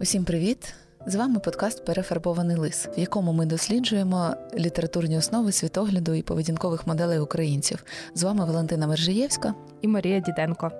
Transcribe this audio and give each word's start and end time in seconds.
Усім 0.00 0.24
привіт! 0.24 0.74
З 1.06 1.14
вами 1.14 1.38
подкаст 1.38 1.84
Перефарбований 1.84 2.56
лис, 2.56 2.88
в 2.96 3.00
якому 3.00 3.32
ми 3.32 3.46
досліджуємо 3.46 4.34
літературні 4.54 5.18
основи 5.18 5.52
світогляду 5.52 6.14
і 6.14 6.22
поведінкових 6.22 6.86
моделей 6.86 7.18
українців. 7.18 7.84
З 8.14 8.22
вами 8.22 8.44
Валентина 8.44 8.86
Мержиєвська 8.86 9.54
і 9.82 9.88
Марія 9.88 10.20
Діденко. 10.20 10.70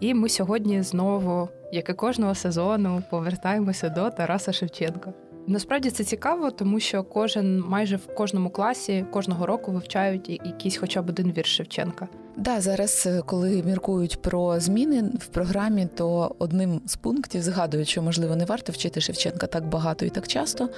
І 0.00 0.14
ми 0.14 0.28
сьогодні 0.28 0.82
знову, 0.82 1.48
як 1.72 1.88
і 1.88 1.92
кожного 1.92 2.34
сезону, 2.34 3.02
повертаємося 3.10 3.88
до 3.88 4.10
Тараса 4.10 4.52
Шевченка. 4.52 5.12
Насправді 5.48 5.90
це 5.90 6.04
цікаво, 6.04 6.50
тому 6.50 6.80
що 6.80 7.02
кожен 7.02 7.60
майже 7.60 7.96
в 7.96 8.14
кожному 8.14 8.50
класі 8.50 9.04
кожного 9.10 9.46
року 9.46 9.72
вивчають 9.72 10.28
якийсь, 10.28 10.76
хоча 10.76 11.02
б 11.02 11.08
один 11.08 11.32
вірш 11.32 11.56
Шевченка. 11.56 12.08
Да, 12.36 12.60
зараз, 12.60 13.04
е, 13.06 13.22
коли 13.26 13.62
міркують 13.62 14.22
про 14.22 14.60
зміни 14.60 15.02
в 15.02 15.26
програмі, 15.26 15.88
то 15.94 16.34
одним 16.38 16.80
з 16.86 16.96
пунктів 16.96 17.42
згадують, 17.42 17.88
що 17.88 18.02
можливо 18.02 18.36
не 18.36 18.44
варто 18.44 18.72
вчити 18.72 19.00
Шевченка 19.00 19.46
так 19.46 19.68
багато 19.68 20.04
і 20.04 20.10
так 20.10 20.28
часто. 20.28 20.68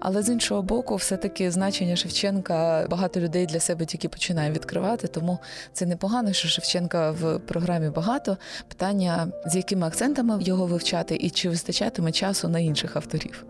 Але 0.00 0.22
з 0.22 0.28
іншого 0.28 0.62
боку, 0.62 0.96
все-таки 0.96 1.50
значення 1.50 1.96
Шевченка 1.96 2.86
багато 2.90 3.20
людей 3.20 3.46
для 3.46 3.60
себе 3.60 3.84
тільки 3.84 4.08
починає 4.08 4.52
відкривати. 4.52 5.08
Тому 5.08 5.38
це 5.72 5.86
непогано, 5.86 6.32
що 6.32 6.48
Шевченка 6.48 7.10
в 7.10 7.38
програмі 7.38 7.90
багато. 7.90 8.36
Питання 8.68 9.28
з 9.46 9.56
якими 9.56 9.86
акцентами 9.86 10.38
його 10.42 10.66
вивчати, 10.66 11.16
і 11.16 11.30
чи 11.30 11.48
вистачатиме 11.48 12.12
часу 12.12 12.48
на 12.48 12.58
інших 12.58 12.96
авторів. 12.96 13.44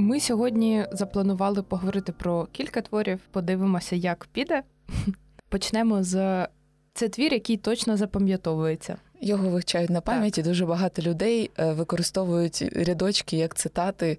Ми 0.00 0.20
сьогодні 0.20 0.86
запланували 0.92 1.62
поговорити 1.62 2.12
про 2.12 2.46
кілька 2.52 2.80
творів. 2.80 3.20
Подивимося, 3.30 3.96
як 3.96 4.28
піде. 4.32 4.62
Почнемо 5.48 6.02
з 6.02 6.46
це 6.94 7.08
твір, 7.08 7.32
який 7.32 7.56
точно 7.56 7.96
запам'ятовується. 7.96 8.96
Його 9.20 9.50
вивчають 9.50 9.90
на 9.90 10.00
пам'яті. 10.00 10.42
Дуже 10.42 10.66
багато 10.66 11.02
людей 11.02 11.50
е, 11.58 11.72
використовують 11.72 12.62
рядочки 12.72 13.36
як 13.36 13.54
цитати. 13.54 14.18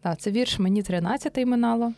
Так, 0.00 0.18
це 0.18 0.30
вірш 0.30 0.58
мені 0.58 0.82
13 0.82 1.46
минало. 1.46 1.92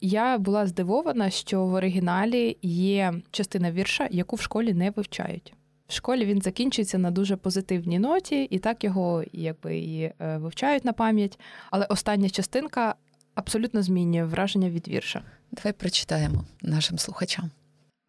Я 0.00 0.38
була 0.38 0.66
здивована, 0.66 1.30
що 1.30 1.66
в 1.66 1.74
оригіналі 1.74 2.56
є 2.62 3.14
частина 3.30 3.72
вірша, 3.72 4.08
яку 4.10 4.36
в 4.36 4.40
школі 4.40 4.74
не 4.74 4.90
вивчають. 4.90 5.54
В 5.88 5.92
школі 5.92 6.24
він 6.24 6.42
закінчується 6.42 6.98
на 6.98 7.10
дуже 7.10 7.36
позитивній 7.36 7.98
ноті, 7.98 8.42
і 8.42 8.58
так 8.58 8.84
його 8.84 9.24
якби 9.32 9.78
і 9.78 10.02
е, 10.02 10.38
вивчають 10.38 10.84
на 10.84 10.92
пам'ять. 10.92 11.40
Але 11.70 11.86
остання 11.86 12.30
частинка 12.30 12.94
абсолютно 13.34 13.82
змінює 13.82 14.24
враження 14.24 14.70
від 14.70 14.88
вірша. 14.88 15.22
Давай 15.52 15.72
прочитаємо 15.72 16.44
нашим 16.62 16.98
слухачам. 16.98 17.50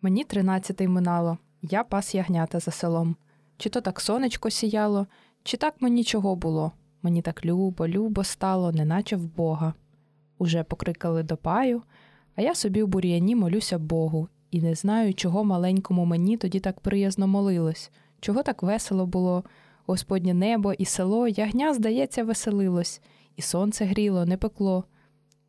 Мені 0.02 0.24
тринадцятий 0.24 0.88
минало, 0.88 1.38
я 1.62 1.84
пас 1.84 2.16
ягнята 2.16 2.60
за 2.60 2.72
селом. 2.72 3.16
Чи 3.58 3.70
то 3.70 3.82
так 3.82 4.02
сонечко 4.02 4.50
сіяло, 4.50 5.08
чи 5.44 5.58
так 5.58 5.76
мені 5.80 6.04
чого 6.04 6.36
було? 6.36 6.72
Мені 7.02 7.22
так 7.22 7.46
любо, 7.46 7.88
любо 7.88 8.24
стало, 8.24 8.72
неначе 8.72 9.16
в 9.16 9.36
Бога. 9.36 9.74
Уже 10.38 10.64
покрикали 10.64 11.24
до 11.24 11.38
паю, 11.38 11.84
а 12.36 12.42
я 12.42 12.56
собі 12.56 12.84
в 12.84 12.88
бур'яні 12.88 13.36
молюся 13.36 13.78
Богу, 13.78 14.28
і 14.52 14.61
не 14.61 14.75
знаю, 14.75 15.14
чого 15.14 15.44
маленькому 15.44 16.05
мені 16.05 16.38
тоді 16.38 16.59
так 16.59 16.80
приязно 16.80 17.28
молилось, 17.28 17.92
чого 18.19 18.44
так 18.44 18.64
весело 18.64 19.05
було. 19.05 19.44
Господнє 19.86 20.33
небо 20.33 20.73
і 20.73 20.86
село 20.86 21.28
ягня, 21.28 21.73
здається, 21.73 22.23
веселилось, 22.23 23.02
і 23.36 23.42
сонце 23.42 23.86
гріло, 23.86 24.25
не 24.25 24.38
пекло. 24.38 24.83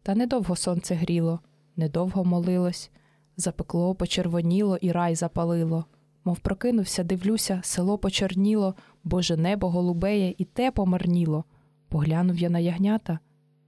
Та 0.02 0.14
недовго 0.14 0.56
сонце 0.56 0.94
гріло, 0.94 1.40
недовго 1.76 2.24
молилось, 2.24 2.90
запекло, 3.36 3.94
почервоніло 3.94 4.76
і 4.76 4.92
рай 4.92 5.14
запалило. 5.14 5.84
Мов 6.24 6.38
прокинувся, 6.38 7.04
дивлюся, 7.04 7.60
село 7.62 7.98
почерніло, 7.98 8.74
Боже 9.04 9.36
небо 9.36 9.70
голубеє, 9.70 10.34
і 10.38 10.44
те 10.44 10.70
помарніло. 10.70 11.44
Поглянув 11.88 12.38
я 12.38 12.50
на 12.50 12.58
ягнята, 12.58 13.18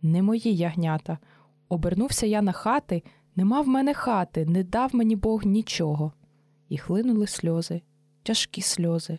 не 0.02 0.22
мої 0.22 0.56
ягнята. 0.56 1.18
Обернувся 1.68 2.26
я 2.26 2.42
на 2.42 2.52
хати, 2.52 3.02
нема 3.36 3.60
в 3.60 3.68
мене 3.68 3.94
хати, 3.94 4.46
не 4.46 4.64
дав 4.64 4.94
мені 4.94 5.16
Бог 5.16 5.44
нічого. 5.44 6.12
І 6.68 6.78
хлинули 6.78 7.26
сльози, 7.26 7.82
тяжкі 8.22 8.62
сльози. 8.62 9.18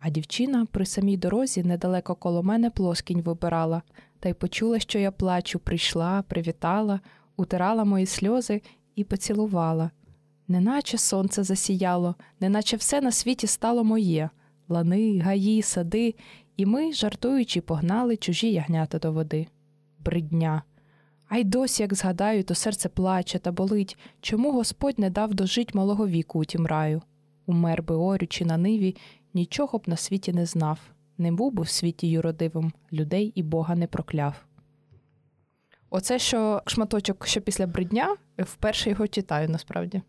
А 0.00 0.10
дівчина 0.10 0.66
при 0.72 0.86
самій 0.86 1.16
дорозі 1.16 1.62
недалеко 1.62 2.14
коло 2.14 2.42
мене 2.42 2.70
плоскінь 2.70 3.22
вибирала, 3.22 3.82
та 4.20 4.28
й 4.28 4.34
почула, 4.34 4.78
що 4.78 4.98
я 4.98 5.10
плачу, 5.10 5.58
прийшла, 5.58 6.22
привітала, 6.22 7.00
утирала 7.36 7.84
мої 7.84 8.06
сльози 8.06 8.62
і 8.94 9.04
поцілувала. 9.04 9.90
Неначе 10.48 10.98
сонце 10.98 11.42
засіяло, 11.42 12.14
неначе 12.40 12.76
все 12.76 13.00
на 13.00 13.12
світі 13.12 13.46
стало 13.46 13.84
моє 13.84 14.30
лани, 14.68 15.20
гаї, 15.20 15.62
сади, 15.62 16.14
і 16.56 16.66
ми, 16.66 16.92
жартуючи, 16.92 17.60
погнали 17.60 18.16
чужі 18.16 18.52
ягнята 18.52 18.98
до 18.98 19.12
води. 19.12 19.46
Бридня. 19.98 20.62
А 21.28 21.36
й 21.36 21.44
досі, 21.44 21.82
як 21.82 21.94
згадаю, 21.94 22.44
то 22.44 22.54
серце 22.54 22.88
плаче 22.88 23.38
та 23.38 23.52
болить, 23.52 23.98
чому 24.20 24.52
Господь 24.52 24.98
не 24.98 25.10
дав 25.10 25.34
дожить 25.34 25.74
малого 25.74 26.08
віку 26.08 26.38
у 26.38 26.44
тім 26.44 26.66
раю. 26.66 27.02
Умер 27.46 27.82
би 27.82 27.94
орючи 27.94 28.44
на 28.44 28.56
ниві, 28.56 28.96
нічого 29.34 29.78
б 29.78 29.82
на 29.86 29.96
світі 29.96 30.32
не 30.32 30.46
знав, 30.46 30.78
не 31.18 31.32
був 31.32 31.52
би 31.52 31.62
в 31.62 31.68
світі 31.68 32.10
юродивим, 32.10 32.72
людей 32.92 33.32
і 33.34 33.42
Бога 33.42 33.74
не 33.74 33.86
прокляв. 33.86 34.34
Оце 35.90 36.18
що 36.18 36.62
шматочок 36.66 37.26
що 37.26 37.40
після 37.40 37.66
бридня, 37.66 38.16
вперше 38.38 38.90
його 38.90 39.08
читаю 39.08 39.48
насправді. 39.48 40.02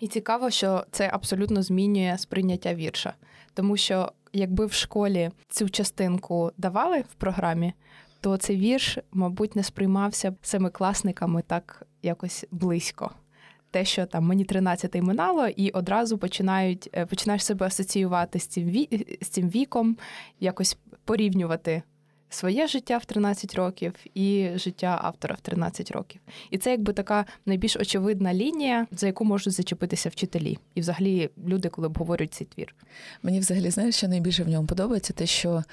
І 0.00 0.08
цікаво, 0.08 0.50
що 0.50 0.84
це 0.90 1.10
абсолютно 1.12 1.62
змінює 1.62 2.18
сприйняття 2.18 2.74
вірша, 2.74 3.14
тому 3.54 3.76
що 3.76 4.12
якби 4.32 4.66
в 4.66 4.72
школі 4.72 5.30
цю 5.48 5.68
частинку 5.68 6.52
давали 6.56 7.00
в 7.00 7.14
програмі, 7.14 7.72
то 8.20 8.36
цей 8.36 8.56
вірш, 8.56 8.98
мабуть, 9.12 9.56
не 9.56 9.62
сприймався 9.62 10.34
семикласниками 10.42 11.42
так 11.46 11.86
якось 12.02 12.46
близько. 12.50 13.10
Те, 13.70 13.84
що 13.84 14.06
там 14.06 14.24
мені 14.24 14.44
13 14.44 14.94
минало, 15.02 15.48
і 15.48 15.70
одразу 15.70 16.18
починають 16.18 16.90
е, 16.94 17.06
починаєш 17.06 17.44
себе 17.44 17.66
асоціювати 17.66 18.38
з 18.38 18.46
цим 18.46 18.64
ві, 18.64 19.18
з 19.20 19.28
цим 19.28 19.48
віком, 19.48 19.96
якось 20.40 20.78
порівнювати 21.04 21.82
своє 22.30 22.66
життя 22.66 22.98
в 22.98 23.04
13 23.04 23.54
років 23.54 23.94
і 24.14 24.48
життя 24.54 24.98
автора 25.02 25.34
в 25.34 25.40
13 25.40 25.90
років. 25.90 26.20
І 26.50 26.58
це 26.58 26.70
якби 26.70 26.92
така 26.92 27.24
найбільш 27.46 27.76
очевидна 27.76 28.34
лінія, 28.34 28.86
за 28.92 29.06
яку 29.06 29.24
можуть 29.24 29.52
зачепитися 29.52 30.08
вчителі, 30.08 30.58
і 30.74 30.80
взагалі 30.80 31.30
люди, 31.46 31.68
коли 31.68 31.86
обговорюють 31.86 32.34
цей 32.34 32.46
твір. 32.46 32.74
Мені 33.22 33.40
взагалі 33.40 33.70
знаєш, 33.70 33.94
що 33.96 34.08
найбільше 34.08 34.44
в 34.44 34.48
ньому 34.48 34.66
подобається, 34.66 35.12
те, 35.12 35.26
що 35.26 35.64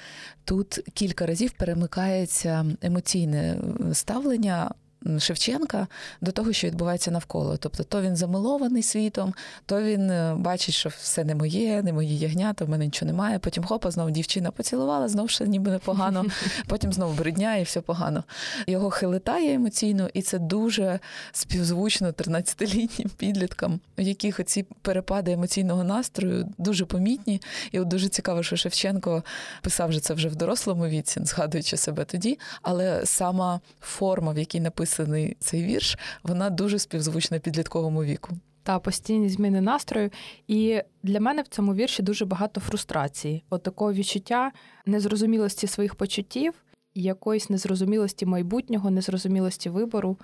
тут 0.44 0.80
кілька 0.94 1.26
разів 1.26 1.52
перемикається 1.52 2.66
емоційне 2.82 3.58
ставлення. 3.92 4.70
Шевченка 5.18 5.86
до 6.20 6.32
того, 6.32 6.52
що 6.52 6.66
відбувається 6.66 7.10
навколо. 7.10 7.56
Тобто, 7.56 7.84
то 7.84 8.02
він 8.02 8.16
замилований 8.16 8.82
світом, 8.82 9.34
то 9.66 9.82
він 9.82 10.10
е, 10.10 10.34
бачить, 10.38 10.74
що 10.74 10.88
все 10.88 11.24
не 11.24 11.34
моє, 11.34 11.82
не 11.82 11.92
мої 11.92 12.18
ягнята, 12.18 12.64
в 12.64 12.68
мене 12.68 12.84
нічого 12.84 13.12
немає. 13.12 13.38
Потім 13.38 13.64
хопа, 13.64 13.90
знову 13.90 14.10
дівчина 14.10 14.50
поцілувала, 14.50 15.08
знову 15.08 15.28
ще 15.28 15.46
ніби 15.46 15.70
непогано. 15.70 16.24
Потім 16.66 16.92
знову 16.92 17.14
бридня 17.14 17.56
і 17.56 17.62
все 17.62 17.80
погано. 17.80 18.24
Його 18.66 18.90
хилитає 18.90 19.54
емоційно, 19.54 20.08
і 20.14 20.22
це 20.22 20.38
дуже 20.38 20.98
співзвучно 21.32 22.08
13-літнім 22.10 23.08
підліткам, 23.16 23.80
у 23.98 24.02
яких 24.02 24.40
оці 24.40 24.66
перепади 24.82 25.32
емоційного 25.32 25.84
настрою 25.84 26.48
дуже 26.58 26.84
помітні. 26.84 27.42
І 27.72 27.80
от 27.80 27.88
дуже 27.88 28.08
цікаво, 28.08 28.42
що 28.42 28.56
Шевченко 28.56 29.22
писав 29.62 29.92
же 29.92 30.00
це 30.00 30.14
вже 30.14 30.28
в 30.28 30.36
дорослому 30.36 30.86
віці, 30.86 31.20
згадуючи 31.24 31.76
себе 31.76 32.04
тоді, 32.04 32.38
але 32.62 33.06
сама 33.06 33.60
форма, 33.80 34.32
в 34.32 34.38
якій 34.38 34.60
написано 34.60 34.97
написаний 34.98 35.36
цей 35.40 35.64
вірш, 35.64 35.98
вона 36.22 36.50
дуже 36.50 36.78
співзвучна 36.78 37.38
підлітковому 37.38 38.04
віку. 38.04 38.30
Та 38.62 38.78
постійні 38.78 39.28
зміни 39.28 39.60
настрою. 39.60 40.10
І 40.48 40.80
для 41.02 41.20
мене 41.20 41.42
в 41.42 41.48
цьому 41.48 41.74
вірші 41.74 42.02
дуже 42.02 42.24
багато 42.24 42.60
фрустрації, 42.60 43.44
от 43.50 43.62
такого 43.62 43.92
відчуття 43.92 44.52
незрозумілості 44.86 45.66
своїх 45.66 45.94
почуттів, 45.94 46.54
якоїсь 46.94 47.50
незрозумілості 47.50 48.26
майбутнього, 48.26 48.90
незрозумілості 48.90 49.70
вибору. 49.70 50.16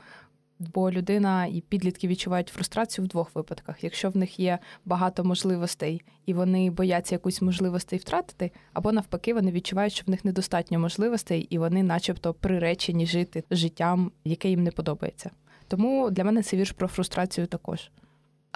Бо 0.59 0.91
людина 0.91 1.47
і 1.47 1.61
підлітки 1.61 2.09
відчувають 2.09 2.49
фрустрацію 2.49 3.05
в 3.05 3.09
двох 3.09 3.35
випадках. 3.35 3.85
Якщо 3.85 4.11
в 4.11 4.17
них 4.17 4.41
є 4.41 4.59
багато 4.85 5.25
можливостей 5.25 6.03
і 6.27 6.35
вони 6.35 6.71
бояться 6.71 7.15
якусь 7.15 7.43
можливостей 7.43 7.99
втратити, 7.99 8.51
або 8.73 8.93
навпаки, 8.93 9.35
вони 9.35 9.51
відчувають, 9.51 9.93
що 9.93 10.05
в 10.07 10.11
них 10.11 10.25
недостатньо 10.25 10.79
можливостей, 10.79 11.41
і 11.41 11.59
вони, 11.59 11.83
начебто, 11.83 12.35
приречені 12.35 13.07
жити 13.07 13.45
життям, 13.51 14.13
яке 14.25 14.49
їм 14.49 14.63
не 14.63 14.71
подобається. 14.71 15.31
Тому 15.69 16.11
для 16.11 16.25
мене 16.25 16.43
це 16.43 16.57
вірш 16.57 16.73
про 16.73 16.89
фрустрацію 16.89 17.47
також. 17.47 17.91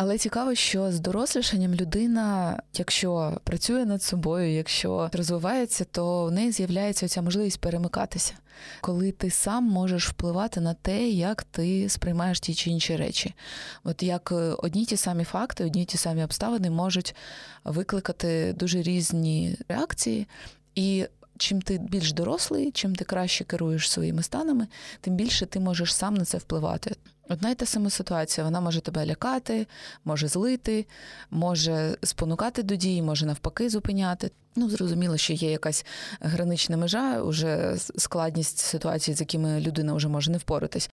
Але 0.00 0.19
цікаво, 0.19 0.55
що 0.55 0.93
з 0.93 1.00
дорослішанням 1.00 1.75
людина, 1.75 2.59
якщо 2.75 3.41
працює 3.45 3.85
над 3.85 4.03
собою, 4.03 4.53
якщо 4.53 5.11
розвивається, 5.12 5.85
то 5.85 6.25
в 6.25 6.31
неї 6.31 6.53
з'являється 6.53 7.09
ця 7.09 7.23
можливість 7.23 7.61
перемикатися, 7.61 8.35
коли 8.81 9.12
ти 9.12 9.31
сам 9.31 9.65
можеш 9.65 10.09
впливати 10.09 10.61
на 10.61 10.75
те, 10.75 11.09
як 11.09 11.43
ти 11.43 11.89
сприймаєш 11.89 12.41
ті 12.41 12.55
чи 12.55 12.71
інші 12.71 12.97
речі. 12.97 13.35
От 13.85 14.03
як 14.03 14.33
одні 14.59 14.85
ті 14.85 14.97
самі 14.97 15.25
факти, 15.25 15.65
одні 15.65 15.85
ті 15.85 15.99
самі 15.99 16.25
обставини 16.25 16.71
можуть 16.71 17.15
викликати 17.65 18.53
дуже 18.53 18.83
різні 18.83 19.56
реакції. 19.69 20.27
І 20.75 21.06
чим 21.39 21.62
ти 21.62 21.79
більш 21.79 22.12
дорослий, 22.12 22.71
чим 22.71 22.97
ти 22.97 23.05
краще 23.05 23.45
керуєш 23.45 23.91
своїми 23.91 24.23
станами, 24.23 24.67
тим 25.00 25.15
більше 25.15 25.47
ти 25.47 25.61
можеш 25.61 25.95
сам 25.95 26.15
на 26.15 26.25
це 26.25 26.39
впливати. 26.39 26.97
Одна 27.29 27.51
й 27.51 27.55
та 27.55 27.67
сама 27.67 27.91
ситуація, 27.91 28.45
вона 28.45 28.61
може 28.61 28.81
тебе 28.81 29.07
лякати, 29.07 29.67
може 30.05 30.29
злити, 30.29 30.87
може 31.31 31.97
спонукати 32.03 32.63
до 32.63 32.77
дії, 32.77 33.03
може 33.03 33.27
навпаки 33.27 33.69
зупиняти. 33.71 34.31
Ну, 34.57 34.71
зрозуміло, 34.71 35.17
що 35.17 35.33
є 35.33 35.51
якась 35.51 35.87
гранична 36.21 36.77
межа, 36.77 37.23
уже 37.23 37.77
складність 37.77 38.59
ситуації, 38.59 39.15
з 39.15 39.21
якими 39.21 39.61
людина 39.61 39.95
вже 39.95 40.09
може 40.09 40.31
не 40.31 40.39
впоратись. 40.39 40.91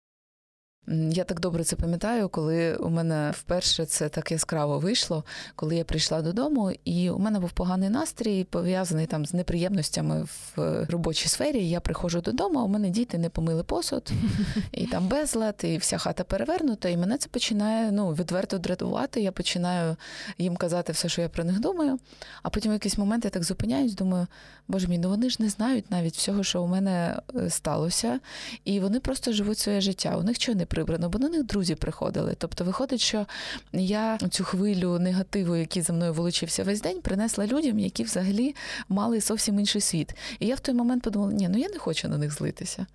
Я 0.87 1.25
так 1.25 1.41
добре 1.41 1.65
це 1.65 1.77
пам'ятаю, 1.77 2.29
коли 2.29 2.77
у 2.77 2.89
мене 2.89 3.33
вперше 3.37 3.85
це 3.85 4.09
так 4.09 4.33
яскраво 4.33 4.79
вийшло, 4.79 5.25
коли 5.57 5.77
я 5.77 5.85
прийшла 5.85 6.23
додому, 6.23 6.73
і 6.85 7.11
у 7.11 7.19
мене 7.19 7.39
був 7.39 7.53
поганий 7.53 7.89
настрій, 7.89 8.45
пов'язаний 8.45 9.07
там 9.07 9.27
з 9.27 9.35
неприємностями 9.35 10.23
в 10.23 10.87
робочій 10.89 11.29
сфері. 11.29 11.69
Я 11.69 11.81
приходжу 11.81 12.21
додому, 12.25 12.59
а 12.59 12.63
у 12.63 12.69
мене 12.69 12.91
діти 12.91 13.19
не 13.19 13.29
помили 13.29 13.63
посуд, 13.63 14.11
і 14.73 14.87
там 14.87 15.09
безлад, 15.09 15.61
і 15.63 15.77
вся 15.77 15.99
хата 15.99 16.25
перевернута. 16.25 16.89
І 16.89 16.97
мене 16.97 17.19
це 17.19 17.29
починає 17.29 17.93
ну, 17.93 18.11
відверто 18.11 18.59
дратувати. 18.59 19.21
Я 19.21 19.33
починаю 19.33 19.97
їм 20.39 20.57
казати 20.57 20.93
все, 20.93 21.09
що 21.09 21.23
я 21.23 21.29
про 21.29 21.45
них 21.45 21.61
думаю. 21.61 21.99
А 22.43 22.51
потім 22.51 22.71
в 22.71 22.75
якийсь 22.75 22.99
момент 22.99 23.25
я 23.25 23.31
так 23.31 23.45
зупиняюсь, 23.45 23.95
думаю, 23.95 24.27
боже 24.69 24.89
мій, 24.89 24.99
ну 24.99 25.09
вони 25.09 25.31
ж 25.31 25.37
не 25.43 25.49
знають 25.49 25.91
навіть 25.91 26.17
всього, 26.17 26.45
що 26.45 26.63
у 26.63 26.67
мене 26.67 27.21
е, 27.37 27.51
сталося, 27.51 28.21
і 28.65 28.81
вони 28.81 29.01
просто 29.01 29.33
живуть 29.33 29.59
своє 29.59 29.81
життя. 29.81 30.17
У 30.17 30.23
них 30.23 30.39
чого 30.39 30.59
не 30.59 30.67
прибрано, 30.73 31.09
бо 31.09 31.19
на 31.19 31.29
них 31.29 31.45
друзі 31.45 31.75
приходили. 31.75 32.35
Тобто, 32.39 32.65
виходить, 32.65 33.01
що 33.01 33.27
я 33.73 34.19
цю 34.19 34.45
хвилю 34.45 34.99
негативу, 34.99 35.57
який 35.57 35.83
за 35.83 35.93
мною 35.93 36.13
волочився 36.13 36.65
весь 36.65 36.81
день, 36.81 37.01
принесла 37.01 37.47
людям, 37.47 37.79
які 37.79 38.03
взагалі 38.05 38.55
мали 38.89 39.21
зовсім 39.21 39.59
інший 39.59 39.81
світ. 39.81 40.15
І 40.39 40.47
я 40.47 40.55
в 40.55 40.61
той 40.61 40.75
момент 40.75 41.03
подумала, 41.03 41.33
ні, 41.33 41.49
ну 41.49 41.59
я 41.59 41.69
не 41.69 41.79
хочу 41.79 42.09
на 42.09 42.19
них 42.19 42.33
злитися. 42.33 42.87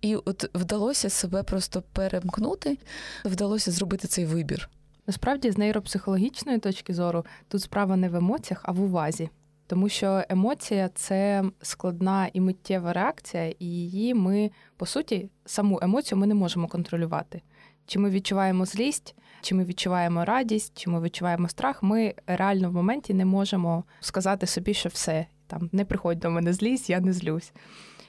І 0.00 0.16
от 0.16 0.50
вдалося 0.54 1.10
себе 1.10 1.42
просто 1.42 1.82
перемкнути, 1.92 2.78
вдалося 3.24 3.70
зробити 3.70 4.08
цей 4.08 4.26
вибір. 4.26 4.68
Насправді, 5.06 5.50
з 5.50 5.58
нейропсихологічної 5.58 6.58
точки 6.58 6.94
зору, 6.94 7.24
тут 7.48 7.62
справа 7.62 7.96
не 7.96 8.08
в 8.08 8.16
емоціях, 8.16 8.60
а 8.64 8.72
в 8.72 8.80
увазі. 8.80 9.30
Тому 9.70 9.88
що 9.88 10.22
емоція 10.28 10.88
це 10.94 11.44
складна 11.62 12.30
і 12.32 12.40
миттєва 12.40 12.92
реакція, 12.92 13.54
і 13.58 13.66
її 13.66 14.14
ми, 14.14 14.50
по 14.76 14.86
суті, 14.86 15.30
саму 15.44 15.78
емоцію 15.82 16.18
ми 16.18 16.26
не 16.26 16.34
можемо 16.34 16.68
контролювати. 16.68 17.42
Чи 17.86 17.98
ми 17.98 18.10
відчуваємо 18.10 18.64
злість, 18.64 19.14
чи 19.40 19.54
ми 19.54 19.64
відчуваємо 19.64 20.24
радість, 20.24 20.78
чи 20.78 20.90
ми 20.90 21.00
відчуваємо 21.00 21.48
страх, 21.48 21.82
ми 21.82 22.14
реально 22.26 22.70
в 22.70 22.72
моменті 22.72 23.14
не 23.14 23.24
можемо 23.24 23.84
сказати 24.00 24.46
собі, 24.46 24.74
що 24.74 24.88
все, 24.88 25.26
там 25.46 25.70
не 25.72 25.84
приходь 25.84 26.18
до 26.18 26.30
мене 26.30 26.52
злість, 26.52 26.90
я 26.90 27.00
не 27.00 27.12
злюсь. 27.12 27.52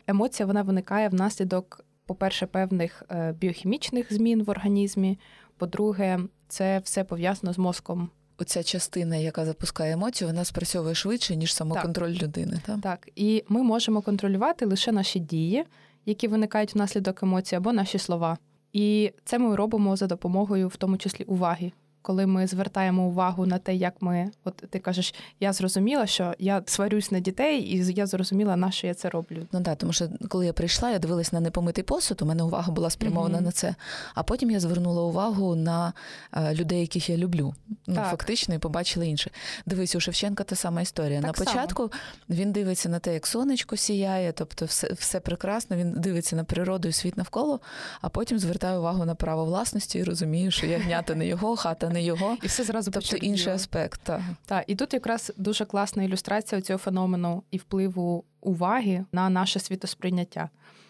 Емоція 0.07 0.47
вона 0.47 0.61
виникає 0.61 1.09
внаслідок, 1.09 1.85
по-перше, 2.05 2.45
певних 2.45 3.03
е, 3.09 3.31
біохімічних 3.31 4.13
змін 4.13 4.43
в 4.43 4.49
організмі. 4.49 5.19
По-друге, 5.57 6.19
це 6.47 6.79
все 6.79 7.03
пов'язано 7.03 7.53
з 7.53 7.57
мозком 7.57 8.09
оця 8.41 8.63
частина, 8.63 9.15
яка 9.15 9.45
запускає 9.45 9.93
емоцію, 9.93 10.27
вона 10.27 10.45
спрацьовує 10.45 10.95
швидше, 10.95 11.35
ніж 11.35 11.53
самоконтроль 11.53 12.13
так. 12.13 12.23
людини. 12.23 12.59
Так? 12.65 12.81
так, 12.81 13.09
і 13.15 13.43
ми 13.47 13.63
можемо 13.63 14.01
контролювати 14.01 14.65
лише 14.65 14.91
наші 14.91 15.19
дії, 15.19 15.65
які 16.05 16.27
виникають 16.27 16.75
внаслідок 16.75 17.23
емоцій, 17.23 17.55
або 17.55 17.73
наші 17.73 17.97
слова. 17.97 18.37
І 18.73 19.11
це 19.25 19.39
ми 19.39 19.55
робимо 19.55 19.95
за 19.95 20.07
допомогою, 20.07 20.67
в 20.67 20.75
тому 20.75 20.97
числі, 20.97 21.23
уваги 21.23 21.71
коли 22.01 22.25
ми 22.25 22.47
звертаємо 22.47 23.03
увагу 23.03 23.45
на 23.45 23.57
те, 23.57 23.75
як 23.75 23.93
ми, 23.99 24.31
от 24.43 24.55
ти 24.55 24.79
кажеш, 24.79 25.13
я 25.39 25.53
зрозуміла, 25.53 26.07
що 26.07 26.33
я 26.39 26.63
сварюсь 26.65 27.11
на 27.11 27.19
дітей, 27.19 27.61
і 27.61 27.93
я 27.93 28.05
зрозуміла, 28.05 28.55
на 28.55 28.71
що 28.71 28.87
я 28.87 28.93
це 28.93 29.09
роблю. 29.09 29.47
Ну 29.51 29.63
так, 29.63 29.77
тому 29.77 29.93
що 29.93 30.09
коли 30.29 30.45
я 30.45 30.53
прийшла, 30.53 30.91
я 30.91 30.99
дивилась 30.99 31.33
на 31.33 31.39
непомитий 31.39 31.83
посуд, 31.83 32.21
у 32.21 32.25
мене 32.25 32.43
увага 32.43 32.71
була 32.71 32.89
спрямована 32.89 33.37
mm-hmm. 33.37 33.41
на 33.41 33.51
це. 33.51 33.75
А 34.15 34.23
потім 34.23 34.51
я 34.51 34.59
звернула 34.59 35.01
увагу 35.01 35.55
на 35.55 35.93
е, 36.33 36.55
людей, 36.55 36.81
яких 36.81 37.09
я 37.09 37.17
люблю. 37.17 37.53
Ну, 37.87 37.95
фактично, 37.95 38.55
і 38.55 38.57
побачила 38.57 39.05
інше. 39.05 39.31
Дивись, 39.65 39.95
у 39.95 39.99
Шевченка 39.99 40.43
та 40.43 40.55
сама 40.55 40.81
історія. 40.81 41.21
Так 41.21 41.27
на 41.27 41.45
початку 41.45 41.81
само. 41.83 41.91
він 42.29 42.51
дивиться 42.51 42.89
на 42.89 42.99
те, 42.99 43.13
як 43.13 43.27
сонечко 43.27 43.77
сіяє, 43.77 44.31
тобто 44.31 44.65
все 44.65 44.93
все 44.93 45.19
прекрасно. 45.19 45.75
Він 45.75 45.91
дивиться 45.91 46.35
на 46.35 46.43
природу 46.43 46.87
і 46.87 46.91
світ 46.91 47.17
навколо, 47.17 47.59
а 48.01 48.09
потім 48.09 48.39
звертає 48.39 48.77
увагу 48.77 49.05
на 49.05 49.15
право 49.15 49.45
власності 49.45 49.99
і 49.99 50.03
розуміє, 50.03 50.51
що 50.51 50.65
ягнята 50.65 51.15
не 51.15 51.27
його, 51.27 51.55
хата 51.55 51.89
не 51.91 52.03
його, 52.03 52.37
і 52.43 52.47
все 52.47 52.63
зразу 52.63 52.91
тобто 52.91 53.17
інший 53.17 53.53
аспект. 53.53 54.01
Так. 54.03 54.21
Так, 54.45 54.63
і 54.67 54.75
тут 54.75 54.93
якраз 54.93 55.33
дуже 55.37 55.65
класна 55.65 56.03
ілюстрація 56.03 56.61
цього 56.61 56.79
феномену 56.79 57.43
і 57.51 57.57
впливу 57.57 58.23
уваги 58.41 59.05
на 59.11 59.29
наше 59.29 59.59
світосприйняття. 59.59 60.49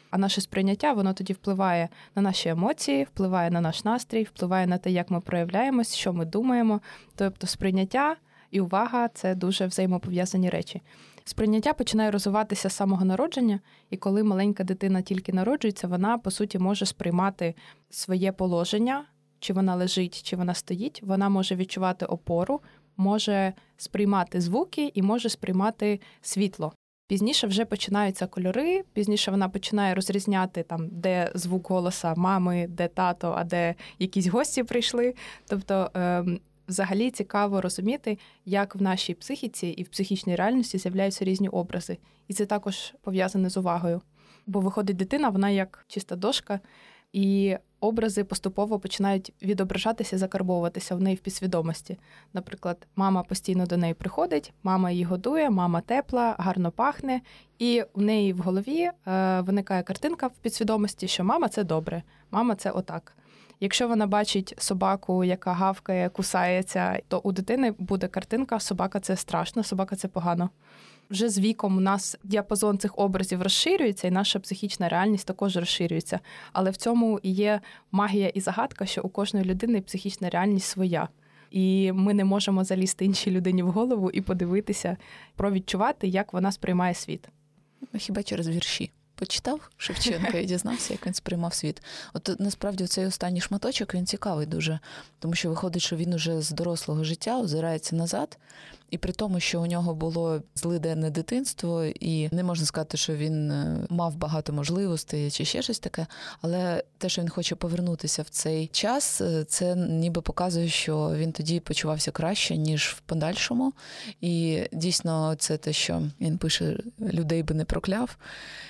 А 0.10 0.18
наше 0.18 0.42
сприйняття 0.42 0.94
воно 0.94 1.14
тоді 1.14 1.34
впливає 1.34 1.90
на 2.16 2.22
наші 2.22 2.50
емоції, 2.50 3.04
впливає 3.04 3.52
на 3.52 3.62
наш 3.62 3.84
настрій, 3.84 4.24
впливає 4.24 4.68
на 4.68 4.78
те, 4.78 4.92
як 4.92 5.12
ми 5.12 5.22
проявляємось, 5.22 5.96
що 5.96 6.14
ми 6.14 6.26
думаємо. 6.26 6.82
Тобто, 7.16 7.48
сприйняття 7.48 8.16
і 8.52 8.62
увага 8.62 9.08
це 9.08 9.36
дуже 9.36 9.66
взаємопов'язані 9.66 10.50
речі. 10.50 10.82
Сприйняття 11.24 11.74
починає 11.74 12.12
розвиватися 12.12 12.70
з 12.70 12.76
самого 12.76 13.06
народження, 13.06 13.60
і 13.90 13.98
коли 13.98 14.24
маленька 14.24 14.64
дитина 14.64 15.02
тільки 15.02 15.34
народжується, 15.34 15.88
вона 15.88 16.18
по 16.18 16.32
суті 16.32 16.60
може 16.60 16.86
сприймати 16.86 17.56
своє 17.90 18.32
положення 18.32 19.06
чи 19.42 19.54
вона 19.54 19.76
лежить, 19.76 20.24
чи 20.24 20.36
вона 20.36 20.54
стоїть, 20.54 21.04
вона 21.04 21.30
може 21.30 21.56
відчувати 21.56 22.06
опору, 22.06 22.62
може 22.98 23.54
сприймати 23.78 24.42
звуки 24.42 24.92
і 24.94 25.02
може 25.02 25.30
сприймати 25.30 26.00
світло. 26.22 26.74
Пізніше 27.08 27.48
вже 27.48 27.66
починаються 27.66 28.28
кольори, 28.28 28.84
пізніше 28.94 29.32
вона 29.32 29.50
починає 29.50 29.96
розрізняти 29.96 30.64
там, 30.64 30.88
де 30.92 31.32
звук 31.36 31.70
голоса 31.70 32.14
мами, 32.18 32.68
де 32.70 32.88
тато, 32.88 33.34
а 33.38 33.44
де 33.44 33.76
якісь 34.00 34.28
гості 34.28 34.64
прийшли. 34.64 35.14
Тобто, 35.48 35.92
е, 35.96 36.26
взагалі 36.68 37.12
цікаво 37.12 37.62
розуміти, 37.62 38.18
як 38.46 38.76
в 38.76 38.82
нашій 38.82 39.14
психіці 39.14 39.68
і 39.68 39.84
в 39.84 39.88
психічній 39.88 40.36
реальності 40.36 40.78
з'являються 40.78 41.26
різні 41.26 41.50
образи. 41.50 41.98
І 42.28 42.34
це 42.34 42.46
також 42.46 42.94
пов'язане 43.02 43.50
з 43.50 43.58
увагою. 43.58 44.02
Бо 44.48 44.60
виходить 44.60 44.98
дитина, 44.98 45.30
вона 45.30 45.50
як 45.50 45.86
чиста 45.88 46.16
дошка, 46.16 46.60
і 47.14 47.58
образи 47.80 48.24
поступово 48.24 48.80
починають 48.80 49.34
відображатися, 49.42 50.18
закарбовуватися 50.18 50.96
в 50.96 51.02
неї 51.02 51.16
в 51.16 51.20
підсвідомості. 51.20 51.98
Наприклад, 52.34 52.88
мама 52.96 53.24
постійно 53.24 53.66
до 53.66 53.78
неї 53.78 53.94
приходить, 53.94 54.54
мама 54.64 54.92
її 54.92 55.04
годує, 55.04 55.50
мама 55.50 55.82
тепла, 55.82 56.36
гарно 56.40 56.72
пахне, 56.72 57.22
і 57.60 57.84
в 57.94 58.02
неї 58.02 58.34
в 58.34 58.38
голові 58.38 58.90
е, 59.08 59.42
виникає 59.42 59.84
картинка 59.84 60.28
в 60.28 60.38
підсвідомості, 60.38 61.08
що 61.08 61.24
мама 61.24 61.48
це 61.48 61.64
добре, 61.64 62.04
мама 62.32 62.56
це 62.56 62.72
отак. 62.72 63.16
Якщо 63.60 63.88
вона 63.88 64.08
бачить 64.08 64.56
собаку, 64.58 65.24
яка 65.24 65.54
гавкає, 65.54 66.10
кусається, 66.10 67.00
то 67.08 67.20
у 67.20 67.32
дитини 67.32 67.74
буде 67.78 68.08
картинка 68.08 68.60
Собака 68.60 69.00
це 69.00 69.16
страшно, 69.16 69.64
собака 69.64 69.96
це 69.96 70.08
погано 70.08 70.50
вже 71.12 71.30
з 71.30 71.40
віком 71.40 71.78
у 71.78 71.80
нас 71.80 72.18
діапазон 72.24 72.78
цих 72.78 73.00
образів 73.00 73.42
розширюється, 73.42 74.08
і 74.08 74.12
наша 74.12 74.40
психічна 74.40 74.90
реальність 74.90 75.28
також 75.28 75.58
розширюється. 75.58 76.20
Але 76.54 76.72
в 76.72 76.76
цьому 76.76 77.20
і 77.24 77.32
є 77.32 77.62
магія 77.92 78.28
і 78.28 78.42
загадка, 78.42 78.86
що 78.86 79.02
у 79.02 79.10
кожної 79.10 79.46
людини 79.46 79.82
психічна 79.82 80.30
реальність 80.30 80.68
своя. 80.68 81.10
І 81.52 81.92
ми 81.92 82.14
не 82.14 82.26
можемо 82.26 82.64
залізти 82.64 83.06
іншій 83.06 83.32
людині 83.32 83.64
в 83.64 83.72
голову 83.72 84.12
і 84.12 84.22
подивитися, 84.22 84.98
провідчувати, 85.36 86.08
як 86.08 86.34
вона 86.34 86.52
сприймає 86.52 86.94
світ. 86.94 87.28
Хіба 87.98 88.24
через 88.24 88.48
вірші? 88.48 88.92
Почитав 89.16 89.70
Шевченка 89.78 90.38
і 90.38 90.46
дізнався, 90.46 90.94
як 90.94 91.08
він 91.08 91.14
сприймав 91.14 91.54
світ. 91.54 91.82
От 92.14 92.40
насправді 92.40 92.88
цей 92.88 93.06
останній 93.06 93.42
шматочок 93.42 93.96
він 93.96 94.06
цікавий 94.06 94.46
дуже, 94.46 94.80
тому 95.20 95.34
що 95.34 95.50
виходить, 95.50 95.82
що 95.82 95.96
він 95.96 96.14
уже 96.14 96.42
з 96.42 96.52
дорослого 96.52 97.04
життя 97.04 97.40
озирається 97.40 97.96
назад 97.96 98.38
і 98.92 98.98
при 98.98 99.14
тому, 99.14 99.40
що 99.40 99.62
у 99.62 99.66
нього 99.66 99.96
було 99.96 100.42
злиденне 100.56 101.10
дитинство, 101.10 101.84
і 101.86 102.30
не 102.32 102.44
можна 102.44 102.66
сказати, 102.66 102.98
що 102.98 103.16
він 103.16 103.52
е, 103.52 103.86
мав 103.90 104.16
багато 104.16 104.54
можливостей 104.54 105.32
чи 105.32 105.46
ще 105.46 105.62
щось 105.62 105.80
таке. 105.80 106.08
Але 106.42 106.84
те, 106.98 107.10
що 107.10 107.22
він 107.22 107.30
хоче 107.30 107.56
повернутися 107.56 108.22
в 108.22 108.30
цей 108.30 108.68
час, 108.68 109.22
е, 109.22 109.44
це 109.44 109.76
ніби 109.76 110.22
показує, 110.22 110.70
що 110.70 111.12
він 111.16 111.32
тоді 111.32 111.60
почувався 111.60 112.12
краще 112.12 112.58
ніж 112.58 112.96
в 112.98 113.00
подальшому. 113.00 113.74
І 114.22 114.64
дійсно, 114.72 115.36
це 115.36 115.58
те, 115.58 115.74
що 115.74 116.04
він 116.22 116.38
пише: 116.38 116.78
людей 117.00 117.44
би 117.44 117.56
не 117.56 117.66
прокляв. 117.66 118.18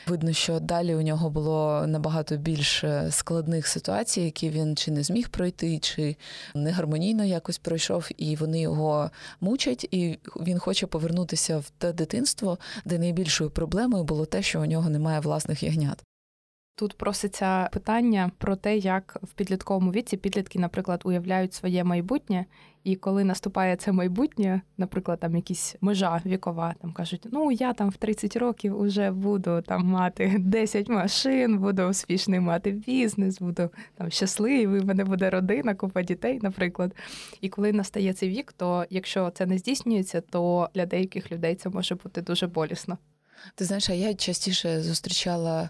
Видно, 0.08 0.34
що 0.34 0.60
далі 0.60 0.96
у 0.96 1.02
нього 1.02 1.30
було 1.30 1.88
набагато 1.88 2.38
більше 2.38 3.08
складних 3.12 3.68
ситуацій, 3.68 4.22
які 4.22 4.50
він 4.50 4.78
чи 4.78 4.92
не 4.92 5.04
зміг 5.04 5.30
пройти, 5.30 5.80
чи 5.80 6.16
не 6.56 6.72
гармонійно 6.72 7.26
якось 7.26 7.58
пройшов, 7.58 8.10
і 8.18 8.36
вони 8.36 8.62
його 8.62 9.12
мучать. 9.42 9.88
І 9.92 10.11
він 10.40 10.60
хоче 10.60 10.88
повернутися 10.88 11.58
в 11.58 11.70
те 11.70 11.94
дитинство, 11.94 12.58
де 12.86 13.00
найбільшою 13.00 13.50
проблемою 13.50 14.04
було 14.04 14.26
те, 14.26 14.42
що 14.42 14.62
у 14.62 14.66
нього 14.66 14.90
немає 14.90 15.20
власних 15.20 15.64
ягнят. 15.64 16.04
Тут 16.76 16.98
проситься 16.98 17.70
питання 17.72 18.32
про 18.38 18.56
те, 18.56 18.78
як 18.78 19.18
в 19.24 19.34
підлітковому 19.34 19.92
віці 19.92 20.18
підлітки, 20.18 20.60
наприклад, 20.60 21.02
уявляють 21.04 21.54
своє 21.54 21.84
майбутнє, 21.84 22.46
і 22.84 22.96
коли 22.96 23.24
наступає 23.24 23.76
це 23.76 23.92
майбутнє, 23.92 24.62
наприклад, 24.78 25.20
там 25.20 25.36
якісь 25.36 25.76
межа 25.82 26.22
вікова, 26.26 26.76
там 26.82 26.94
кажуть, 26.94 27.28
ну 27.32 27.52
я 27.52 27.74
там 27.74 27.90
в 27.90 27.98
30 27.98 28.36
років 28.36 28.80
уже 28.80 29.12
буду 29.12 29.62
там 29.62 29.86
мати 29.86 30.36
10 30.40 30.90
машин, 30.90 31.60
буду 31.60 31.84
успішний 31.84 32.40
мати 32.40 32.72
бізнес, 32.72 33.40
буду 33.40 33.70
там 33.96 34.12
щасливий, 34.12 34.80
в 34.80 34.86
мене 34.86 35.04
буде 35.04 35.30
родина, 35.30 35.76
купа 35.76 36.02
дітей, 36.02 36.40
наприклад. 36.42 36.96
І 37.42 37.50
коли 37.50 37.74
настає 37.74 38.14
цей 38.14 38.30
вік, 38.30 38.54
то 38.54 38.86
якщо 38.90 39.30
це 39.30 39.46
не 39.46 39.58
здійснюється, 39.58 40.22
то 40.22 40.70
для 40.76 40.86
деяких 40.86 41.32
людей 41.32 41.56
це 41.56 41.70
може 41.70 41.96
бути 41.96 42.22
дуже 42.22 42.48
болісно. 42.48 42.98
Ти 43.56 43.66
знаєш, 43.66 43.90
а 43.90 43.94
я 43.94 44.14
частіше 44.14 44.82
зустрічала 44.82 45.70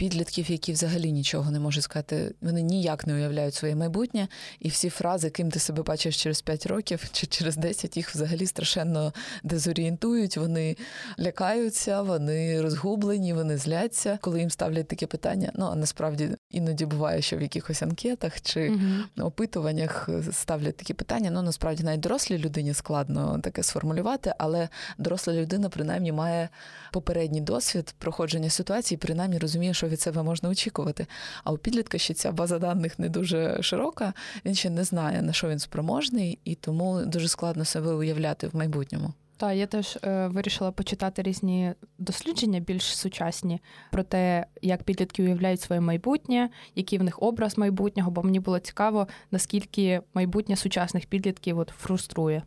підлітків, 0.00 0.50
які 0.50 0.72
взагалі 0.72 1.12
нічого 1.12 1.50
не 1.50 1.60
можуть 1.60 1.84
сказати. 1.84 2.34
Вони 2.40 2.62
ніяк 2.62 3.06
не 3.06 3.14
уявляють 3.14 3.54
своє 3.54 3.74
майбутнє, 3.76 4.28
і 4.60 4.68
всі 4.68 4.90
фрази, 4.90 5.30
ким 5.30 5.50
ти 5.50 5.58
себе 5.58 5.82
бачиш 5.82 6.22
через 6.22 6.42
5 6.42 6.66
років 6.66 7.08
чи 7.12 7.26
через 7.26 7.56
10, 7.56 7.96
їх 7.96 8.14
взагалі 8.14 8.46
страшенно 8.46 9.12
дезорієнтують. 9.42 10.36
Вони 10.36 10.76
лякаються, 11.18 12.02
вони 12.02 12.62
розгублені, 12.62 13.32
вони 13.32 13.56
зляться, 13.56 14.18
коли 14.20 14.40
їм 14.40 14.50
ставлять 14.50 14.88
таке 14.88 15.06
питання. 15.06 15.52
Ну 15.54 15.68
а 15.72 15.74
насправді 15.74 16.28
іноді 16.50 16.86
буває, 16.86 17.22
що 17.22 17.36
в 17.36 17.42
якихось 17.42 17.82
анкетах 17.82 18.40
чи 18.40 18.70
угу. 18.70 19.26
опитуваннях 19.26 20.08
ставлять 20.32 20.76
такі 20.76 20.94
питання. 20.94 21.30
Ну 21.30 21.42
насправді 21.42 21.84
навіть 21.84 22.00
дорослій 22.00 22.38
людині 22.38 22.74
складно 22.74 23.38
таке 23.42 23.62
сформулювати, 23.62 24.34
але 24.38 24.68
доросла 24.98 25.34
людина 25.34 25.68
принаймні 25.68 26.12
має 26.12 26.48
попередній 26.92 27.40
досвід 27.40 27.94
проходження 27.98 28.50
ситуації, 28.50 28.98
принаймні 28.98 29.38
розуміє, 29.38 29.74
що 29.74 29.88
від 29.88 30.00
себе 30.00 30.22
можна 30.22 30.48
очікувати. 30.48 31.06
А 31.44 31.52
у 31.52 31.58
підлітка 31.58 31.98
ще 31.98 32.14
ця 32.14 32.32
база 32.32 32.58
даних 32.58 32.98
не 32.98 33.08
дуже 33.08 33.62
широка, 33.62 34.12
він 34.44 34.54
ще 34.54 34.70
не 34.70 34.84
знає, 34.84 35.22
на 35.22 35.32
що 35.32 35.48
він 35.48 35.58
спроможний, 35.58 36.38
і 36.44 36.54
тому 36.54 37.00
дуже 37.06 37.28
складно 37.28 37.64
себе 37.64 37.92
уявляти 37.92 38.48
в 38.48 38.56
майбутньому. 38.56 39.12
Так, 39.40 39.56
я 39.56 39.66
теж 39.66 39.98
е, 40.02 40.28
вирішила 40.28 40.72
почитати 40.72 41.22
різні 41.22 41.74
дослідження 41.98 42.60
більш 42.60 42.82
сучасні 42.82 43.60
про 43.90 44.02
те, 44.02 44.46
як 44.62 44.82
підлітки 44.82 45.22
уявляють 45.22 45.60
своє 45.60 45.80
майбутнє, 45.80 46.50
який 46.74 46.98
в 46.98 47.02
них 47.02 47.22
образ 47.22 47.58
майбутнього, 47.58 48.10
бо 48.10 48.22
мені 48.22 48.40
було 48.40 48.58
цікаво, 48.58 49.08
наскільки 49.30 50.00
майбутнє 50.14 50.56
сучасних 50.56 51.06
підлітків 51.06 51.58
от 51.58 51.68
фруструє. 51.68 52.42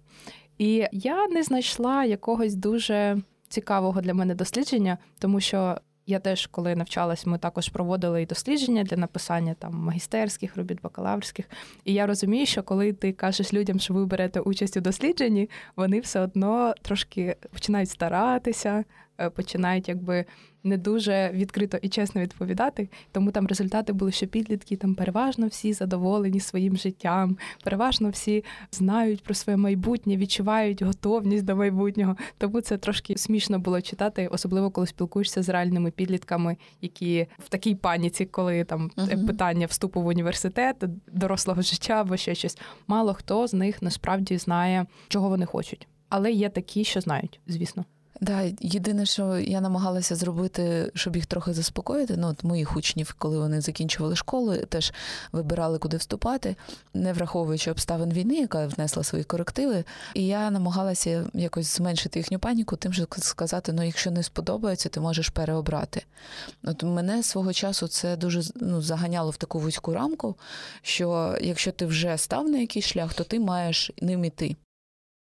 І 0.57 0.85
я 0.91 1.27
не 1.27 1.43
знайшла 1.43 2.05
якогось 2.05 2.55
дуже 2.55 3.21
цікавого 3.47 4.01
для 4.01 4.13
мене 4.13 4.35
дослідження, 4.35 4.97
тому 5.19 5.39
що 5.39 5.77
я 6.05 6.19
теж, 6.19 6.47
коли 6.47 6.75
навчалась, 6.75 7.25
ми 7.25 7.37
також 7.37 7.69
проводили 7.69 8.21
і 8.21 8.25
дослідження 8.25 8.83
для 8.83 8.97
написання 8.97 9.53
там 9.59 9.73
магістерських 9.75 10.57
робіт, 10.57 10.81
бакалаврських. 10.81 11.45
І 11.85 11.93
я 11.93 12.07
розумію, 12.07 12.45
що 12.45 12.63
коли 12.63 12.93
ти 12.93 13.11
кажеш 13.11 13.53
людям, 13.53 13.79
що 13.79 13.93
ви 13.93 14.05
берете 14.05 14.39
участь 14.39 14.77
у 14.77 14.81
дослідженні, 14.81 15.49
вони 15.75 15.99
все 15.99 16.19
одно 16.19 16.73
трошки 16.81 17.35
починають 17.51 17.89
старатися, 17.89 18.83
починають 19.29 19.89
якби 19.89 20.25
не 20.63 20.77
дуже 20.77 21.31
відкрито 21.33 21.77
і 21.81 21.89
чесно 21.89 22.21
відповідати. 22.21 22.89
Тому 23.11 23.31
там 23.31 23.47
результати 23.47 23.93
були, 23.93 24.11
що 24.11 24.27
підлітки 24.27 24.75
там 24.75 24.95
переважно 24.95 25.47
всі 25.47 25.73
задоволені 25.73 26.39
своїм 26.39 26.77
життям, 26.77 27.37
переважно 27.63 28.09
всі 28.09 28.43
знають 28.71 29.23
про 29.23 29.33
своє 29.33 29.57
майбутнє, 29.57 30.17
відчувають 30.17 30.81
готовність 30.81 31.45
до 31.45 31.55
майбутнього. 31.55 32.15
Тому 32.37 32.61
це 32.61 32.77
трошки 32.77 33.17
смішно 33.17 33.59
було 33.59 33.81
читати, 33.81 34.27
особливо 34.31 34.71
коли 34.71 34.87
спілкуєшся 34.87 35.43
з 35.43 35.49
реальними 35.49 35.91
підлітками, 35.91 36.57
які 36.81 37.27
в 37.39 37.49
такій 37.49 37.75
паніці, 37.75 38.25
коли 38.25 38.63
там 38.63 38.91
uh-huh. 38.97 39.27
питання 39.27 39.65
вступу 39.65 40.01
в 40.01 40.07
університет, 40.07 40.83
дорослого 41.07 41.61
життя 41.61 41.93
або 41.93 42.17
ще 42.17 42.35
щось. 42.35 42.57
Мало 42.87 43.13
хто 43.13 43.47
з 43.47 43.53
них 43.53 43.81
насправді 43.81 44.37
знає, 44.37 44.85
чого 45.07 45.29
вони 45.29 45.45
хочуть. 45.45 45.87
Але 46.09 46.31
є 46.31 46.49
такі, 46.49 46.83
що 46.83 47.01
знають, 47.01 47.39
звісно. 47.47 47.85
Да, 48.21 48.51
єдине, 48.59 49.05
що 49.05 49.37
я 49.37 49.61
намагалася 49.61 50.15
зробити, 50.15 50.91
щоб 50.95 51.15
їх 51.15 51.25
трохи 51.25 51.53
заспокоїти. 51.53 52.17
Ну, 52.17 52.27
от 52.27 52.43
моїх 52.43 52.77
учнів, 52.77 53.15
коли 53.17 53.39
вони 53.39 53.61
закінчували 53.61 54.15
школу, 54.15 54.57
теж 54.57 54.93
вибирали, 55.31 55.77
куди 55.77 55.97
вступати, 55.97 56.55
не 56.93 57.13
враховуючи 57.13 57.71
обставин 57.71 58.13
війни, 58.13 58.35
яка 58.35 58.67
внесла 58.67 59.03
свої 59.03 59.23
корективи. 59.23 59.83
І 60.13 60.27
я 60.27 60.51
намагалася 60.51 61.25
якось 61.33 61.77
зменшити 61.77 62.19
їхню 62.19 62.39
паніку, 62.39 62.75
тим 62.75 62.93
же 62.93 63.07
сказати: 63.19 63.73
ну, 63.73 63.83
якщо 63.83 64.11
не 64.11 64.23
сподобається, 64.23 64.89
ти 64.89 64.99
можеш 64.99 65.29
переобрати. 65.29 66.03
От 66.63 66.83
мене 66.83 67.23
свого 67.23 67.53
часу 67.53 67.87
це 67.87 68.15
дуже 68.15 68.41
ну, 68.55 68.81
заганяло 68.81 69.29
в 69.29 69.37
таку 69.37 69.59
вузьку 69.59 69.93
рамку, 69.93 70.35
що 70.81 71.37
якщо 71.41 71.71
ти 71.71 71.85
вже 71.85 72.17
став 72.17 72.49
на 72.49 72.57
якийсь 72.57 72.85
шлях, 72.85 73.13
то 73.13 73.23
ти 73.23 73.39
маєш 73.39 73.91
ним 74.01 74.25
іти. 74.25 74.55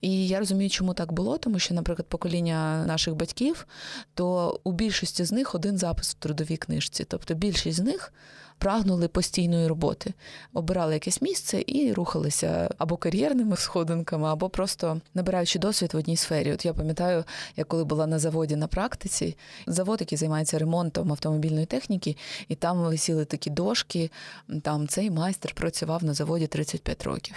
І 0.00 0.28
я 0.28 0.38
розумію, 0.38 0.70
чому 0.70 0.94
так 0.94 1.12
було, 1.12 1.38
тому 1.38 1.58
що, 1.58 1.74
наприклад, 1.74 2.06
покоління 2.08 2.84
наших 2.86 3.14
батьків, 3.14 3.66
то 4.14 4.60
у 4.64 4.72
більшості 4.72 5.24
з 5.24 5.32
них 5.32 5.54
один 5.54 5.78
запис 5.78 6.10
в 6.10 6.14
трудовій 6.14 6.56
книжці. 6.56 7.04
Тобто 7.04 7.34
більшість 7.34 7.76
з 7.76 7.80
них 7.80 8.12
прагнули 8.60 9.08
постійної 9.08 9.66
роботи, 9.66 10.12
обирали 10.52 10.94
якесь 10.94 11.22
місце 11.22 11.64
і 11.66 11.92
рухалися 11.92 12.70
або 12.78 12.96
кар'єрними 12.96 13.56
сходинками, 13.56 14.28
або 14.28 14.48
просто 14.48 15.00
набираючи 15.14 15.58
досвід 15.58 15.94
в 15.94 15.96
одній 15.96 16.16
сфері. 16.16 16.52
От 16.52 16.64
я 16.64 16.72
пам'ятаю, 16.72 17.24
я 17.56 17.64
коли 17.64 17.84
була 17.84 18.06
на 18.06 18.18
заводі 18.18 18.56
на 18.56 18.66
практиці, 18.66 19.36
завод, 19.66 20.00
який 20.00 20.18
займається 20.18 20.58
ремонтом 20.58 21.12
автомобільної 21.12 21.66
техніки, 21.66 22.16
і 22.48 22.54
там 22.54 22.82
висіли 22.82 23.24
такі 23.24 23.50
дошки. 23.50 24.10
Там 24.62 24.88
цей 24.88 25.10
майстер 25.10 25.54
працював 25.54 26.04
на 26.04 26.14
заводі 26.14 26.46
35 26.46 27.04
років. 27.04 27.36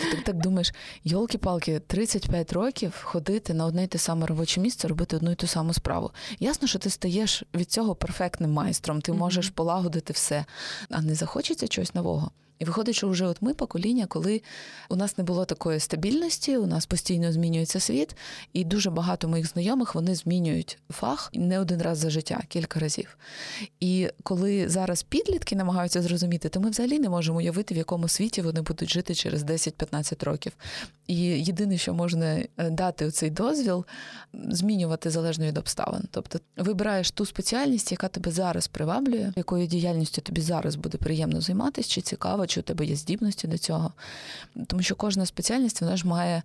Ти 0.00 0.16
так, 0.16 0.24
так 0.24 0.36
думаєш, 0.36 0.74
йолки-палки, 1.04 1.80
35 1.86 2.52
років 2.52 3.02
ходити 3.02 3.54
на 3.54 3.66
одне 3.66 3.84
й 3.84 3.86
те 3.86 3.98
саме 3.98 4.26
робоче 4.26 4.60
місце, 4.60 4.88
робити 4.88 5.16
одну 5.16 5.30
й 5.30 5.34
ту 5.34 5.46
саму 5.46 5.74
справу. 5.74 6.10
Ясно, 6.40 6.68
що 6.68 6.78
ти 6.78 6.90
стаєш 6.90 7.44
від 7.54 7.70
цього 7.70 7.94
перфектним 7.94 8.52
майстром, 8.52 9.00
ти 9.00 9.12
можеш 9.12 9.48
полагодити 9.48 10.12
все 10.12 10.44
а 10.88 11.02
не 11.02 11.14
захочеться 11.14 11.68
чогось 11.68 11.94
нового. 11.94 12.32
І 12.60 12.64
виходить, 12.64 12.94
що 12.94 13.08
вже 13.08 13.26
от 13.26 13.42
ми 13.42 13.54
покоління, 13.54 14.06
коли 14.06 14.42
у 14.88 14.96
нас 14.96 15.18
не 15.18 15.24
було 15.24 15.44
такої 15.44 15.80
стабільності, 15.80 16.56
у 16.56 16.66
нас 16.66 16.86
постійно 16.86 17.32
змінюється 17.32 17.80
світ, 17.80 18.16
і 18.52 18.64
дуже 18.64 18.90
багато 18.90 19.28
моїх 19.28 19.46
знайомих 19.46 19.94
вони 19.94 20.14
змінюють 20.14 20.78
фах 20.90 21.30
не 21.34 21.60
один 21.60 21.82
раз 21.82 21.98
за 21.98 22.10
життя, 22.10 22.40
кілька 22.48 22.80
разів. 22.80 23.18
І 23.80 24.08
коли 24.22 24.68
зараз 24.68 25.02
підлітки 25.02 25.56
намагаються 25.56 26.02
зрозуміти, 26.02 26.48
то 26.48 26.60
ми 26.60 26.70
взагалі 26.70 26.98
не 26.98 27.08
можемо 27.08 27.38
уявити, 27.38 27.74
в 27.74 27.76
якому 27.76 28.08
світі 28.08 28.42
вони 28.42 28.60
будуть 28.60 28.90
жити 28.90 29.14
через 29.14 29.44
10-15 29.44 30.24
років. 30.24 30.52
І 31.06 31.16
єдине, 31.20 31.78
що 31.78 31.94
можна 31.94 32.26
е, 32.26 32.70
дати 32.70 33.06
у 33.06 33.10
цей 33.10 33.30
дозвіл, 33.30 33.84
змінювати 34.32 35.10
залежно 35.10 35.46
від 35.46 35.58
обставин. 35.58 36.02
Тобто 36.10 36.38
вибираєш 36.56 37.10
ту 37.10 37.26
спеціальність, 37.26 37.92
яка 37.92 38.08
тебе 38.08 38.30
зараз 38.30 38.68
приваблює, 38.68 39.32
якою 39.36 39.66
діяльністю 39.66 40.22
тобі 40.22 40.40
зараз 40.40 40.76
буде 40.76 40.98
приємно 40.98 41.40
займатися, 41.40 41.88
чи 41.88 42.00
цікаво, 42.00 42.46
чи 42.50 42.60
у 42.60 42.62
тебе 42.62 42.84
є 42.84 42.96
здібності 42.96 43.48
до 43.48 43.58
цього. 43.58 43.92
Тому 44.66 44.82
що 44.82 44.94
кожна 44.94 45.26
спеціальність 45.26 45.80
вона 45.80 45.96
ж 45.96 46.06
має 46.06 46.42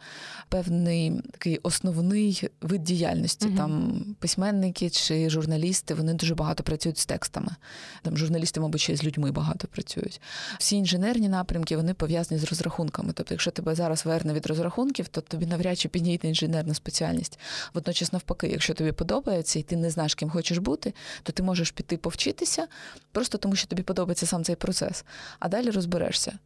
певний 0.50 1.22
такий 1.32 1.60
основний 1.64 2.50
вид 2.62 2.84
діяльності. 2.84 3.48
Угу. 3.48 3.58
Там 3.58 4.02
письменники 4.20 4.90
чи 4.90 5.30
журналісти 5.30 5.94
вони 5.94 6.14
дуже 6.14 6.36
багато 6.36 6.64
працюють 6.64 6.98
з 6.98 7.06
текстами. 7.06 7.56
Там 8.02 8.18
журналісти, 8.18 8.60
мабуть, 8.60 8.82
ще 8.82 8.96
з 8.96 9.04
людьми 9.04 9.32
багато 9.32 9.68
працюють. 9.68 10.22
Всі 10.60 10.76
інженерні 10.76 11.30
напрямки 11.30 11.78
вони 11.78 11.94
пов'язані 11.94 12.42
з 12.42 12.44
розрахунками. 12.44 13.14
Тобто, 13.14 13.34
якщо 13.34 13.52
тебе 13.52 13.76
зараз 13.76 14.06
верне 14.06 14.34
від 14.34 14.46
розрахунків, 14.46 15.08
то 15.08 15.22
тобі 15.22 15.46
навряд 15.46 15.80
чи 15.80 15.90
підійде 15.90 16.28
інженерна 16.28 16.74
спеціальність. 16.74 17.40
Водночас, 17.74 18.14
навпаки, 18.14 18.48
якщо 18.48 18.74
тобі 18.74 18.92
подобається 18.92 19.60
і 19.60 19.64
ти 19.64 19.76
не 19.76 19.90
знаєш, 19.90 20.16
ким 20.16 20.30
хочеш 20.30 20.58
бути, 20.58 20.94
то 21.24 21.32
ти 21.32 21.44
можеш 21.44 21.72
піти 21.72 21.98
повчитися, 21.98 22.68
просто 23.12 23.38
тому 23.38 23.56
що 23.56 23.68
тобі 23.68 23.84
подобається 23.84 24.26
сам 24.26 24.44
цей 24.44 24.56
процес, 24.56 25.06
а 25.40 25.50
далі 25.50 25.72
розберешся. 26.00 26.40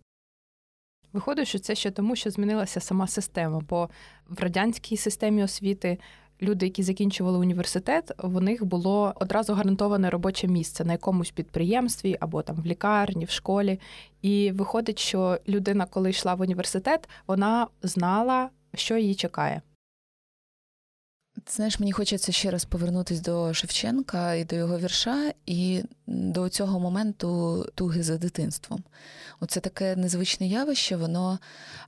Виходить, 1.13 1.47
що 1.47 1.59
це 1.59 1.75
ще 1.75 1.91
тому, 1.91 2.15
що 2.15 2.29
змінилася 2.29 2.79
сама 2.79 3.07
система, 3.07 3.61
бо 3.69 3.89
в 4.29 4.39
радянській 4.39 4.97
системі 4.97 5.43
освіти. 5.43 5.97
Люди, 6.41 6.65
які 6.65 6.83
закінчували 6.83 7.37
університет, 7.37 8.11
в 8.17 8.41
них 8.41 8.65
було 8.65 9.13
одразу 9.15 9.53
гарантоване 9.53 10.09
робоче 10.09 10.47
місце 10.47 10.85
на 10.85 10.91
якомусь 10.91 11.31
підприємстві 11.31 12.17
або 12.19 12.41
там 12.41 12.55
в 12.55 12.65
лікарні, 12.65 13.25
в 13.25 13.29
школі. 13.29 13.79
І 14.21 14.51
виходить, 14.51 14.99
що 14.99 15.39
людина, 15.47 15.85
коли 15.85 16.09
йшла 16.09 16.35
в 16.35 16.41
університет, 16.41 17.09
вона 17.27 17.67
знала, 17.81 18.49
що 18.73 18.97
її 18.97 19.15
чекає. 19.15 19.61
Знаєш, 21.47 21.79
мені 21.79 21.91
хочеться 21.91 22.31
ще 22.31 22.51
раз 22.51 22.65
повернутися 22.65 23.21
до 23.21 23.53
Шевченка 23.53 24.33
і 24.33 24.43
до 24.43 24.55
його 24.55 24.79
вірша, 24.79 25.33
і 25.45 25.83
до 26.07 26.49
цього 26.49 26.79
моменту 26.79 27.65
туги 27.75 28.03
за 28.03 28.17
дитинством. 28.17 28.83
Оце 29.39 29.59
таке 29.59 29.95
незвичне 29.95 30.47
явище, 30.47 30.95
воно 30.95 31.39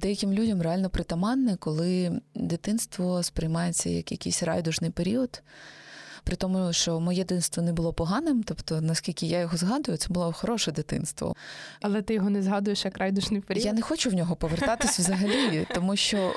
деяким 0.01 0.33
людям 0.33 0.61
реально 0.61 0.89
притаманне, 0.89 1.55
коли 1.55 2.21
дитинство 2.35 3.23
сприймається 3.23 3.89
як 3.89 4.11
якийсь 4.11 4.43
райдужний 4.43 4.91
період. 4.91 5.41
При 6.23 6.35
тому, 6.35 6.73
що 6.73 6.99
моє 6.99 7.23
дитинство 7.23 7.63
не 7.63 7.73
було 7.73 7.93
поганим, 7.93 8.43
тобто, 8.43 8.81
наскільки 8.81 9.25
я 9.25 9.39
його 9.39 9.57
згадую, 9.57 9.97
це 9.97 10.07
було 10.09 10.33
хороше 10.33 10.71
дитинство. 10.71 11.35
Але 11.81 12.01
ти 12.01 12.13
його 12.13 12.29
не 12.29 12.43
згадуєш 12.43 12.85
як 12.85 12.97
райдушний 12.97 13.41
період? 13.41 13.65
Я 13.65 13.73
не 13.73 13.81
хочу 13.81 14.09
в 14.09 14.13
нього 14.13 14.35
повертатись 14.35 14.99
взагалі, 14.99 15.67
тому 15.75 15.95
що 15.95 16.33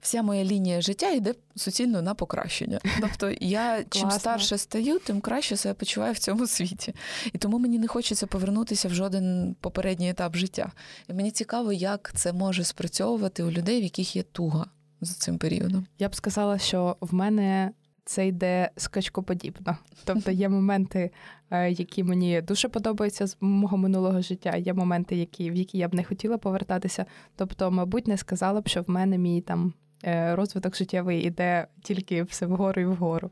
вся 0.00 0.22
моя 0.22 0.44
лінія 0.44 0.80
життя 0.80 1.10
йде 1.10 1.34
суцільно 1.56 2.02
на 2.02 2.14
покращення. 2.14 2.80
Тобто, 3.00 3.30
я 3.40 3.84
чим 3.90 4.10
старше 4.10 4.58
стаю, 4.58 4.98
тим 4.98 5.20
краще 5.20 5.56
себе 5.56 5.74
почуваю 5.74 6.12
в 6.12 6.18
цьому 6.18 6.46
світі. 6.46 6.94
І 7.32 7.38
тому 7.38 7.58
мені 7.58 7.78
не 7.78 7.86
хочеться 7.86 8.26
повернутися 8.26 8.88
в 8.88 8.94
жоден 8.94 9.56
попередній 9.60 10.10
етап 10.10 10.36
життя. 10.36 10.72
І 11.08 11.12
мені 11.12 11.30
цікаво, 11.30 11.72
як 11.72 12.12
це 12.14 12.32
може 12.32 12.64
спрацьовувати 12.64 13.42
у 13.42 13.50
людей, 13.50 13.80
в 13.80 13.84
яких 13.84 14.16
є 14.16 14.22
туга 14.22 14.66
за 15.00 15.14
цим 15.14 15.38
періодом. 15.38 15.86
Я 15.98 16.08
б 16.08 16.14
сказала, 16.14 16.58
що 16.58 16.96
в 17.00 17.14
мене 17.14 17.70
це 18.08 18.26
йде 18.26 18.70
скачкоподібно. 18.76 19.76
Тобто 20.04 20.30
є 20.30 20.48
моменти, 20.48 21.10
е, 21.50 21.70
які 21.70 22.04
мені 22.04 22.42
дуже 22.42 22.68
подобаються 22.68 23.26
з 23.26 23.36
мого 23.40 23.76
минулого 23.76 24.20
життя. 24.22 24.56
Є 24.56 24.74
моменти, 24.74 25.16
які 25.16 25.50
в 25.50 25.54
які 25.54 25.78
я 25.78 25.88
б 25.88 25.94
не 25.94 26.04
хотіла 26.04 26.38
повертатися. 26.38 27.06
Тобто, 27.36 27.70
мабуть, 27.70 28.06
не 28.06 28.16
сказала 28.16 28.60
б, 28.60 28.68
що 28.68 28.82
в 28.82 28.90
мене 28.90 29.18
мій 29.18 29.40
там 29.40 29.72
е, 30.04 30.36
розвиток 30.36 30.76
життєвий 30.76 31.22
іде 31.22 31.66
тільки 31.82 32.22
все 32.22 32.46
вгору 32.46 32.82
і 32.82 32.86
вгору. 32.86 33.30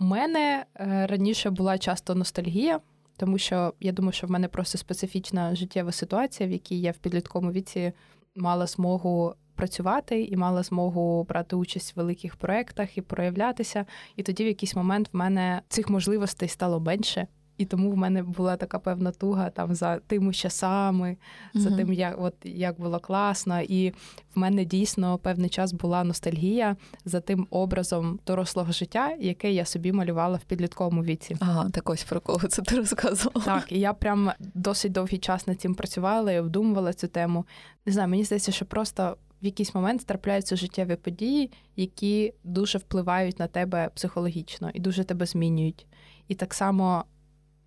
У 0.00 0.04
мене 0.04 0.64
е, 0.74 1.06
раніше 1.06 1.50
була 1.50 1.78
часто 1.78 2.14
ностальгія, 2.14 2.80
тому 3.16 3.38
що 3.38 3.74
я 3.80 3.92
думаю, 3.92 4.12
що 4.12 4.26
в 4.26 4.30
мене 4.30 4.48
просто 4.48 4.78
специфічна 4.78 5.54
життєва 5.54 5.92
ситуація, 5.92 6.48
в 6.48 6.52
якій 6.52 6.80
я 6.80 6.90
в 6.90 6.96
підлітковому 6.98 7.52
віці 7.52 7.92
мала 8.36 8.66
змогу 8.66 9.34
працювати 9.56 10.22
і 10.22 10.36
мала 10.36 10.62
змогу 10.62 11.24
брати 11.24 11.56
участь 11.56 11.96
в 11.96 11.98
великих 11.98 12.36
проєктах 12.36 12.98
і 12.98 13.00
проявлятися. 13.00 13.86
І 14.16 14.22
тоді 14.22 14.44
в 14.44 14.46
якийсь 14.46 14.76
момент 14.76 15.08
в 15.12 15.16
мене 15.16 15.62
цих 15.68 15.90
можливостей 15.90 16.48
стало 16.48 16.80
менше. 16.80 17.26
І 17.58 17.64
тому 17.64 17.90
в 17.90 17.96
мене 17.96 18.22
була 18.22 18.56
така 18.56 18.78
певна 18.78 19.10
туга 19.10 19.50
там 19.50 19.74
за 19.74 19.96
тими 19.98 20.32
часами, 20.32 21.08
mm-hmm. 21.08 21.60
за 21.60 21.76
тим, 21.76 21.92
як 21.92 22.16
от 22.18 22.34
як 22.44 22.80
було 22.80 22.98
класно. 23.00 23.60
І 23.60 23.90
в 24.34 24.38
мене 24.38 24.64
дійсно 24.64 25.18
певний 25.18 25.50
час 25.50 25.72
була 25.72 26.04
ностальгія 26.04 26.76
за 27.04 27.20
тим 27.20 27.46
образом 27.50 28.18
дорослого 28.26 28.72
життя, 28.72 29.16
яке 29.20 29.52
я 29.52 29.64
собі 29.64 29.92
малювала 29.92 30.36
в 30.36 30.44
підлітковому 30.44 31.02
віці. 31.02 31.36
Ага, 31.40 31.70
так 31.70 31.90
ось 31.90 32.04
про 32.04 32.20
кого 32.20 32.48
це 32.48 32.62
ти 32.62 32.76
розказувала. 32.76 33.44
Так, 33.44 33.72
і 33.72 33.80
я 33.80 33.92
прям 33.92 34.30
досить 34.54 34.92
довгий 34.92 35.18
час 35.18 35.46
над 35.46 35.60
цим 35.60 35.74
працювала 35.74 36.32
і 36.32 36.40
обдумувала 36.40 36.92
цю 36.92 37.08
тему. 37.08 37.44
Не 37.86 37.92
знаю, 37.92 38.08
мені 38.08 38.24
здається, 38.24 38.52
що 38.52 38.64
просто 38.64 39.16
в 39.42 39.44
якийсь 39.44 39.74
момент 39.74 40.06
трапляються 40.06 40.56
життєві 40.56 40.96
події, 40.96 41.50
які 41.76 42.34
дуже 42.44 42.78
впливають 42.78 43.38
на 43.38 43.46
тебе 43.46 43.90
психологічно 43.94 44.70
і 44.74 44.80
дуже 44.80 45.04
тебе 45.04 45.26
змінюють. 45.26 45.86
І 46.28 46.34
так 46.34 46.54
само 46.54 47.04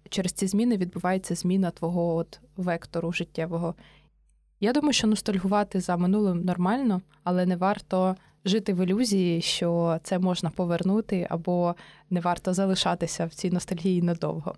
через 0.10 0.32
ці 0.32 0.48
зміни 0.48 0.78
відбувається 0.78 1.36
зміна 1.36 1.72
твого 1.72 2.16
от 2.16 2.40
вектору 2.58 3.12
життєвого. 3.12 3.76
Я 4.60 4.74
думаю, 4.74 4.94
що 4.94 5.08
ностальгувати 5.08 5.82
за 5.82 5.98
минулим 5.98 6.42
нормально, 6.42 7.02
але 7.24 7.46
не 7.46 7.56
варто 7.56 8.16
жити 8.46 8.74
в 8.74 8.86
ілюзії, 8.86 9.42
що 9.42 10.00
це 10.04 10.20
можна 10.20 10.50
повернути, 10.50 11.28
або 11.30 11.76
не 12.10 12.20
варто 12.20 12.54
залишатися 12.54 13.26
в 13.26 13.34
цій 13.34 13.52
ностальгії 13.52 14.02
надовго. 14.02 14.56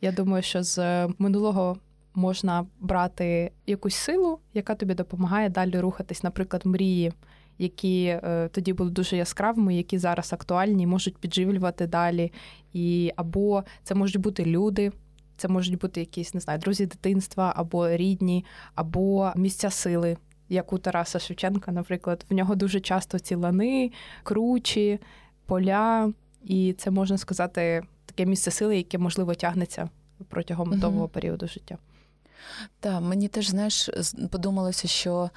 Я 0.00 0.12
думаю, 0.12 0.42
що 0.42 0.62
з 0.62 1.06
минулого 1.18 1.76
можна 2.18 2.66
брати 2.80 3.50
якусь 3.66 3.94
силу, 3.94 4.38
яка 4.54 4.74
тобі 4.74 4.94
допомагає 4.94 5.48
далі 5.48 5.80
рухатись, 5.80 6.22
наприклад, 6.22 6.66
мрії, 6.66 7.12
які 7.58 8.04
е, 8.04 8.48
тоді 8.52 8.72
були 8.72 8.90
дуже 8.90 9.16
яскравими, 9.16 9.74
які 9.74 9.98
зараз 9.98 10.32
актуальні, 10.32 10.86
можуть 10.86 11.18
підживлювати 11.18 11.86
далі. 11.86 12.32
І 12.72 13.12
Або 13.16 13.64
це 13.82 13.94
можуть 13.94 14.22
бути 14.22 14.44
люди. 14.44 14.92
Це 15.36 15.48
можуть 15.48 15.78
бути 15.78 16.00
якісь, 16.00 16.34
не 16.34 16.40
знаю, 16.40 16.58
друзі 16.58 16.86
дитинства, 16.86 17.52
або 17.56 17.88
рідні, 17.88 18.44
або 18.74 19.32
місця 19.36 19.70
сили, 19.70 20.16
як 20.48 20.72
у 20.72 20.78
Тараса 20.78 21.18
Шевченка, 21.18 21.72
наприклад. 21.72 22.24
В 22.30 22.34
нього 22.34 22.54
дуже 22.54 22.80
часто 22.80 23.18
ці 23.18 23.34
лани, 23.34 23.92
кручі, 24.22 24.98
поля, 25.46 26.12
і 26.44 26.72
це 26.78 26.90
можна 26.90 27.18
сказати 27.18 27.82
таке 28.06 28.26
місце 28.26 28.50
сили, 28.50 28.76
яке 28.76 28.98
можливо 28.98 29.34
тягнеться 29.34 29.88
протягом 30.28 30.68
угу. 30.68 30.78
довгого 30.78 31.08
періоду 31.08 31.48
життя. 31.48 31.78
Так, 32.80 33.00
мені 33.02 33.28
теж 33.28 33.48
знаєш, 33.48 33.90
подумалося, 34.30 34.88
що 34.88 35.30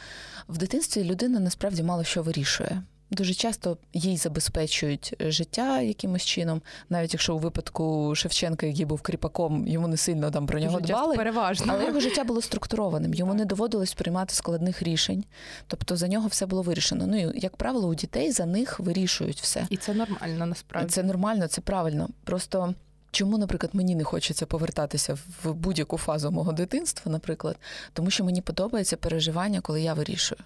в 0.49 0.57
дитинстві 0.57 1.03
людина 1.03 1.39
насправді 1.39 1.83
мало 1.83 2.03
що 2.03 2.23
вирішує. 2.23 2.83
Дуже 3.11 3.33
часто 3.33 3.77
їй 3.93 4.17
забезпечують 4.17 5.13
життя 5.19 5.81
якимось 5.81 6.25
чином, 6.25 6.61
навіть 6.89 7.13
якщо 7.13 7.35
у 7.35 7.39
випадку 7.39 8.15
Шевченка, 8.15 8.65
який 8.65 8.85
був 8.85 9.01
кріпаком, 9.01 9.67
йому 9.67 9.87
не 9.87 9.97
сильно 9.97 10.31
там 10.31 10.45
про 10.45 10.59
нього 10.59 10.79
Дуже 10.79 10.93
дбали. 10.93 11.15
переважно. 11.15 11.73
Але 11.73 11.85
його 11.85 11.99
життя 11.99 12.23
було 12.23 12.41
структурованим, 12.41 13.13
йому 13.13 13.33
не 13.33 13.45
доводилось 13.45 13.93
приймати 13.93 14.35
складних 14.35 14.83
рішень. 14.83 15.23
Тобто 15.67 15.97
за 15.97 16.07
нього 16.07 16.27
все 16.27 16.45
було 16.45 16.61
вирішено. 16.61 17.07
Ну 17.07 17.19
і 17.19 17.39
як 17.39 17.57
правило, 17.57 17.87
у 17.87 17.95
дітей 17.95 18.31
за 18.31 18.45
них 18.45 18.79
вирішують 18.79 19.41
все. 19.41 19.67
І 19.69 19.77
це 19.77 19.93
нормально 19.93 20.45
насправді. 20.45 20.89
Це 20.89 21.03
нормально, 21.03 21.47
це 21.47 21.61
правильно. 21.61 22.09
Просто. 22.23 22.73
Чому, 23.11 23.37
наприклад, 23.37 23.75
мені 23.75 23.95
не 23.95 24.03
хочеться 24.03 24.45
повертатися 24.45 25.17
в 25.43 25.53
будь-яку 25.53 25.97
фазу 25.97 26.31
мого 26.31 26.51
дитинства, 26.51 27.11
наприклад, 27.11 27.59
тому 27.93 28.09
що 28.09 28.23
мені 28.23 28.41
подобається 28.41 28.97
переживання, 28.97 29.61
коли 29.61 29.81
я 29.81 29.93
вирішую. 29.93 30.41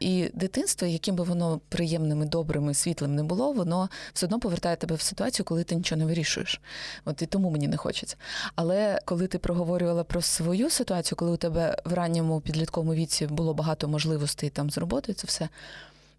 І 0.00 0.30
дитинство, 0.34 0.88
яким 0.88 1.16
би 1.16 1.24
воно 1.24 1.60
приємним, 1.68 2.22
і 2.22 2.26
добрим 2.26 2.70
і 2.70 2.74
світлим 2.74 3.14
не 3.14 3.22
було, 3.22 3.52
воно 3.52 3.88
все 4.12 4.26
одно 4.26 4.40
повертає 4.40 4.76
тебе 4.76 4.94
в 4.94 5.00
ситуацію, 5.00 5.46
коли 5.46 5.64
ти 5.64 5.74
нічого 5.74 5.98
не 5.98 6.06
вирішуєш. 6.06 6.60
От 7.04 7.22
і 7.22 7.26
тому 7.26 7.50
мені 7.50 7.68
не 7.68 7.76
хочеться. 7.76 8.16
Але 8.54 9.00
коли 9.04 9.26
ти 9.26 9.38
проговорювала 9.38 10.04
про 10.04 10.22
свою 10.22 10.70
ситуацію, 10.70 11.16
коли 11.16 11.30
у 11.30 11.36
тебе 11.36 11.76
в 11.84 11.92
ранньому 11.92 12.40
підлітковому 12.40 12.94
віці 12.94 13.26
було 13.26 13.54
багато 13.54 13.88
можливостей 13.88 14.50
там 14.50 14.70
з 14.70 14.78
роботою, 14.78 15.16
це 15.16 15.26
все, 15.26 15.48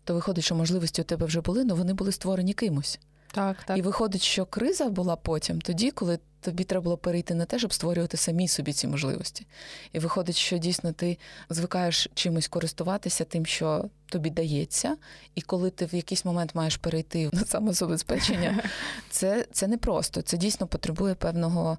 то 0.04 0.14
виходить, 0.14 0.44
що 0.44 0.56
можливості 0.56 1.02
у 1.02 1.06
тебе 1.06 1.26
вже 1.26 1.42
були, 1.42 1.62
але 1.62 1.74
вони 1.74 1.94
були 1.94 2.12
створені 2.12 2.54
кимось. 2.54 3.00
Так, 3.32 3.64
так. 3.64 3.78
І 3.78 3.82
виходить, 3.82 4.22
що 4.22 4.46
криза 4.46 4.90
була 4.90 5.16
потім, 5.16 5.62
тоді, 5.62 5.92
коли 5.92 6.20
тобі 6.42 6.64
треба 6.64 6.84
було 6.84 6.98
перейти 6.98 7.34
на 7.34 7.46
те, 7.46 7.60
щоб 7.60 7.74
створювати 7.74 8.18
самі 8.18 8.48
собі 8.48 8.74
ці 8.74 8.88
можливості. 8.88 9.48
І 9.94 10.00
виходить, 10.00 10.36
що 10.36 10.58
дійсно 10.58 10.92
ти 10.92 11.18
звикаєш 11.50 12.08
чимось 12.14 12.48
користуватися 12.48 13.24
тим, 13.24 13.46
що 13.46 13.86
тобі 14.06 14.30
дається, 14.30 14.98
і 15.36 15.42
коли 15.42 15.70
ти 15.70 15.86
в 15.86 15.96
якийсь 15.96 16.26
момент 16.26 16.56
маєш 16.56 16.78
перейти 16.78 17.30
на 17.34 17.46
самозабезпечення, 17.46 18.64
це 19.10 19.46
це 19.52 19.68
не 19.68 19.78
просто. 19.78 20.22
Це 20.22 20.38
дійсно 20.38 20.68
потребує 20.68 21.16
певного 21.16 21.78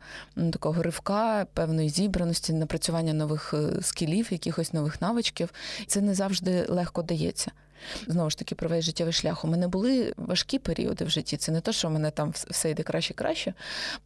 такого 0.52 0.82
ривка, 0.82 1.46
певної 1.54 1.88
зібраності, 1.88 2.52
напрацювання 2.52 3.12
нових 3.12 3.54
е, 3.54 3.82
скілів, 3.82 4.28
якихось 4.32 4.72
нових 4.72 5.00
навичків. 5.00 5.52
Це 5.86 6.00
не 6.00 6.14
завжди 6.14 6.66
легко 6.68 7.02
дається. 7.02 7.50
Знову 8.06 8.30
ж 8.30 8.38
таки, 8.38 8.54
про 8.54 8.68
весь 8.68 8.84
життєвий 8.84 9.12
шлях. 9.12 9.44
У 9.44 9.48
мене 9.48 9.68
були 9.68 10.14
важкі 10.16 10.58
періоди 10.58 11.04
в 11.04 11.10
житті. 11.10 11.36
Це 11.36 11.52
не 11.52 11.60
те, 11.60 11.72
що 11.72 11.88
в 11.88 11.90
мене 11.90 12.10
там 12.10 12.32
все 12.50 12.70
йде 12.70 12.82
краще-краще. 12.82 13.54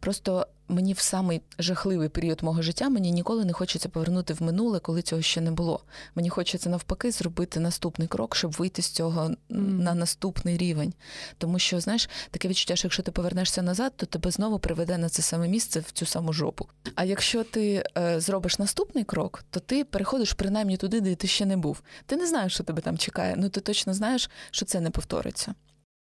Просто 0.00 0.46
мені 0.68 0.92
в 0.92 0.98
самий 0.98 1.42
жахливий 1.58 2.08
період 2.08 2.42
мого 2.42 2.62
життя 2.62 2.88
мені 2.88 3.10
ніколи 3.10 3.44
не 3.44 3.52
хочеться 3.52 3.88
повернути 3.88 4.34
в 4.34 4.42
минуле, 4.42 4.80
коли 4.80 5.02
цього 5.02 5.22
ще 5.22 5.40
не 5.40 5.50
було. 5.50 5.80
Мені 6.14 6.28
хочеться 6.28 6.70
навпаки 6.70 7.10
зробити 7.10 7.60
наступний 7.60 8.08
крок, 8.08 8.36
щоб 8.36 8.52
вийти 8.52 8.82
з 8.82 8.88
цього 8.88 9.22
mm. 9.22 9.36
на 9.50 9.94
наступний 9.94 10.56
рівень. 10.56 10.94
Тому 11.38 11.58
що, 11.58 11.80
знаєш, 11.80 12.08
таке 12.30 12.48
відчуття, 12.48 12.76
що 12.76 12.86
якщо 12.86 13.02
ти 13.02 13.10
повернешся 13.10 13.62
назад, 13.62 13.92
то 13.96 14.06
тебе 14.06 14.30
знову 14.30 14.58
приведе 14.58 14.98
на 14.98 15.08
це 15.08 15.22
саме 15.22 15.48
місце 15.48 15.80
в 15.80 15.90
цю 15.90 16.06
саму 16.06 16.32
жопу. 16.32 16.68
А 16.94 17.04
якщо 17.04 17.44
ти 17.44 17.84
е, 17.98 18.20
зробиш 18.20 18.58
наступний 18.58 19.04
крок, 19.04 19.44
то 19.50 19.60
ти 19.60 19.84
переходиш 19.84 20.32
принаймні 20.32 20.76
туди, 20.76 21.00
де 21.00 21.14
ти 21.14 21.26
ще 21.26 21.46
не 21.46 21.56
був. 21.56 21.82
Ти 22.06 22.16
не 22.16 22.26
знаєш, 22.26 22.54
що 22.54 22.64
тебе 22.64 22.82
там 22.82 22.98
чекає, 22.98 23.34
ну 23.38 23.48
ти 23.48 23.60
точно 23.60 23.94
знаєш, 23.94 24.30
що 24.50 24.64
це 24.64 24.80
не 24.80 24.90
повториться. 24.90 25.54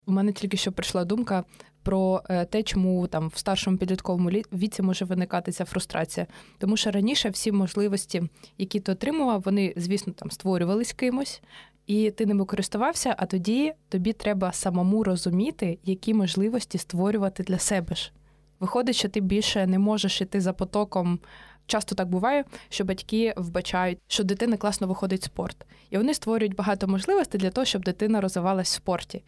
У 0.06 0.12
мене 0.12 0.32
тільки 0.32 0.56
що 0.56 0.72
прийшла 0.72 1.04
думка 1.04 1.44
про 1.86 2.22
е, 2.28 2.44
те, 2.44 2.62
чому 2.62 3.06
там 3.06 3.28
в 3.28 3.38
старшому 3.38 3.76
підлітковому 3.76 4.30
віці 4.30 4.82
може 4.82 5.04
виникати 5.04 5.52
ця 5.52 5.64
фрустрація. 5.64 6.26
Тому 6.58 6.76
що 6.76 6.90
раніше 6.90 7.28
всі 7.30 7.52
можливості, 7.52 8.22
які 8.58 8.80
ти 8.80 8.92
отримував, 8.92 9.42
вони, 9.44 9.74
звісно, 9.76 10.12
там 10.12 10.30
створювались 10.30 10.92
кимось, 10.92 11.42
і 11.86 12.10
ти 12.10 12.26
ними 12.26 12.44
користувався, 12.44 13.14
а 13.18 13.26
тоді 13.26 13.72
тобі 13.88 14.12
треба 14.12 14.52
самому 14.52 15.04
розуміти, 15.04 15.78
які 15.84 16.14
можливості 16.14 16.78
створювати 16.78 17.42
для 17.42 17.58
себе 17.58 17.94
ж. 17.94 18.12
Виходить, 18.60 18.96
що 18.96 19.08
ти 19.08 19.20
більше 19.20 19.66
не 19.66 19.78
можеш 19.78 20.20
іти 20.20 20.40
за 20.40 20.52
потоком 20.52 21.18
часто 21.66 21.94
так 21.94 22.08
буває, 22.08 22.44
що 22.68 22.84
батьки 22.84 23.34
вбачають, 23.36 23.98
що 24.06 24.24
дитина 24.24 24.56
класно 24.56 24.86
виходить 24.86 25.22
спорт, 25.22 25.66
і 25.90 25.96
вони 25.96 26.14
створюють 26.14 26.54
багато 26.54 26.88
можливостей 26.88 27.40
для 27.40 27.50
того, 27.50 27.64
щоб 27.64 27.84
дитина 27.84 28.20
розвивалась 28.20 28.70
в 28.70 28.74
спорті. 28.74 29.22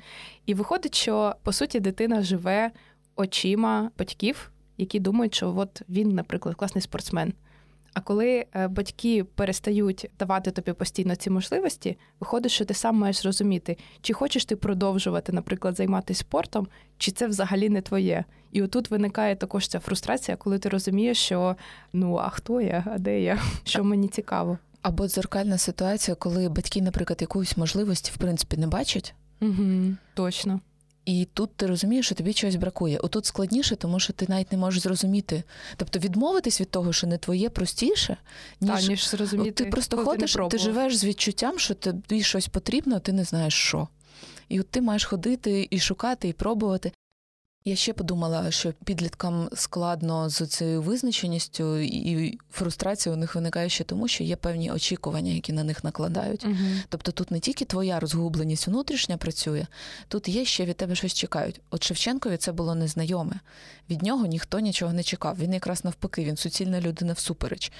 І 0.46 0.54
виходить, 0.54 0.94
що 0.94 1.34
по 1.42 1.52
суті 1.52 1.80
дитина 1.80 2.22
живе 2.22 2.70
очима 3.16 3.90
батьків, 3.98 4.50
які 4.76 5.00
думають, 5.00 5.34
що 5.34 5.54
от 5.56 5.82
він, 5.88 6.14
наприклад, 6.14 6.54
класний 6.54 6.82
спортсмен. 6.82 7.32
А 7.98 8.00
коли 8.00 8.46
е, 8.54 8.68
батьки 8.68 9.24
перестають 9.24 10.10
давати 10.18 10.50
тобі 10.50 10.72
постійно 10.72 11.16
ці 11.16 11.30
можливості, 11.30 11.98
виходить, 12.20 12.52
що 12.52 12.64
ти 12.64 12.74
сам 12.74 12.96
маєш 12.96 13.22
зрозуміти, 13.22 13.76
чи 14.02 14.12
хочеш 14.12 14.44
ти 14.44 14.56
продовжувати, 14.56 15.32
наприклад, 15.32 15.76
займатися 15.76 16.20
спортом, 16.20 16.68
чи 16.98 17.10
це 17.10 17.26
взагалі 17.26 17.68
не 17.68 17.80
твоє. 17.80 18.24
І 18.52 18.62
отут 18.62 18.90
виникає 18.90 19.36
також 19.36 19.68
ця 19.68 19.78
фрустрація, 19.78 20.36
коли 20.36 20.58
ти 20.58 20.68
розумієш, 20.68 21.18
що 21.18 21.56
ну 21.92 22.16
а 22.16 22.28
хто 22.28 22.60
я, 22.60 22.84
а 22.86 22.98
де 22.98 23.20
я, 23.20 23.38
що 23.64 23.84
мені 23.84 24.08
цікаво. 24.08 24.58
Або 24.82 25.08
дзеркальна 25.08 25.58
ситуація, 25.58 26.14
коли 26.14 26.48
батьки, 26.48 26.82
наприклад, 26.82 27.18
якоїсь 27.20 27.56
можливості 27.56 28.12
в 28.14 28.16
принципі 28.16 28.56
не 28.56 28.66
бачать. 28.66 29.14
Угу, 29.40 29.94
Точно. 30.14 30.60
І 31.08 31.28
тут 31.34 31.50
ти 31.56 31.66
розумієш, 31.66 32.06
що 32.06 32.14
тобі 32.14 32.32
чогось 32.32 32.56
бракує. 32.56 32.98
Отут 32.98 33.26
складніше, 33.26 33.76
тому 33.76 34.00
що 34.00 34.12
ти 34.12 34.26
навіть 34.28 34.52
не 34.52 34.58
можеш 34.58 34.82
зрозуміти. 34.82 35.42
Тобто 35.76 35.98
відмовитись 35.98 36.60
від 36.60 36.70
того, 36.70 36.92
що 36.92 37.06
не 37.06 37.18
твоє 37.18 37.50
простіше, 37.50 38.16
ніж, 38.60 38.70
Та, 38.70 38.88
ніж 38.88 39.08
зрозуміти. 39.08 39.64
Ти 39.64 39.70
просто 39.70 40.04
ходиш, 40.04 40.32
ти, 40.32 40.48
ти 40.50 40.58
живеш 40.58 40.96
з 40.96 41.04
відчуттям, 41.04 41.58
що 41.58 41.74
тобі 41.74 42.22
щось 42.22 42.48
потрібно, 42.48 42.96
а 42.96 42.98
ти 42.98 43.12
не 43.12 43.24
знаєш 43.24 43.54
що. 43.54 43.88
І 44.48 44.60
от 44.60 44.68
ти 44.68 44.80
маєш 44.80 45.04
ходити 45.04 45.68
і 45.70 45.78
шукати, 45.78 46.28
і 46.28 46.32
пробувати. 46.32 46.92
Я 47.64 47.76
ще 47.76 47.92
подумала, 47.92 48.50
що 48.50 48.72
підліткам 48.84 49.48
складно 49.54 50.28
з 50.28 50.46
цією 50.46 50.82
визначеністю, 50.82 51.78
і 51.78 52.38
фрустрація 52.50 53.14
у 53.14 53.18
них 53.18 53.34
виникає 53.34 53.68
ще 53.68 53.84
тому, 53.84 54.08
що 54.08 54.24
є 54.24 54.36
певні 54.36 54.70
очікування, 54.70 55.32
які 55.32 55.52
на 55.52 55.64
них 55.64 55.84
накладають. 55.84 56.44
Угу. 56.44 56.54
Тобто 56.88 57.12
тут 57.12 57.30
не 57.30 57.40
тільки 57.40 57.64
твоя 57.64 58.00
розгубленість 58.00 58.66
внутрішня 58.66 59.16
працює, 59.16 59.66
тут 60.08 60.28
є 60.28 60.44
ще 60.44 60.64
від 60.64 60.76
тебе 60.76 60.94
щось 60.94 61.14
чекають. 61.14 61.60
От 61.70 61.84
Шевченкові 61.84 62.36
це 62.36 62.52
було 62.52 62.74
незнайоме. 62.74 63.40
Від 63.90 64.02
нього 64.02 64.26
ніхто 64.26 64.60
нічого 64.60 64.92
не 64.92 65.02
чекав. 65.02 65.38
Він 65.38 65.52
якраз 65.52 65.84
навпаки, 65.84 66.24
він 66.24 66.36
суцільна 66.36 66.80
людина 66.80 67.12
всупереч. 67.12 67.72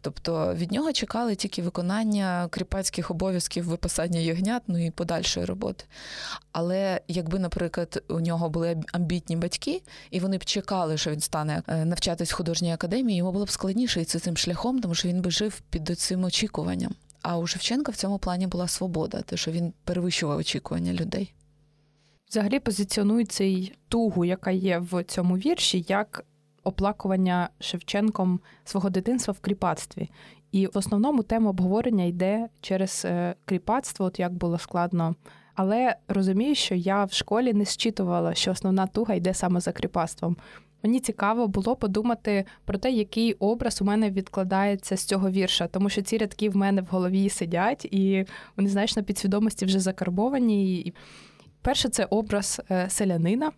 Тобто 0.00 0.54
від 0.54 0.72
нього 0.72 0.92
чекали 0.92 1.34
тільки 1.34 1.62
виконання 1.62 2.48
кріпацьких 2.50 3.10
обов'язків 3.10 3.64
випасання 3.64 4.20
ягнят, 4.20 4.62
ну 4.66 4.86
і 4.86 4.90
подальшої 4.90 5.46
роботи. 5.46 5.84
Але 6.52 7.00
якби, 7.08 7.38
наприклад, 7.38 8.02
у 8.08 8.20
нього 8.20 8.48
були 8.48 8.82
амбітні 8.92 9.36
батьки, 9.36 9.82
і 10.10 10.20
вони 10.20 10.38
б 10.38 10.44
чекали, 10.44 10.98
що 10.98 11.10
він 11.10 11.20
стане 11.20 11.62
е, 11.68 11.84
навчатись 11.84 12.32
в 12.32 12.36
художній 12.36 12.72
академії, 12.72 13.18
йому 13.18 13.32
було 13.32 13.44
б 13.44 13.50
складніше 13.50 14.00
йти 14.00 14.18
цим 14.18 14.36
шляхом, 14.36 14.80
тому 14.80 14.94
що 14.94 15.08
він 15.08 15.22
би 15.22 15.30
жив 15.30 15.60
під 15.70 15.98
цим 15.98 16.24
очікуванням. 16.24 16.94
А 17.22 17.38
у 17.38 17.46
Шевченка 17.46 17.92
в 17.92 17.96
цьому 17.96 18.18
плані 18.18 18.46
була 18.46 18.68
свобода, 18.68 19.22
те, 19.22 19.36
що 19.36 19.50
він 19.50 19.72
перевищував 19.84 20.38
очікування 20.38 20.92
людей. 20.92 21.32
Взагалі 22.30 22.58
позиціонується 22.58 23.44
й 23.44 23.72
тугу, 23.88 24.24
яка 24.24 24.50
є 24.50 24.78
в 24.78 25.04
цьому 25.04 25.36
вірші, 25.36 25.84
як 25.88 26.24
оплакування 26.64 27.48
Шевченком 27.60 28.40
свого 28.64 28.90
дитинства 28.90 29.32
в 29.32 29.40
кріпацтві. 29.40 30.10
І 30.52 30.66
в 30.66 30.70
основному 30.74 31.22
тема 31.22 31.50
обговорення 31.50 32.04
йде 32.04 32.48
через 32.60 33.02
е, 33.04 33.34
кріпацтво, 33.44 34.06
от 34.06 34.18
як 34.18 34.32
було 34.32 34.58
складно. 34.58 35.14
Але 35.54 35.96
розумію, 36.08 36.54
що 36.54 36.74
я 36.74 37.04
в 37.04 37.12
школі 37.12 37.52
не 37.52 37.64
зчитувала, 37.64 38.34
що 38.34 38.50
основна 38.50 38.86
туга 38.86 39.14
йде 39.14 39.34
саме 39.34 39.60
за 39.60 39.72
кріпацтвом. 39.72 40.36
Мені 40.82 41.00
цікаво 41.00 41.48
було 41.48 41.76
подумати 41.76 42.44
про 42.64 42.78
те, 42.78 42.90
який 42.90 43.32
образ 43.32 43.82
у 43.82 43.84
мене 43.84 44.10
відкладається 44.10 44.96
з 44.96 45.04
цього 45.04 45.30
вірша, 45.30 45.66
тому 45.66 45.88
що 45.88 46.02
ці 46.02 46.18
рядки 46.18 46.50
в 46.50 46.56
мене 46.56 46.82
в 46.82 46.86
голові 46.90 47.28
сидять, 47.28 47.84
і 47.84 48.24
вони, 48.56 48.68
знаєш, 48.68 48.96
на 48.96 49.02
підсвідомості 49.02 49.64
вже 49.64 49.80
закарбовані. 49.80 50.80
І 50.80 50.94
Перше, 51.62 51.88
це 51.88 52.04
образ 52.04 52.60
е, 52.70 52.90
селянина, 52.90 53.52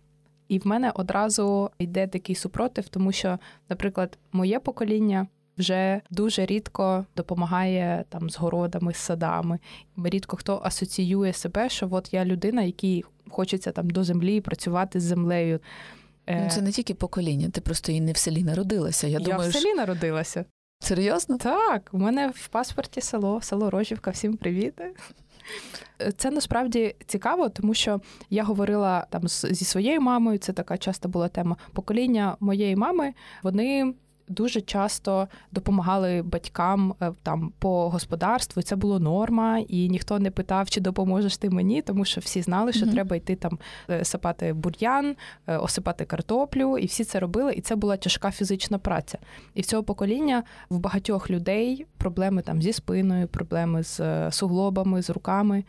і 0.47 0.59
в 0.59 0.67
мене 0.67 0.91
одразу 0.95 1.69
йде 1.79 2.07
такий 2.07 2.35
супротив, 2.35 2.87
тому 2.89 3.11
що, 3.11 3.39
наприклад, 3.69 4.17
моє 4.31 4.59
покоління. 4.59 5.27
Вже 5.57 6.01
дуже 6.09 6.45
рідко 6.45 7.05
допомагає 7.15 8.05
там 8.09 8.29
з 8.29 8.37
городами, 8.37 8.93
з 8.93 8.97
садами. 8.97 9.59
Рідко 10.03 10.37
хто 10.37 10.61
асоціює 10.63 11.33
себе, 11.33 11.69
що 11.69 11.87
от 11.91 12.13
я 12.13 12.25
людина, 12.25 12.61
якій 12.61 13.03
хочеться 13.29 13.71
там 13.71 13.89
до 13.89 14.03
землі 14.03 14.41
працювати 14.41 14.99
з 14.99 15.03
землею. 15.03 15.59
Ну, 16.27 16.49
Це 16.49 16.61
не 16.61 16.71
тільки 16.71 16.93
покоління, 16.93 17.49
ти 17.49 17.61
просто 17.61 17.91
і 17.91 18.01
не 18.01 18.11
в 18.11 18.17
селі 18.17 18.43
народилася. 18.43 19.07
Я, 19.07 19.19
я 19.19 19.25
думаю, 19.25 19.49
в 19.49 19.53
селі 19.53 19.73
народилася. 19.73 20.45
Серйозно? 20.79 21.37
Так, 21.37 21.89
у 21.91 21.97
мене 21.97 22.31
в 22.35 22.47
паспорті 22.47 23.01
село, 23.01 23.41
село 23.41 23.69
Рожівка. 23.69 24.11
Всім 24.11 24.37
привіт. 24.37 24.73
Це 26.17 26.31
насправді 26.31 26.95
цікаво, 27.05 27.49
тому 27.49 27.73
що 27.73 28.01
я 28.29 28.43
говорила 28.43 29.07
там 29.09 29.27
зі 29.27 29.65
своєю 29.65 30.01
мамою. 30.01 30.37
Це 30.37 30.53
така 30.53 30.77
часто 30.77 31.09
була 31.09 31.27
тема. 31.27 31.55
Покоління 31.73 32.37
моєї 32.39 32.75
мами. 32.75 33.13
Вони 33.43 33.93
дуже 34.27 34.61
часто 34.61 35.27
допомагали 35.51 36.21
батькам 36.21 36.95
е, 37.01 37.11
там 37.23 37.53
по 37.59 37.89
господарству. 37.89 38.59
і 38.59 38.63
Це 38.63 38.75
було 38.75 38.99
норма, 38.99 39.59
і 39.67 39.89
ніхто 39.89 40.19
не 40.19 40.31
питав, 40.31 40.69
чи 40.69 40.81
допоможеш 40.81 41.37
ти 41.37 41.49
мені, 41.49 41.81
тому 41.81 42.05
що 42.05 42.21
всі 42.21 42.41
знали, 42.41 42.73
що 42.73 42.85
mm-hmm. 42.85 42.91
треба 42.91 43.15
йти 43.15 43.35
там 43.35 43.59
е, 43.89 44.05
сапати 44.05 44.53
бур'ян, 44.53 45.15
е, 45.47 45.57
осипати 45.57 46.05
картоплю, 46.05 46.77
і 46.77 46.85
всі 46.85 47.03
це 47.03 47.19
робили. 47.19 47.53
І 47.53 47.61
це 47.61 47.75
була 47.75 47.97
тяжка 47.97 48.31
фізична 48.31 48.77
праця. 48.77 49.17
І 49.53 49.61
в 49.61 49.65
цього 49.65 49.83
покоління 49.83 50.43
в 50.69 50.79
багатьох 50.79 51.29
людей 51.29 51.85
проблеми 51.97 52.41
там 52.41 52.61
зі 52.61 52.73
спиною, 52.73 53.27
проблеми 53.27 53.83
з 53.83 54.31
суглобами, 54.31 55.01
з 55.01 55.09
руками. 55.09 55.63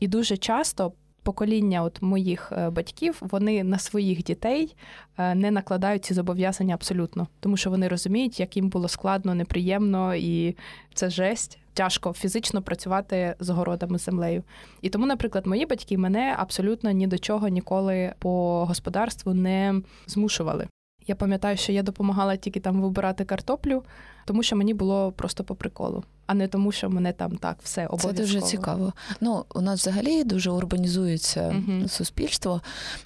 І 0.00 0.08
дуже 0.08 0.36
часто 0.36 0.92
покоління 1.30 1.82
от 1.82 2.02
моїх 2.02 2.52
е, 2.52 2.70
батьків 2.70 3.18
вони 3.20 3.64
на 3.64 3.78
своїх 3.78 4.24
дітей 4.24 4.76
е, 5.18 5.34
не 5.34 5.50
накладають 5.50 6.04
ці 6.04 6.14
зобов'язання 6.14 6.74
абсолютно, 6.74 7.28
тому 7.40 7.56
що 7.56 7.70
вони 7.70 7.88
розуміють, 7.88 8.40
як 8.40 8.56
їм 8.56 8.68
було 8.68 8.88
складно, 8.88 9.34
неприємно 9.34 10.14
і 10.14 10.56
це 10.94 11.10
жесть. 11.10 11.58
Тяжко 11.74 12.12
фізично 12.12 12.62
працювати 12.62 13.34
з 13.40 13.48
городами 13.48 13.98
землею. 13.98 14.42
І 14.82 14.88
тому, 14.88 15.06
наприклад, 15.06 15.46
мої 15.46 15.66
батьки 15.66 15.98
мене 15.98 16.34
абсолютно 16.38 16.90
ні 16.90 17.06
до 17.06 17.18
чого 17.18 17.48
ніколи 17.48 18.12
по 18.18 18.64
господарству 18.64 19.34
не 19.34 19.82
змушували. 20.06 20.68
Я 21.10 21.16
пам'ятаю, 21.16 21.56
що 21.56 21.72
я 21.72 21.82
допомагала 21.82 22.36
тільки 22.36 22.60
там 22.60 22.82
вибирати 22.82 23.24
картоплю, 23.24 23.82
тому 24.24 24.42
що 24.42 24.56
мені 24.56 24.74
було 24.74 25.12
просто 25.12 25.44
по 25.44 25.54
приколу, 25.54 26.04
а 26.26 26.34
не 26.34 26.48
тому, 26.48 26.72
що 26.72 26.90
мене 26.90 27.12
там 27.12 27.36
так 27.36 27.56
все 27.62 27.86
обов'язково. 27.86 28.14
Це 28.14 28.20
дуже 28.22 28.40
цікаво. 28.40 28.92
Ну 29.20 29.44
у 29.54 29.60
нас 29.60 29.80
взагалі 29.80 30.24
дуже 30.24 30.50
урбанізується 30.50 31.40
uh 31.40 31.88
суспільство. 31.88 32.60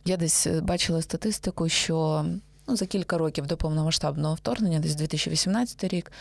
Я 0.04 0.16
десь 0.16 0.46
е, 0.46 0.60
бачила 0.60 1.02
статистику, 1.02 1.68
що 1.68 2.24
ну 2.68 2.76
за 2.76 2.86
кілька 2.86 3.18
років 3.18 3.46
до 3.46 3.56
повномасштабного 3.56 4.34
вторгнення, 4.34 4.78
десь 4.78 4.94
2018 4.94 5.84
рік, 5.84 6.12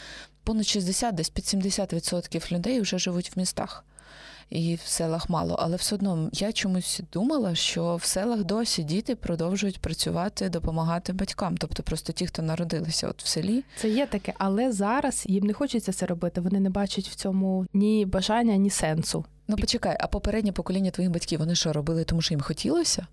понад 0.44 0.68
60, 0.68 1.16
десь 1.16 1.30
під 1.30 1.46
70% 1.46 2.52
людей 2.52 2.82
вже 2.82 3.00
живуть 3.00 3.36
в 3.36 3.40
містах 3.40 3.86
і 4.50 4.76
в 4.76 4.82
селах 4.82 5.30
мало. 5.30 5.56
Але 5.60 5.76
все 5.76 5.96
одно 5.96 6.30
я 6.34 6.52
чомусь 6.52 7.02
думала, 7.14 7.56
що 7.56 7.96
в 7.96 8.04
селах 8.04 8.44
досі 8.44 8.84
діти 8.84 9.16
продовжують 9.16 9.80
працювати, 9.80 10.50
допомагати 10.50 11.14
батькам. 11.14 11.58
Тобто 11.58 11.84
просто 11.84 12.14
ті, 12.14 12.28
хто 12.28 12.42
народилися 12.42 13.08
от 13.08 13.24
в 13.24 13.28
селі. 13.28 13.64
Це 13.78 13.90
є 13.90 14.06
таке, 14.06 14.34
але 14.38 14.72
зараз 14.72 15.26
їм 15.28 15.46
не 15.46 15.54
хочеться 15.54 15.94
це 15.94 16.06
робити. 16.06 16.42
Вони 16.42 16.60
не 16.60 16.70
бачать 16.70 17.08
в 17.08 17.16
цьому 17.16 17.66
ні 17.74 18.06
бажання, 18.06 18.56
ні 18.56 18.70
сенсу. 18.70 19.26
Ну 19.48 19.56
почекай, 19.56 19.98
а 20.00 20.08
попереднє 20.08 20.52
покоління 20.52 20.92
твоїх 20.92 21.12
батьків 21.12 21.40
вони 21.40 21.56
що 21.56 21.74
робили, 21.74 22.04
тому 22.04 22.22
що 22.22 22.34
їм 22.34 22.42
хотілося? 22.42 23.08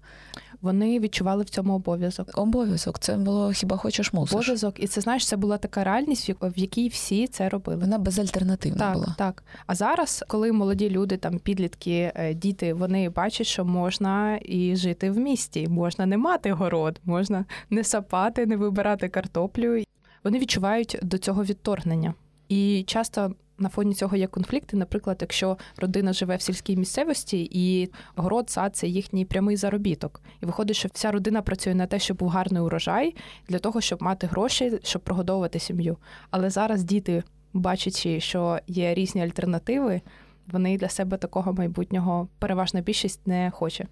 Вони 0.60 1.00
відчували 1.00 1.44
в 1.44 1.50
цьому 1.50 1.74
обов'язок. 1.74 2.30
Обов'язок, 2.34 2.98
це 2.98 3.16
було 3.16 3.52
хіба 3.52 3.76
хочеш 3.76 4.12
мусиш? 4.12 4.34
Обов'язок, 4.34 4.74
і 4.80 4.86
це 4.86 5.00
знаєш, 5.00 5.26
це 5.26 5.36
була 5.36 5.58
така 5.58 5.84
реальність, 5.84 6.30
в 6.40 6.58
якій 6.58 6.88
всі 6.88 7.26
це 7.26 7.48
робили. 7.48 7.78
Вона 7.78 7.98
безальтернативна 7.98 8.78
так, 8.78 8.94
була. 8.94 9.14
Так. 9.18 9.44
А 9.66 9.74
зараз, 9.74 10.24
коли 10.28 10.52
молоді 10.52 10.90
люди, 10.90 11.16
там 11.16 11.38
підлітки, 11.38 12.12
е, 12.14 12.34
діти, 12.34 12.74
вони 12.74 13.08
бачать, 13.08 13.46
що 13.46 13.64
можна 13.64 14.38
і 14.42 14.76
жити 14.76 15.10
в 15.10 15.18
місті, 15.18 15.68
можна 15.68 16.06
не 16.06 16.16
мати 16.16 16.52
город, 16.52 17.00
можна 17.04 17.44
не 17.70 17.84
сапати, 17.84 18.46
не 18.46 18.56
вибирати 18.56 19.08
картоплю. 19.08 19.84
Вони 20.24 20.38
відчувають 20.38 20.98
до 21.02 21.18
цього 21.18 21.44
відторгнення. 21.44 22.14
І 22.48 22.84
часто 22.86 23.34
на 23.60 23.68
фоні 23.68 23.94
цього 23.94 24.16
є 24.16 24.26
конфлікти. 24.26 24.76
Наприклад, 24.76 25.18
якщо 25.20 25.58
родина 25.76 26.12
живе 26.12 26.36
в 26.36 26.42
сільській 26.42 26.76
місцевості, 26.76 27.48
і 27.52 27.90
город, 28.16 28.50
сад 28.50 28.76
це 28.76 28.88
їхній 28.88 29.24
прямий 29.24 29.56
заробіток. 29.56 30.22
І 30.42 30.46
виходить, 30.46 30.76
що 30.76 30.88
вся 30.92 31.10
родина 31.10 31.42
працює 31.42 31.74
на 31.74 31.86
те, 31.86 31.98
щоб 31.98 32.16
був 32.16 32.28
гарний 32.28 32.62
урожай, 32.62 33.16
для 33.48 33.58
того, 33.58 33.80
щоб 33.80 34.02
мати 34.02 34.26
гроші, 34.26 34.78
щоб 34.82 35.02
прогодовувати 35.02 35.58
сім'ю. 35.58 35.96
Але 36.30 36.50
зараз 36.50 36.84
діти, 36.84 37.22
бачачи, 37.52 38.20
що 38.20 38.58
є 38.66 38.94
різні 38.94 39.22
альтернативи, 39.22 40.00
вони 40.46 40.78
для 40.78 40.88
себе 40.88 41.16
такого 41.16 41.52
майбутнього 41.52 42.28
переважна 42.38 42.80
більшість 42.80 43.26
не 43.26 43.50
хоче. 43.50 43.86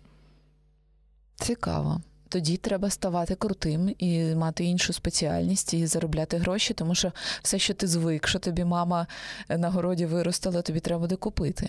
Цікаво 1.37 2.01
тоді 2.29 2.57
треба 2.57 2.91
ставати 2.91 3.35
крутим 3.35 3.95
і 3.99 4.35
мати 4.35 4.65
іншу 4.65 4.93
спеціальність 4.93 5.75
і 5.75 5.87
заробляти 5.87 6.37
гроші, 6.37 6.75
тому 6.75 6.95
що 6.95 7.13
все, 7.43 7.59
що 7.59 7.75
ти 7.75 7.87
звик, 7.87 8.29
що 8.29 8.39
тобі 8.39 8.65
мама 8.65 9.07
на 9.49 9.71
городі 9.71 10.07
виростила, 10.07 10.63
тобі 10.63 10.81
треба 10.81 11.01
буде 11.01 11.17
купити. 11.17 11.69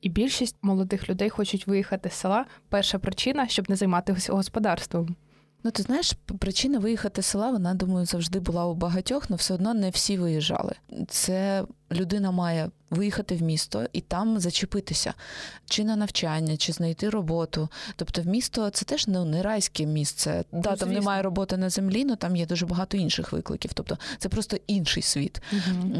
І 0.00 0.08
більшість 0.08 0.56
молодих 0.62 1.08
людей 1.08 1.30
хочуть 1.30 1.66
виїхати 1.66 2.10
з 2.10 2.12
села. 2.12 2.46
Перша 2.68 2.98
причина, 2.98 3.48
щоб 3.48 3.70
не 3.70 3.76
займатися 3.76 4.32
господарством. 4.32 5.16
Ну, 5.64 5.70
ти 5.70 5.82
знаєш, 5.82 6.12
причина 6.38 6.78
виїхати 6.78 7.22
з 7.22 7.26
села, 7.26 7.50
вона, 7.50 7.74
думаю, 7.74 8.06
завжди 8.06 8.40
була 8.40 8.66
у 8.66 8.74
багатьох, 8.74 9.24
але 9.28 9.36
все 9.36 9.54
одно 9.54 9.74
не 9.74 9.90
всі 9.90 10.18
виїжджали. 10.18 10.74
Це 11.08 11.64
людина 11.94 12.30
має 12.30 12.70
виїхати 12.90 13.36
в 13.36 13.42
місто 13.42 13.86
і 13.92 14.00
там 14.00 14.38
зачепитися, 14.40 15.14
чи 15.66 15.84
на 15.84 15.96
навчання, 15.96 16.56
чи 16.56 16.72
знайти 16.72 17.10
роботу. 17.10 17.68
Тобто, 17.96 18.22
в 18.22 18.26
місто 18.26 18.70
це 18.70 18.84
теж 18.84 19.06
ну, 19.08 19.24
не 19.24 19.42
райське 19.42 19.86
місце. 19.86 20.44
Ну, 20.52 20.60
да, 20.60 20.76
там 20.76 20.92
немає 20.92 21.22
роботи 21.22 21.56
на 21.56 21.70
землі, 21.70 22.04
але 22.06 22.16
там 22.16 22.36
є 22.36 22.46
дуже 22.46 22.66
багато 22.66 22.96
інших 22.96 23.32
викликів. 23.32 23.72
Тобто, 23.72 23.98
це 24.18 24.28
просто 24.28 24.56
інший 24.66 25.02
світ. 25.02 25.42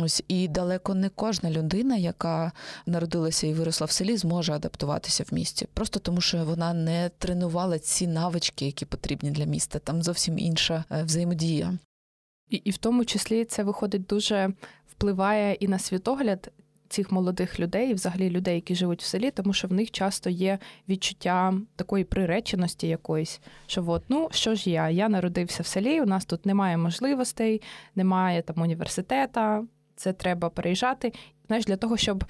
Ось 0.02 0.22
і 0.28 0.48
далеко 0.48 0.94
не 0.94 1.08
кожна 1.08 1.50
людина, 1.50 1.96
яка 1.96 2.52
народилася 2.86 3.46
і 3.46 3.54
виросла 3.54 3.84
в 3.86 3.90
селі, 3.90 4.16
зможе 4.16 4.52
адаптуватися 4.52 5.24
в 5.30 5.34
місті. 5.34 5.68
Просто 5.74 6.00
тому, 6.00 6.20
що 6.20 6.44
вона 6.44 6.74
не 6.74 7.10
тренувала 7.18 7.78
ці 7.78 8.06
навички, 8.06 8.66
які 8.66 8.84
потрібні 8.84 9.30
для 9.30 9.44
міста. 9.44 9.78
Там 9.78 10.02
зовсім 10.02 10.38
інша 10.38 10.84
е, 10.90 11.02
взаємодія. 11.02 11.78
І, 12.50 12.56
і 12.56 12.70
в 12.70 12.76
тому 12.76 13.04
числі 13.04 13.44
це 13.44 13.62
виходить 13.62 14.06
дуже 14.06 14.52
впливає 14.96 15.54
і 15.54 15.68
на 15.68 15.78
світогляд 15.78 16.52
цих 16.88 17.12
молодих 17.12 17.60
людей, 17.60 17.90
і 17.90 17.94
взагалі 17.94 18.30
людей, 18.30 18.54
які 18.54 18.74
живуть 18.74 19.02
в 19.02 19.04
селі, 19.04 19.30
тому 19.30 19.52
що 19.52 19.68
в 19.68 19.72
них 19.72 19.90
часто 19.90 20.30
є 20.30 20.58
відчуття 20.88 21.54
такої 21.76 22.04
приреченості 22.04 22.88
якоїсь, 22.88 23.40
що 23.66 23.84
от, 23.86 24.02
ну 24.08 24.28
що 24.32 24.54
ж 24.54 24.70
я? 24.70 24.90
Я 24.90 25.08
народився 25.08 25.62
в 25.62 25.66
селі, 25.66 26.00
у 26.00 26.06
нас 26.06 26.24
тут 26.24 26.46
немає 26.46 26.76
можливостей, 26.76 27.62
немає 27.94 28.42
там 28.42 28.62
університета, 28.62 29.64
це 29.96 30.12
треба 30.12 30.50
переїжджати. 30.50 31.12
Знаєш, 31.46 31.64
для 31.64 31.76
того, 31.76 31.96
щоб 31.96 32.24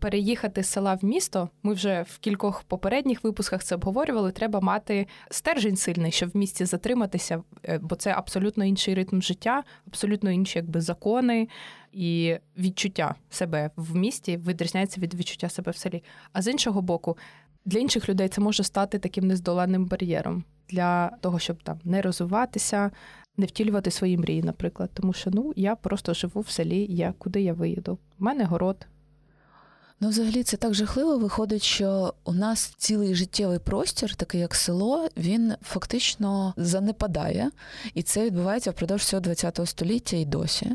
переїхати 0.00 0.62
з 0.62 0.68
села 0.68 0.94
в 0.94 1.04
місто, 1.04 1.48
ми 1.62 1.74
вже 1.74 2.02
в 2.02 2.18
кількох 2.18 2.62
попередніх 2.62 3.24
випусках 3.24 3.64
це 3.64 3.74
обговорювали. 3.74 4.32
Треба 4.32 4.60
мати 4.60 5.06
стержень 5.30 5.76
сильний, 5.76 6.12
щоб 6.12 6.30
в 6.30 6.36
місті 6.36 6.64
затриматися, 6.64 7.42
е, 7.64 7.78
бо 7.78 7.96
це 7.96 8.10
абсолютно 8.12 8.64
інший 8.64 8.94
ритм 8.94 9.20
життя, 9.20 9.64
абсолютно 9.86 10.30
інші 10.30 10.58
якби 10.58 10.80
закони 10.80 11.48
і 11.92 12.36
відчуття 12.58 13.14
себе 13.30 13.70
в 13.76 13.96
місті 13.96 14.36
відрізняється 14.36 15.00
від 15.00 15.14
відчуття 15.14 15.48
себе 15.48 15.72
в 15.72 15.76
селі. 15.76 16.02
А 16.32 16.42
з 16.42 16.48
іншого 16.48 16.82
боку, 16.82 17.16
для 17.64 17.78
інших 17.78 18.08
людей 18.08 18.28
це 18.28 18.40
може 18.40 18.62
стати 18.62 18.98
таким 18.98 19.26
нездоланним 19.26 19.86
бар'єром 19.86 20.44
для 20.68 21.08
того, 21.20 21.38
щоб 21.38 21.62
там 21.62 21.78
не 21.84 22.02
розвиватися. 22.02 22.90
Не 23.36 23.46
втілювати 23.46 23.90
свої 23.90 24.18
мрії, 24.18 24.42
наприклад, 24.42 24.90
тому 24.94 25.12
що 25.12 25.30
ну 25.30 25.52
я 25.56 25.76
просто 25.76 26.14
живу 26.14 26.40
в 26.40 26.48
селі. 26.48 26.86
Я 26.90 27.14
куди 27.18 27.42
я 27.42 27.52
виїду? 27.52 27.98
У 28.18 28.24
мене 28.24 28.44
город, 28.44 28.86
Ну, 30.02 30.08
взагалі, 30.08 30.42
це 30.42 30.56
так 30.56 30.74
жахливо. 30.74 31.18
Виходить, 31.18 31.62
що 31.62 32.14
у 32.24 32.32
нас 32.32 32.74
цілий 32.78 33.14
життєвий 33.14 33.58
простір, 33.58 34.14
такий 34.14 34.40
як 34.40 34.54
село, 34.54 35.08
він 35.16 35.54
фактично 35.62 36.54
занепадає, 36.56 37.50
і 37.94 38.02
це 38.02 38.24
відбувається 38.24 38.70
впродовж 38.70 39.02
всього 39.02 39.22
ХХ 39.22 39.66
століття 39.66 40.16
і 40.16 40.24
досі. 40.24 40.70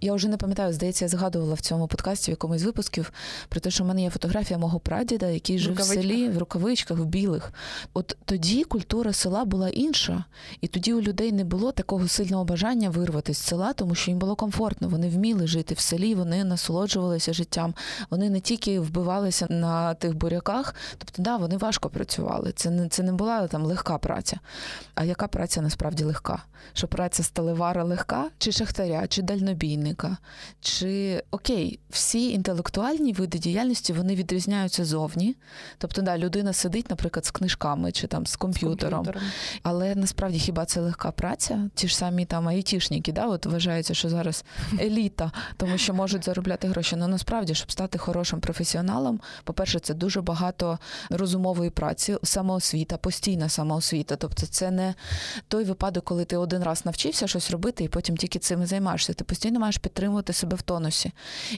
Я 0.00 0.14
вже 0.14 0.28
не 0.28 0.36
пам'ятаю, 0.36 0.72
здається, 0.72 1.04
я 1.04 1.08
згадувала 1.08 1.54
в 1.54 1.60
цьому 1.60 1.88
подкасті 1.88 2.30
в 2.30 2.32
якомусь 2.32 2.60
з 2.60 2.64
випусків 2.64 3.12
про 3.48 3.60
те, 3.60 3.70
що 3.70 3.84
в 3.84 3.86
мене 3.86 4.02
є 4.02 4.10
фотографія 4.10 4.58
мого 4.58 4.80
прадіда, 4.80 5.26
який 5.26 5.58
жив 5.58 5.74
в 5.74 5.82
селі 5.82 6.28
в 6.28 6.38
рукавичках, 6.38 6.98
в 6.98 7.04
білих. 7.04 7.52
От 7.92 8.16
тоді 8.24 8.64
культура 8.64 9.12
села 9.12 9.44
була 9.44 9.68
інша, 9.68 10.24
і 10.60 10.66
тоді 10.66 10.94
у 10.94 11.00
людей 11.00 11.32
не 11.32 11.44
було 11.44 11.72
такого 11.72 12.08
сильного 12.08 12.44
бажання 12.44 12.90
вирватися 12.90 13.42
з 13.42 13.46
села, 13.46 13.72
тому 13.72 13.94
що 13.94 14.10
їм 14.10 14.18
було 14.18 14.36
комфортно. 14.36 14.88
Вони 14.88 15.08
вміли 15.08 15.46
жити 15.46 15.74
в 15.74 15.78
селі, 15.78 16.14
вони 16.14 16.44
насолоджувалися 16.44 17.32
життям. 17.32 17.74
Вони 18.10 18.30
не 18.30 18.40
тільки 18.40 18.63
вбивалися 18.66 19.46
на 19.50 19.94
тих 19.94 20.14
буряках, 20.14 20.74
тобто, 20.98 21.22
да, 21.22 21.36
вони 21.36 21.56
важко 21.56 21.90
працювали. 21.90 22.52
Це 22.52 22.70
не 22.70 22.88
це 22.88 23.02
не 23.02 23.12
була 23.12 23.48
там 23.48 23.62
легка 23.62 23.98
праця. 23.98 24.36
А 24.94 25.04
яка 25.04 25.28
праця 25.28 25.62
насправді 25.62 26.04
легка? 26.04 26.42
Що 26.72 26.88
праця 26.88 27.22
сталевара 27.22 27.84
легка, 27.84 28.30
чи 28.38 28.52
шахтаря, 28.52 29.06
чи 29.06 29.22
дальнобійника, 29.22 30.16
чи 30.60 31.22
окей, 31.30 31.78
всі 31.90 32.30
інтелектуальні 32.32 33.12
види 33.12 33.38
діяльності 33.38 33.92
вони 33.92 34.14
відрізняються 34.14 34.84
зовні. 34.84 35.36
Тобто, 35.78 36.02
да, 36.02 36.18
людина 36.18 36.52
сидить, 36.52 36.90
наприклад, 36.90 37.26
з 37.26 37.30
книжками 37.30 37.92
чи 37.92 38.06
там 38.06 38.26
з 38.26 38.36
комп'ютером. 38.36 39.04
з 39.04 39.06
комп'ютером. 39.06 39.30
Але 39.62 39.94
насправді 39.94 40.38
хіба 40.38 40.64
це 40.64 40.80
легка 40.80 41.10
праця? 41.10 41.70
Ті 41.74 41.88
ж 41.88 41.96
самі 41.96 42.24
там 42.24 42.48
айтішники, 42.48 43.12
да, 43.12 43.26
от 43.26 43.46
вважається, 43.46 43.94
що 43.94 44.08
зараз 44.08 44.44
еліта, 44.80 45.32
тому 45.56 45.78
що 45.78 45.94
можуть 45.94 46.24
заробляти 46.24 46.68
гроші. 46.68 46.96
Ну 46.96 47.08
насправді, 47.08 47.54
щоб 47.54 47.72
стати 47.72 47.98
хорошим 47.98 48.40
професіоналом, 48.40 48.53
по-перше, 49.44 49.78
це 49.78 49.94
дуже 49.94 50.20
багато 50.20 50.78
розумової 51.10 51.70
праці, 51.70 52.16
самоосвіта, 52.22 52.96
постійна 52.96 53.48
самоосвіта. 53.48 54.16
Тобто, 54.16 54.46
це 54.46 54.70
не 54.70 54.94
той 55.48 55.64
випадок, 55.64 56.04
коли 56.04 56.24
ти 56.24 56.36
один 56.36 56.62
раз 56.62 56.86
навчився 56.86 57.26
щось 57.26 57.50
робити, 57.50 57.84
і 57.84 57.88
потім 57.88 58.16
тільки 58.16 58.38
цим 58.38 58.66
займаєшся. 58.66 59.14
Ти 59.14 59.24
постійно 59.24 59.60
маєш 59.60 59.78
підтримувати 59.78 60.32
себе 60.32 60.56
в 60.56 60.62
тонусі. 60.62 61.12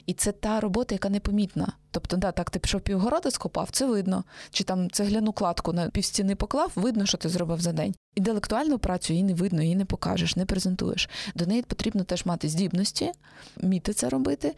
І 0.05 0.13
це 0.13 0.31
та 0.31 0.59
робота, 0.59 0.95
яка 0.95 1.09
непомітна. 1.09 1.73
Тобто, 1.91 2.17
да, 2.17 2.31
так 2.31 2.49
ти 2.49 2.59
пішов 2.59 2.81
півгорода 2.81 3.31
скопав, 3.31 3.69
це 3.71 3.85
видно. 3.85 4.23
Чи 4.51 4.63
там 4.63 4.91
цегляну 4.91 5.33
кладку 5.33 5.73
на 5.73 5.89
півстіни 5.89 6.35
поклав, 6.35 6.71
видно, 6.75 7.05
що 7.05 7.17
ти 7.17 7.29
зробив 7.29 7.61
за 7.61 7.73
день. 7.73 7.95
Інтелектуальну 8.15 8.79
працю 8.79 9.13
її 9.13 9.23
не 9.23 9.33
видно, 9.33 9.61
її 9.63 9.75
не 9.75 9.85
покажеш, 9.85 10.35
не 10.35 10.45
презентуєш. 10.45 11.09
До 11.35 11.45
неї 11.45 11.61
потрібно 11.61 12.03
теж 12.03 12.25
мати 12.25 12.49
здібності, 12.49 13.11
вміти 13.57 13.93
це 13.93 14.09
робити, 14.09 14.55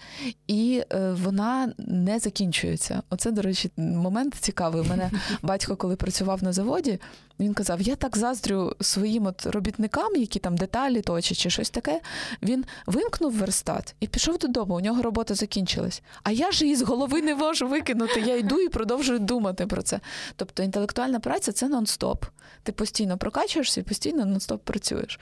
і 0.48 0.84
е, 0.94 1.12
вона 1.12 1.74
не 1.78 2.20
закінчується. 2.20 3.04
Оце, 3.10 3.32
до 3.32 3.42
речі, 3.42 3.72
момент 3.78 4.36
цікавий. 4.40 4.82
У 4.82 4.86
мене 4.86 5.12
батько, 5.42 5.76
коли 5.76 5.96
працював 5.96 6.44
на 6.44 6.54
заводі, 6.54 7.00
він 7.40 7.54
казав: 7.54 7.82
Я 7.82 7.96
так 7.96 8.18
заздрю 8.18 8.76
своїм 8.82 9.26
от 9.26 9.46
робітникам, 9.46 10.16
які 10.16 10.40
там 10.40 10.58
деталі 10.58 11.02
точать 11.02 11.38
чи 11.38 11.50
щось 11.50 11.70
таке. 11.70 12.02
Він 12.44 12.66
вимкнув 12.86 13.34
верстат 13.34 13.96
і 14.00 14.08
пішов 14.08 14.38
додому. 14.38 14.76
У 14.76 14.80
нього 14.80 15.02
робота 15.02 15.36
закінчилась. 15.36 16.02
А 16.24 16.32
я 16.32 16.52
ж 16.52 16.64
її 16.64 16.76
з 16.76 16.82
голови 16.82 17.22
не 17.22 17.36
можу 17.36 17.68
викинути. 17.68 18.20
Я 18.20 18.38
йду 18.38 18.60
і 18.60 18.70
продовжую 18.70 19.20
думати 19.20 19.68
про 19.68 19.82
це. 19.82 20.00
Тобто 20.36 20.64
інтелектуальна 20.64 21.20
праця 21.20 21.52
це 21.52 21.68
нон-стоп. 21.68 22.18
Ти 22.64 22.72
постійно 22.72 23.18
прокачуєшся 23.18 23.82
і 23.82 23.84
постійно 23.84 24.26
нон-стоп 24.26 24.58
працюєш. 24.58 25.20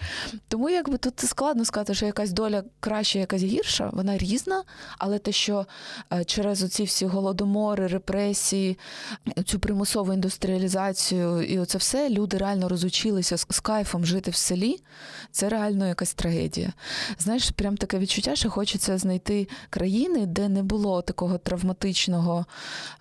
Тому 0.47 0.69
якби 0.69 0.97
тут 0.97 1.19
складно 1.19 1.65
сказати, 1.65 1.93
що 1.93 2.05
якась 2.05 2.31
доля 2.31 2.63
краща, 2.79 3.19
якась 3.19 3.43
гірша, 3.43 3.89
вона 3.93 4.17
різна, 4.17 4.63
але 4.97 5.19
те, 5.19 5.31
що 5.31 5.65
е, 6.13 6.23
через 6.23 6.63
оці 6.63 6.83
всі 6.83 7.05
голодомори, 7.05 7.87
репресії, 7.87 8.77
цю 9.45 9.59
примусову 9.59 10.13
індустріалізацію 10.13 11.41
і 11.41 11.59
оце 11.59 11.77
все 11.77 12.06
люди 12.09 12.37
реально 12.37 12.69
розучилися 12.69 13.37
з, 13.37 13.59
кайфом 13.59 14.05
жити 14.05 14.31
в 14.31 14.35
селі, 14.35 14.83
це 15.31 15.49
реально 15.49 15.87
якась 15.87 16.13
трагедія. 16.13 16.73
Знаєш, 17.19 17.49
прям 17.49 17.77
таке 17.77 17.99
відчуття, 17.99 18.35
що 18.35 18.49
хочеться 18.49 18.97
знайти 18.97 19.47
країни, 19.69 20.25
де 20.25 20.49
не 20.49 20.63
було 20.63 21.01
такого 21.01 21.37
травматичного 21.37 22.45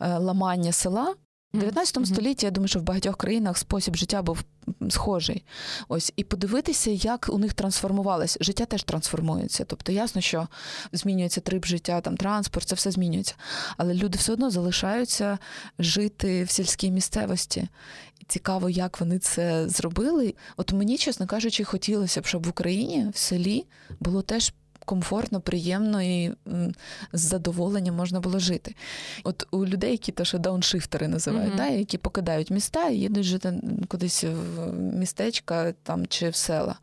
е, 0.01 0.19
ламання 0.19 0.73
села. 0.73 1.15
У 1.55 1.59
19 1.59 2.07
столітті 2.07 2.47
я 2.47 2.53
думаю, 2.53 2.69
що 2.69 2.79
в 2.79 2.83
багатьох 2.83 3.17
країнах 3.17 3.59
спосіб 3.59 3.97
життя 3.97 4.23
був 4.23 4.45
схожий. 4.91 5.45
Ось 5.89 6.13
і 6.17 6.25
подивитися, 6.25 6.91
як 6.91 7.29
у 7.33 7.39
них 7.39 7.55
трансформувалось. 7.55 8.39
Життя 8.41 8.65
теж 8.65 8.83
трансформується. 8.83 9.65
Тобто 9.65 9.93
ясно, 9.93 10.21
що 10.21 10.49
змінюється 10.93 11.41
трип 11.41 11.67
життя, 11.67 12.01
там 12.01 12.17
транспорт, 12.17 12.69
це 12.69 12.75
все 12.75 12.91
змінюється. 12.91 13.35
Але 13.77 13.95
люди 13.95 14.19
все 14.19 14.33
одно 14.33 14.51
залишаються 14.51 15.39
жити 15.79 16.45
в 16.45 16.51
сільській 16.51 16.91
місцевості. 16.91 17.69
І 18.21 18.25
цікаво, 18.29 18.71
як 18.71 19.01
вони 19.01 19.19
це 19.19 19.69
зробили. 19.69 20.35
От 20.57 20.73
мені, 20.73 20.99
чесно 20.99 21.27
кажучи, 21.27 21.65
хотілося 21.65 22.21
б, 22.21 22.27
щоб 22.27 22.47
в 22.47 22.49
Україні 22.49 23.11
в 23.15 23.17
селі 23.17 23.67
було 24.01 24.23
теж. 24.23 24.53
Комфортно, 24.87 25.41
приємно 25.41 26.03
і 26.03 26.33
з 27.13 27.21
задоволенням 27.21 27.95
можна 27.95 28.21
було 28.21 28.39
жити. 28.39 28.75
От 29.25 29.47
у 29.51 29.67
людей, 29.67 29.91
які 29.91 30.13
то 30.13 30.25
що 30.25 30.39
дауншифтери 30.39 31.09
називають, 31.09 31.49
Мгм. 31.49 31.57
да, 31.57 31.67
які 31.67 31.99
покидають 31.99 32.51
міста 32.51 32.89
і 32.89 32.97
їдуть 32.97 33.25
жити 33.25 33.61
кудись 33.89 34.25
в 34.25 34.73
містечка 34.73 35.73
там 35.83 36.07
чи 36.07 36.29
в 36.29 36.35
села. 36.37 36.77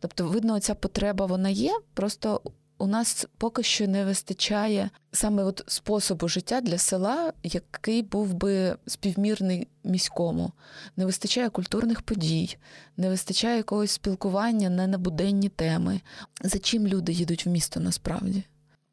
Тобто, 0.00 0.26
видно, 0.26 0.60
ця 0.60 0.74
потреба 0.74 1.26
вона 1.26 1.48
є. 1.48 1.78
Просто 1.94 2.40
у 2.78 2.86
нас 2.86 3.26
поки 3.38 3.62
що 3.62 3.86
не 3.86 4.04
вистачає 4.04 4.90
саме 5.12 5.42
от 5.42 5.64
способу 5.66 6.28
життя 6.28 6.60
для 6.60 6.78
села, 6.78 7.32
який 7.42 8.02
був 8.02 8.34
би 8.34 8.76
співмірний 8.86 9.68
міському. 9.84 10.52
Не 10.96 11.06
вистачає 11.06 11.48
культурних 11.48 12.02
подій, 12.02 12.56
не 12.96 13.08
вистачає 13.08 13.56
якогось 13.56 13.90
спілкування 13.90 14.70
не 14.70 14.86
на 14.86 14.98
буденні 14.98 15.48
теми. 15.48 16.00
За 16.42 16.58
чим 16.58 16.86
люди 16.86 17.12
їдуть 17.12 17.46
в 17.46 17.48
місто 17.48 17.80
насправді? 17.80 18.42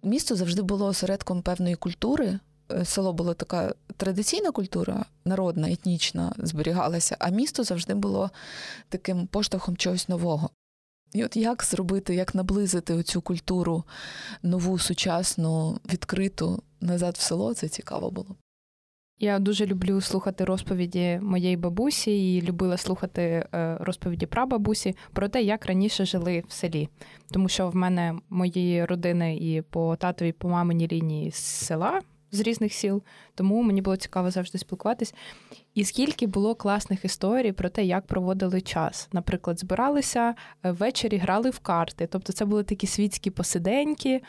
Місто 0.03 0.35
завжди 0.35 0.61
було 0.61 0.85
осередком 0.85 1.41
певної 1.41 1.75
культури. 1.75 2.39
Е, 2.71 2.85
Село 2.85 3.13
було 3.13 3.33
така 3.33 3.73
традиційна 3.97 4.51
культура, 4.51 5.05
народна, 5.25 5.71
етнічна, 5.71 6.33
зберігалася, 6.37 7.17
а 7.19 7.29
місто 7.29 7.63
завжди 7.63 7.93
було 7.93 8.31
таким 8.89 9.27
поштовхом 9.27 9.77
чогось 9.77 10.09
нового. 10.09 10.49
І 11.15 11.23
от 11.23 11.35
як 11.37 11.63
зробити, 11.63 12.15
як 12.15 12.35
наблизити 12.35 12.93
оцю 12.93 13.21
культуру 13.21 13.83
нову, 14.43 14.79
сучасну, 14.79 15.79
відкриту 15.93 16.63
назад 16.81 17.15
в 17.17 17.21
село, 17.21 17.53
це 17.53 17.67
цікаво 17.67 18.11
було. 18.11 18.35
Я 19.19 19.39
дуже 19.39 19.65
люблю 19.65 20.01
слухати 20.01 20.45
розповіді 20.45 21.19
моєї 21.21 21.57
бабусі 21.57 22.35
і 22.35 22.41
любила 22.41 22.77
слухати 22.77 23.21
е, 23.21 23.77
розповіді 23.79 24.25
прабабусі 24.25 24.95
про 25.13 25.29
те, 25.29 25.41
як 25.43 25.65
раніше 25.65 26.05
жили 26.05 26.43
в 26.47 26.51
селі. 26.51 26.89
Тому 27.31 27.49
що 27.49 27.69
в 27.69 27.75
мене 27.75 28.19
мої 28.29 28.85
родини 28.85 29.37
і 29.37 29.61
по 29.61 29.95
татові, 29.95 30.31
по 30.31 30.49
маминій 30.49 30.87
лінії 30.87 31.31
з 31.31 31.35
села. 31.35 32.01
З 32.35 32.39
різних 32.39 32.73
сіл, 32.73 33.01
тому 33.35 33.63
мені 33.63 33.81
було 33.81 33.97
цікаво 33.97 34.31
завжди 34.31 34.57
спілкуватись. 34.57 35.13
І 35.73 35.85
скільки 35.85 36.27
було 36.27 36.55
класних 36.55 37.05
історій 37.05 37.51
про 37.51 37.69
те, 37.69 37.85
як 37.85 38.05
проводили 38.05 38.61
час. 38.61 39.09
Наприклад, 39.11 39.59
збиралися 39.59 40.35
е, 40.63 40.71
ввечері, 40.71 41.17
грали 41.17 41.49
в 41.49 41.59
карти. 41.59 42.07
Тобто, 42.11 42.33
це 42.33 42.45
були 42.45 42.63
такі 42.63 42.87
світські 42.87 43.29
посиденьки, 43.29 44.21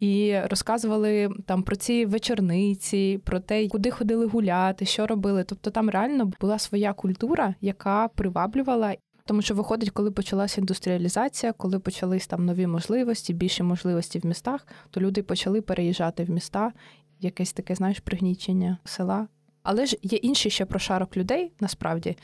і 0.00 0.40
розказували 0.50 1.30
там 1.46 1.62
про 1.62 1.76
ці 1.76 2.06
вечорниці, 2.06 3.20
про 3.24 3.40
те, 3.40 3.68
куди 3.68 3.90
ходили 3.90 4.26
гуляти, 4.26 4.84
що 4.86 5.06
робили. 5.06 5.44
Тобто 5.44 5.70
там 5.70 5.90
реально 5.90 6.32
була 6.40 6.58
своя 6.58 6.92
культура, 6.92 7.54
яка 7.60 8.08
приваблювала. 8.08 8.94
Тому 9.24 9.42
що 9.42 9.54
виходить, 9.54 9.90
коли 9.90 10.10
почалася 10.10 10.60
індустріалізація, 10.60 11.52
коли 11.52 11.78
почались 11.78 12.26
там 12.26 12.46
нові 12.46 12.66
можливості, 12.66 13.34
більші 13.34 13.62
можливості 13.62 14.18
в 14.18 14.26
містах, 14.26 14.66
то 14.90 15.00
люди 15.00 15.22
почали 15.22 15.60
переїжджати 15.60 16.24
в 16.24 16.30
міста, 16.30 16.72
якесь 17.22 17.52
таке, 17.52 17.74
знаєш, 17.74 18.00
пригнічення 18.00 18.78
села. 18.84 19.28
Але 19.62 19.86
ж 19.86 19.96
є 20.02 20.18
інший 20.18 20.50
ще 20.50 20.64
прошарок 20.64 21.16
людей, 21.16 21.52
насправді. 21.60 22.16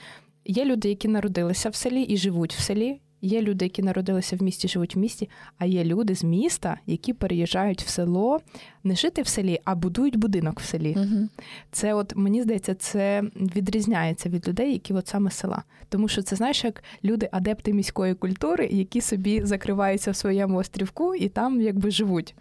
Є 0.45 0.65
люди, 0.65 0.89
які 0.89 1.09
народилися 1.09 1.69
в 1.69 1.75
селі 1.75 2.03
і 2.03 2.17
живуть 2.17 2.55
в 2.55 2.61
селі, 2.61 3.01
Є 3.23 3.43
люди, 3.43 3.65
які 3.65 3.83
народилися 3.83 4.37
в 4.37 4.43
місті, 4.43 4.69
живуть 4.69 4.97
в 4.97 4.99
місті, 4.99 5.31
а 5.59 5.67
є 5.67 5.85
люди 5.85 6.15
з 6.15 6.25
міста, 6.25 6.79
які 6.87 7.13
переїжджають 7.13 7.83
в 7.83 7.89
село 7.89 8.41
не 8.85 8.97
жити 8.97 9.23
в 9.23 9.27
селі, 9.27 9.59
а 9.65 9.75
будують 9.75 10.17
будинок 10.17 10.61
в 10.61 10.65
селі. 10.65 10.97
Угу. 10.99 11.29
Це, 11.73 11.95
от 11.95 12.17
мені 12.17 12.43
здається, 12.43 12.75
це 12.75 13.23
відрізняється 13.57 14.29
від 14.29 14.49
людей, 14.49 14.73
які 14.73 14.95
от 14.95 15.07
саме 15.07 15.31
села. 15.31 15.63
Тому 15.89 16.09
що 16.09 16.23
це 16.23 16.37
знаєш, 16.37 16.65
як 16.65 16.83
люди, 17.05 17.29
адепти 17.33 17.73
міської 17.73 18.15
культури, 18.15 18.69
які 18.73 19.01
собі 19.01 19.45
закриваються 19.45 20.11
в 20.11 20.17
своєму 20.17 20.59
острівку 20.59 21.15
і 21.15 21.29
там 21.29 21.61
якби 21.61 21.91
живуть. 21.91 22.35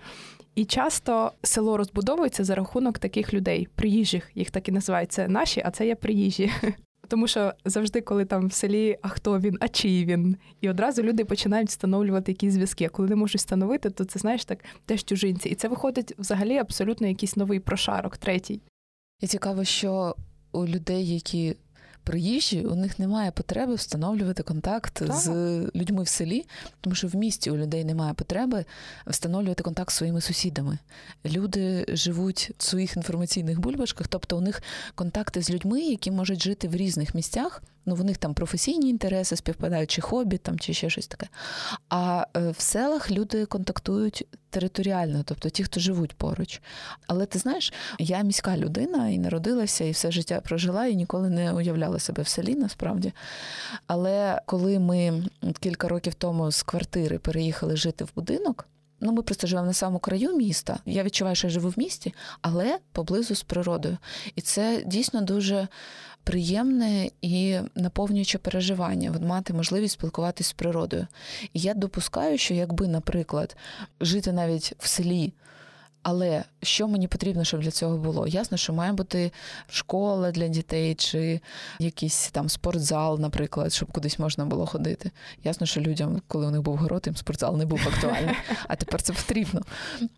І 0.58 0.66
часто 0.66 1.32
село 1.44 1.78
розбудовується 1.78 2.44
за 2.44 2.56
рахунок 2.56 3.00
таких 3.00 3.34
людей, 3.34 3.68
приїжджих, 3.76 4.32
їх 4.36 4.52
так 4.52 4.70
і 4.70 4.72
називаються 4.72 5.28
наші, 5.28 5.62
а 5.66 5.72
це 5.72 5.88
є 5.88 5.96
приїжджі. 5.96 6.52
Тому 7.08 7.28
що 7.28 7.54
завжди, 7.66 8.02
коли 8.02 8.26
там 8.26 8.48
в 8.48 8.54
селі, 8.54 8.98
а 9.02 9.08
хто 9.08 9.40
він, 9.40 9.58
а 9.60 9.68
чий 9.68 10.06
він, 10.06 10.38
і 10.62 10.70
одразу 10.70 11.04
люди 11.04 11.26
починають 11.26 11.70
встановлювати 11.70 12.32
якісь 12.32 12.54
зв'язки. 12.54 12.86
А 12.86 12.90
коли 12.90 13.10
не 13.10 13.16
можуть 13.16 13.38
встановити, 13.38 13.90
то 13.90 14.06
це 14.06 14.20
знаєш 14.20 14.46
так 14.46 14.60
теж 14.86 15.04
чужинці. 15.04 15.50
І 15.50 15.56
це 15.56 15.68
виходить 15.68 16.14
взагалі 16.18 16.58
абсолютно 16.58 17.08
якийсь 17.08 17.36
новий 17.36 17.60
прошарок, 17.60 18.18
третій. 18.18 18.62
І 19.22 19.28
цікаво, 19.28 19.64
що 19.64 20.16
у 20.52 20.66
людей, 20.66 21.14
які 21.14 21.56
приїжджі, 22.08 22.62
у 22.62 22.76
них 22.76 23.00
немає 23.00 23.32
потреби 23.32 23.76
встановлювати 23.76 24.44
контакт 24.44 24.94
так. 24.94 25.14
з 25.14 25.30
людьми 25.76 26.04
в 26.04 26.08
селі, 26.08 26.46
тому 26.82 26.96
що 26.96 27.08
в 27.08 27.16
місті 27.16 27.52
у 27.52 27.58
людей 27.58 27.86
немає 27.86 28.14
потреби 28.14 28.66
встановлювати 29.08 29.64
контакт 29.64 29.92
з 29.92 29.96
своїми 29.96 30.22
сусідами. 30.22 30.78
Люди 31.26 31.86
живуть 31.90 32.52
в 32.58 32.64
своїх 32.64 32.98
інформаційних 32.98 33.60
бульбашках, 33.60 34.08
тобто 34.08 34.38
у 34.38 34.42
них 34.42 34.62
контакти 34.96 35.42
з 35.42 35.50
людьми, 35.50 35.82
які 35.82 36.12
можуть 36.12 36.44
жити 36.44 36.68
в 36.68 36.76
різних 36.76 37.16
місцях 37.16 37.62
ну 37.88 37.96
в 37.96 38.04
них 38.04 38.18
там 38.18 38.34
професійні 38.34 38.90
інтереси, 38.90 39.36
співпадають, 39.36 39.92
чи 39.92 40.02
хобі 40.02 40.38
там, 40.38 40.60
чи 40.60 40.74
ще 40.74 40.90
щось 40.90 41.08
таке. 41.08 41.28
А 41.90 42.26
е, 42.38 42.50
в 42.50 42.62
селах 42.62 43.12
люди 43.12 43.46
контактують 43.46 44.28
територіально, 44.50 45.24
тобто 45.26 45.50
ті, 45.50 45.64
хто 45.64 45.80
живуть 45.80 46.14
поруч. 46.14 46.62
Але 47.08 47.26
ти 47.26 47.40
знаєш, 47.40 47.74
я 48.00 48.22
міська 48.22 48.58
людина 48.58 49.10
і 49.10 49.18
народилася, 49.18 49.84
і 49.84 49.92
все 49.92 50.12
життя 50.12 50.42
прожила, 50.42 50.86
і 50.86 50.96
ніколи 50.96 51.30
не 51.30 51.54
уявляла 51.54 52.00
себе 52.00 52.24
в 52.24 52.28
селі 52.28 52.56
насправді. 52.56 53.14
Але 53.88 54.42
коли 54.46 54.80
ми 54.80 55.24
кілька 55.60 55.88
років 55.88 56.14
тому 56.14 56.52
з 56.52 56.64
квартири 56.64 57.20
переїхали 57.20 57.78
жити 57.78 58.04
в 58.04 58.10
будинок. 58.16 58.68
Ну, 59.00 59.12
ми 59.12 59.22
просто 59.22 59.48
живемо 59.48 59.68
на 59.68 59.74
самому 59.74 60.00
краю 60.00 60.38
міста. 60.38 60.80
Я 60.86 61.04
відчуваю, 61.04 61.36
що 61.36 61.48
я 61.48 61.52
живу 61.52 61.70
в 61.70 61.74
місті, 61.78 62.14
але 62.42 62.80
поблизу 62.92 63.36
з 63.36 63.44
природою. 63.44 63.98
І 64.36 64.42
це 64.42 64.84
дійсно 64.86 65.22
дуже 65.22 65.68
приємне 66.28 67.10
і 67.22 67.60
наповнююче 67.76 68.38
переживання 68.38 69.16
мати 69.22 69.54
можливість 69.54 69.94
спілкуватися 69.94 70.50
з 70.50 70.54
природою. 70.54 71.08
І 71.54 71.60
я 71.60 71.74
допускаю, 71.74 72.38
що 72.38 72.54
якби, 72.54 72.88
наприклад, 72.88 73.58
жити 74.02 74.32
навіть 74.32 74.74
в 74.80 74.88
селі. 74.88 75.34
Але 76.10 76.44
що 76.64 76.88
мені 76.88 77.08
потрібно, 77.08 77.44
щоб 77.44 77.62
для 77.62 77.72
цього 77.72 77.98
було? 77.98 78.28
Ясно, 78.28 78.58
що 78.58 78.74
має 78.74 78.94
бути 78.94 79.32
школа 79.70 80.32
для 80.32 80.48
дітей, 80.48 80.96
чи 80.96 81.40
якийсь 81.80 82.32
там 82.32 82.50
спортзал, 82.50 83.20
наприклад, 83.20 83.74
щоб 83.74 83.92
кудись 83.92 84.20
можна 84.20 84.46
було 84.46 84.66
ходити. 84.66 85.12
Ясно, 85.44 85.68
що 85.68 85.82
людям, 85.82 86.22
коли 86.28 86.48
у 86.48 86.52
них 86.52 86.62
був 86.62 86.78
город, 86.78 87.04
їм 87.06 87.16
спортзал 87.16 87.58
не 87.58 87.66
був 87.66 87.82
актуальний, 87.88 88.36
а 88.68 88.76
тепер 88.76 89.02
це 89.02 89.14
потрібно. 89.14 89.62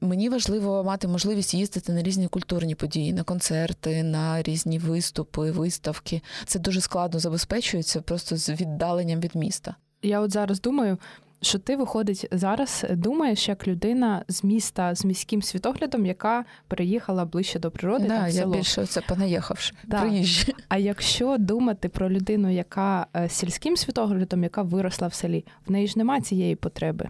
Мені 0.01 0.29
важливо 0.29 0.83
мати 0.83 1.07
можливість 1.07 1.53
їздити 1.53 1.93
на 1.93 2.03
різні 2.03 2.27
культурні 2.27 2.75
події, 2.75 3.13
на 3.13 3.23
концерти, 3.23 4.03
на 4.03 4.41
різні 4.41 4.79
виступи, 4.79 5.51
виставки. 5.51 6.21
Це 6.45 6.59
дуже 6.59 6.81
складно 6.81 7.19
забезпечується 7.19 8.01
просто 8.01 8.37
з 8.37 8.49
віддаленням 8.49 9.19
від 9.19 9.35
міста. 9.35 9.75
Я 10.01 10.19
от 10.19 10.31
зараз 10.31 10.61
думаю 10.61 10.97
що 11.41 11.59
ти 11.59 11.75
виходить 11.75 12.27
зараз, 12.31 12.85
думаєш 12.91 13.49
як 13.49 13.67
людина 13.67 14.23
з 14.27 14.43
міста 14.43 14.95
з 14.95 15.05
міським 15.05 15.41
світоглядом, 15.41 16.05
яка 16.05 16.45
переїхала 16.67 17.25
ближче 17.25 17.59
до 17.59 17.71
природи. 17.71 18.07
Да, 18.07 18.17
там, 18.17 18.29
в 18.29 18.31
село. 18.31 18.53
Я 18.53 18.57
більше 18.59 18.85
це 18.85 19.01
понаїхавши. 19.01 19.73
Да. 19.87 20.01
Приїжджі. 20.01 20.55
А 20.67 20.77
якщо 20.77 21.37
думати 21.37 21.89
про 21.89 22.09
людину, 22.09 22.49
яка 22.53 23.07
е, 23.15 23.29
сільським 23.29 23.77
світоглядом, 23.77 24.43
яка 24.43 24.61
виросла 24.61 25.07
в 25.07 25.13
селі, 25.13 25.45
в 25.67 25.71
неї 25.71 25.87
ж 25.87 25.93
немає 25.97 26.21
цієї 26.21 26.55
потреби. 26.55 27.09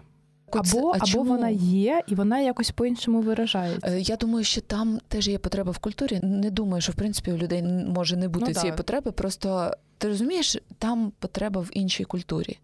Або 0.52 0.94
а 0.94 0.98
або 1.00 1.22
вона 1.22 1.48
є, 1.48 2.02
і 2.06 2.14
вона 2.14 2.40
якось 2.40 2.70
по-іншому 2.70 3.20
виражається. 3.20 3.90
Е, 3.90 4.00
я 4.00 4.16
думаю, 4.16 4.44
що 4.44 4.60
там 4.60 4.98
теж 5.08 5.28
є 5.28 5.38
потреба 5.38 5.70
в 5.70 5.78
культурі. 5.78 6.20
Не 6.22 6.50
думаю, 6.50 6.80
що 6.80 6.92
в 6.92 6.94
принципі 6.94 7.32
у 7.32 7.36
людей 7.36 7.62
може 7.88 8.16
не 8.16 8.28
бути 8.28 8.46
ну, 8.48 8.54
цієї 8.54 8.70
так. 8.70 8.76
потреби. 8.76 9.12
Просто 9.12 9.70
ти 9.98 10.08
розумієш, 10.08 10.56
там 10.80 11.12
потреба 11.18 11.60
в 11.60 11.68
іншій 11.72 12.04
культурі. 12.04 12.58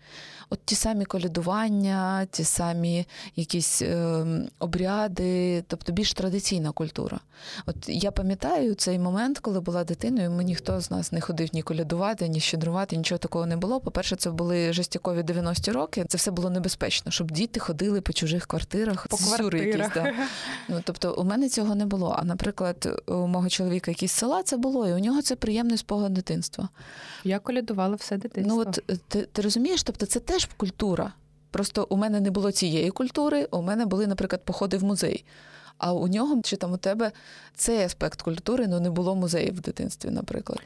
От 0.51 0.61
ті 0.65 0.75
самі 0.75 1.05
колядування, 1.05 2.27
ті 2.31 2.45
самі 2.45 3.07
якісь 3.37 3.83
е, 3.83 4.27
обряди, 4.59 5.65
тобто 5.67 5.93
більш 5.93 6.13
традиційна 6.13 6.73
культура. 6.73 7.21
От 7.67 7.77
я 7.89 8.11
пам'ятаю 8.11 8.75
цей 8.75 8.99
момент, 8.99 9.39
коли 9.39 9.61
була 9.61 9.85
дитиною, 9.85 10.31
ми 10.31 10.45
ніхто 10.45 10.81
з 10.81 10.91
нас 10.91 11.13
не 11.13 11.21
ходив 11.21 11.49
ні 11.53 11.63
колядувати, 11.63 12.29
ні 12.29 12.41
щедрувати, 12.41 12.97
нічого 12.97 13.19
такого 13.19 13.47
не 13.47 13.57
було. 13.57 13.81
По-перше, 13.81 14.17
це 14.17 14.31
були 14.31 14.73
жестякові 14.73 15.21
90-ті 15.21 15.73
роки. 15.73 16.05
Це 16.09 16.19
все 16.19 16.31
було 16.31 16.51
небезпечно, 16.51 17.13
щоб 17.13 17.31
діти 17.31 17.61
ходили 17.61 18.01
по 18.01 18.13
чужих 18.13 18.47
квартирах, 18.47 19.07
по 19.09 19.17
квартирах. 19.17 19.63
якісь. 19.67 19.95
Да. 19.95 20.13
Ну, 20.69 20.81
Тобто, 20.85 21.15
у 21.15 21.25
мене 21.25 21.49
цього 21.49 21.75
не 21.75 21.87
було. 21.87 22.17
А 22.19 22.25
наприклад, 22.25 23.03
у 23.07 23.27
мого 23.27 23.49
чоловіка 23.49 23.91
якісь 23.91 24.13
села 24.13 24.43
це 24.43 24.57
було, 24.57 24.89
і 24.89 24.93
у 24.93 24.99
нього 24.99 25.23
це 25.23 25.37
приємний 25.37 25.79
спогад 25.79 26.15
дитинства. 26.15 26.69
Я 27.25 27.39
колядувала 27.39 27.95
все 28.07 28.17
дитинство. 28.17 28.57
Ну 28.57 28.61
от 28.61 28.79
е, 28.91 28.97
ти, 29.09 29.23
ти 29.23 29.43
розумієш, 29.43 29.83
тобто 29.83 30.07
це 30.07 30.21
теж 30.21 30.49
культура. 30.57 31.13
Просто 31.51 31.87
у 31.91 31.97
мене 31.97 32.21
не 32.21 32.31
було 32.31 32.53
цієї 32.53 32.91
культури, 32.91 33.49
у 33.51 33.63
мене 33.63 33.87
були, 33.87 34.07
наприклад, 34.07 34.43
походи 34.45 34.77
в 34.77 34.85
музей. 34.85 35.25
А 35.79 35.93
у 35.93 36.09
нього 36.09 36.41
чи 36.45 36.57
там 36.57 36.73
у 36.73 36.77
тебе 36.77 37.13
цей 37.55 37.85
аспект 37.85 38.23
культури 38.23 38.67
ну 38.69 38.81
не 38.81 38.91
було 38.91 39.15
музеїв 39.15 39.55
в 39.55 39.61
дитинстві, 39.61 40.11
наприклад. 40.11 40.61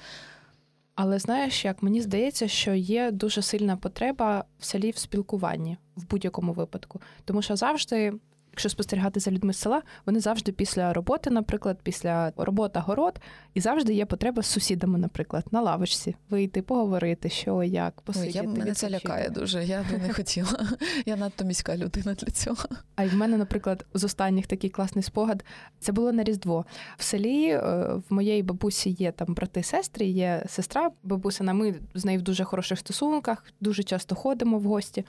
Але 0.95 1.19
знаєш, 1.19 1.65
як 1.65 1.83
мені 1.83 2.01
здається, 2.01 2.49
що 2.49 2.75
є 2.75 3.11
дуже 3.11 3.43
сильна 3.43 3.77
потреба 3.77 4.45
в 4.59 4.65
селі 4.65 4.91
в 4.91 4.97
спілкуванні 4.97 5.77
в 5.97 6.11
будь-якому 6.11 6.53
випадку, 6.53 7.01
тому 7.25 7.43
що 7.43 7.57
завжди 7.57 8.13
якщо 8.51 8.69
спостерігати 8.69 9.21
за 9.21 9.31
людьми 9.31 9.53
з 9.53 9.59
села, 9.59 9.83
вони 10.07 10.21
завжди 10.21 10.53
після 10.53 10.93
роботи, 10.93 11.31
наприклад, 11.31 11.79
після 11.83 12.33
роботи 12.37 12.81
город, 12.81 13.21
і 13.55 13.61
завжди 13.61 13.95
є 13.95 14.07
потреба 14.07 14.43
з 14.43 14.47
сусідами, 14.47 14.99
наприклад, 14.99 15.45
на 15.51 15.61
лавочці 15.61 16.17
вийти, 16.31 16.63
поговорити, 16.63 17.29
що 17.29 17.63
як, 17.63 18.01
посидіти. 18.01 18.41
Ой, 18.41 18.47
я 18.47 18.51
мене 18.51 18.75
це 18.75 18.91
лякає 18.91 19.31
дуже. 19.31 19.65
Я 19.65 19.85
би 19.93 19.99
не 19.99 20.13
хотіла. 20.13 20.67
Я 21.07 21.17
надто 21.17 21.45
міська 21.45 21.77
людина 21.77 22.15
для 22.15 22.31
цього. 22.31 22.65
А 22.97 23.05
й 23.05 23.09
в 23.09 23.15
мене, 23.15 23.37
наприклад, 23.37 23.87
з 23.95 24.05
останніх 24.05 24.47
такий 24.47 24.71
класний 24.71 25.05
спогад. 25.05 25.45
Це 25.81 25.93
було 25.93 26.13
на 26.13 26.25
Різдво. 26.25 26.65
В 26.97 27.03
селі 27.03 27.47
е, 27.47 27.61
в 28.09 28.15
моєї 28.15 28.43
бабусі 28.43 28.91
є 28.91 29.13
там 29.13 29.35
брати, 29.35 29.63
сестри, 29.63 30.07
є 30.07 30.45
сестра 30.49 30.91
бабусина. 31.03 31.53
Ми 31.53 31.75
з 31.95 32.05
нею 32.05 32.19
в 32.19 32.23
дуже 32.23 32.45
хороших 32.45 32.79
стосунках, 32.79 33.45
дуже 33.61 33.83
часто 33.83 34.15
ходимо 34.15 34.59
в 34.59 34.63
гості. 34.63 35.05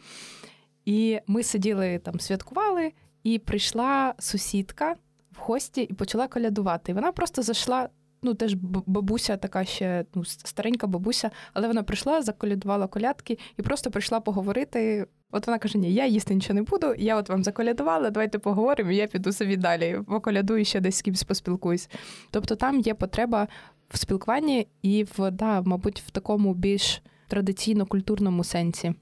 І 0.86 1.20
ми 1.28 1.44
сиділи 1.44 2.00
там, 2.04 2.20
святкували, 2.20 2.92
і 3.24 3.40
прийшла 3.40 4.14
сусідка 4.20 4.96
в 5.32 5.40
гості 5.40 5.82
і 5.82 5.94
почала 5.94 6.28
колядувати. 6.28 6.92
І 6.92 6.96
вона 6.96 7.12
просто 7.12 7.42
зайшла. 7.42 7.90
Ну, 8.24 8.34
теж 8.34 8.54
бабуся, 8.86 9.38
така 9.38 9.66
ще 9.66 10.06
ну, 10.16 10.26
старенька 10.26 10.88
бабуся, 10.88 11.32
але 11.54 11.68
вона 11.68 11.84
прийшла, 11.84 12.22
заколядувала 12.22 12.88
колядки 12.88 13.38
і 13.58 13.62
просто 13.62 13.92
прийшла 13.92 14.20
поговорити. 14.20 15.08
От 15.32 15.48
вона 15.48 15.60
каже: 15.60 15.78
Ні, 15.78 15.94
я 15.94 16.06
їсти 16.06 16.36
нічого 16.36 16.54
не 16.54 16.62
буду, 16.62 16.96
я 16.98 17.16
от 17.18 17.30
вам 17.30 17.44
заколядувала, 17.44 18.10
давайте 18.10 18.40
поговоримо, 18.40 18.92
і 18.92 18.96
я 18.96 19.08
піду 19.08 19.32
собі 19.32 19.58
далі, 19.58 20.00
поколядую 20.08 20.66
ще 20.66 20.80
десь 20.80 20.96
з 20.96 21.02
кимось 21.02 21.24
поспілкуюсь. 21.24 21.90
Тобто 22.32 22.56
там 22.56 22.80
є 22.80 22.94
потреба 22.94 23.48
в 23.90 23.98
спілкуванні 23.98 24.68
і 24.82 25.06
в, 25.18 25.32
да, 25.32 25.62
мабуть, 25.62 26.02
в 26.08 26.12
такому 26.12 26.54
більш 26.54 27.02
традиційно-культурному 27.28 28.44
сенсі. 28.44 28.94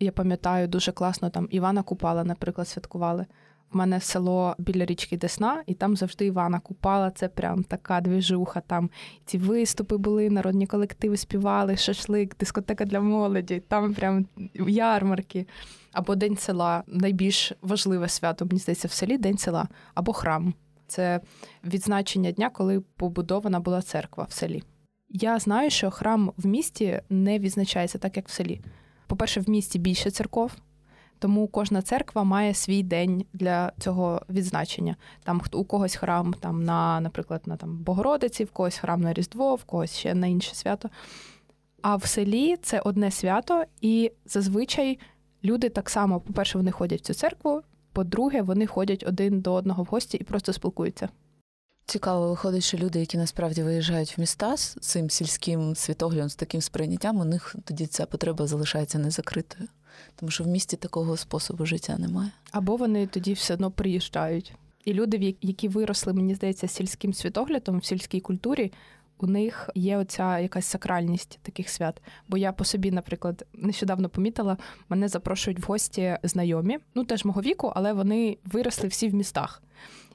Я 0.00 0.12
пам'ятаю 0.12 0.68
дуже 0.68 0.92
класно 0.92 1.30
там 1.30 1.48
Івана 1.50 1.82
Купала, 1.82 2.24
наприклад, 2.24 2.68
святкували. 2.68 3.26
В 3.72 3.76
мене 3.76 4.00
село 4.00 4.54
біля 4.58 4.84
річки 4.84 5.16
Десна, 5.16 5.62
і 5.66 5.74
там 5.74 5.96
завжди 5.96 6.26
Івана 6.26 6.60
Купала. 6.60 7.10
Це 7.10 7.28
прям 7.28 7.64
така 7.64 8.00
двіжуха. 8.00 8.60
Там 8.60 8.90
ці 9.24 9.38
виступи 9.38 9.96
були, 9.96 10.30
народні 10.30 10.66
колективи 10.66 11.16
співали, 11.16 11.76
шашлик, 11.76 12.36
дискотека 12.38 12.84
для 12.84 13.00
молоді, 13.00 13.62
там 13.68 13.94
прям 13.94 14.26
ярмарки. 14.68 15.46
Або 15.92 16.14
День 16.14 16.36
села 16.36 16.82
найбільш 16.86 17.52
важливе 17.62 18.08
свято, 18.08 18.44
мені 18.44 18.58
здається, 18.58 18.88
в 18.88 18.92
селі 18.92 19.18
День 19.18 19.38
села, 19.38 19.68
або 19.94 20.12
храм. 20.12 20.54
Це 20.86 21.20
відзначення 21.64 22.30
дня, 22.30 22.50
коли 22.50 22.80
побудована 22.80 23.60
була 23.60 23.82
церква 23.82 24.24
в 24.24 24.32
селі. 24.32 24.62
Я 25.08 25.38
знаю, 25.38 25.70
що 25.70 25.90
храм 25.90 26.32
в 26.36 26.46
місті 26.46 27.00
не 27.10 27.38
відзначається 27.38 27.98
так, 27.98 28.16
як 28.16 28.28
в 28.28 28.32
селі. 28.32 28.60
По-перше, 29.06 29.40
в 29.40 29.50
місті 29.50 29.78
більше 29.78 30.10
церков, 30.10 30.52
тому 31.20 31.46
кожна 31.48 31.82
церква 31.82 32.24
має 32.24 32.54
свій 32.54 32.82
день 32.82 33.24
для 33.32 33.72
цього 33.78 34.22
відзначення. 34.30 34.96
Там 35.22 35.42
у 35.52 35.64
когось 35.64 35.96
храм 35.96 36.34
там 36.40 36.64
на, 36.64 37.00
наприклад, 37.00 37.42
на 37.46 37.56
там 37.56 37.78
Богородиці, 37.78 38.44
в 38.44 38.50
когось 38.50 38.78
храм 38.78 39.00
на 39.00 39.12
Різдво, 39.12 39.54
в 39.54 39.64
когось 39.64 39.96
ще 39.96 40.14
на 40.14 40.26
інше 40.26 40.54
свято. 40.54 40.90
А 41.82 41.96
в 41.96 42.04
селі 42.06 42.56
це 42.62 42.80
одне 42.80 43.10
свято, 43.10 43.64
і 43.80 44.12
зазвичай 44.26 44.98
люди 45.44 45.68
так 45.68 45.90
само, 45.90 46.20
по-перше, 46.20 46.58
вони 46.58 46.70
ходять 46.70 47.00
в 47.00 47.04
цю 47.04 47.14
церкву, 47.14 47.62
по-друге, 47.92 48.42
вони 48.42 48.66
ходять 48.66 49.04
один 49.06 49.40
до 49.40 49.52
одного 49.52 49.82
в 49.82 49.86
гості 49.86 50.16
і 50.16 50.24
просто 50.24 50.52
спілкуються. 50.52 51.08
Цікаво, 51.86 52.28
виходить, 52.28 52.62
що 52.62 52.78
люди, 52.78 53.00
які 53.00 53.18
насправді 53.18 53.62
виїжджають 53.62 54.18
в 54.18 54.20
міста 54.20 54.56
з 54.56 54.76
цим 54.80 55.10
сільським 55.10 55.74
світоглядом, 55.74 56.28
з 56.28 56.34
таким 56.34 56.60
сприйняттям, 56.60 57.20
у 57.20 57.24
них 57.24 57.56
тоді 57.64 57.86
ця 57.86 58.06
потреба 58.06 58.46
залишається 58.46 58.98
незакритою. 58.98 59.68
Тому 60.16 60.30
що 60.30 60.44
в 60.44 60.46
місті 60.46 60.76
такого 60.76 61.16
способу 61.16 61.66
життя 61.66 61.98
немає. 61.98 62.30
Або 62.52 62.76
вони 62.76 63.06
тоді 63.06 63.32
все 63.32 63.54
одно 63.54 63.70
приїжджають. 63.70 64.54
І 64.84 64.92
люди, 64.92 65.36
які 65.40 65.68
виросли, 65.68 66.12
мені 66.12 66.34
здається, 66.34 66.68
сільським 66.68 67.14
світоглядом 67.14 67.78
в 67.78 67.84
сільській 67.84 68.20
культурі, 68.20 68.72
у 69.18 69.26
них 69.26 69.70
є 69.74 69.96
оця 69.96 70.38
якась 70.38 70.66
сакральність 70.66 71.38
таких 71.42 71.68
свят. 71.68 72.02
Бо 72.28 72.36
я 72.36 72.52
по 72.52 72.64
собі, 72.64 72.90
наприклад, 72.90 73.46
нещодавно 73.54 74.08
помітила, 74.08 74.56
мене 74.88 75.08
запрошують 75.08 75.58
в 75.58 75.66
гості 75.66 76.18
знайомі, 76.22 76.78
ну 76.94 77.04
теж 77.04 77.24
мого 77.24 77.40
віку, 77.40 77.72
але 77.76 77.92
вони 77.92 78.38
виросли 78.44 78.88
всі 78.88 79.08
в 79.08 79.14
містах. 79.14 79.62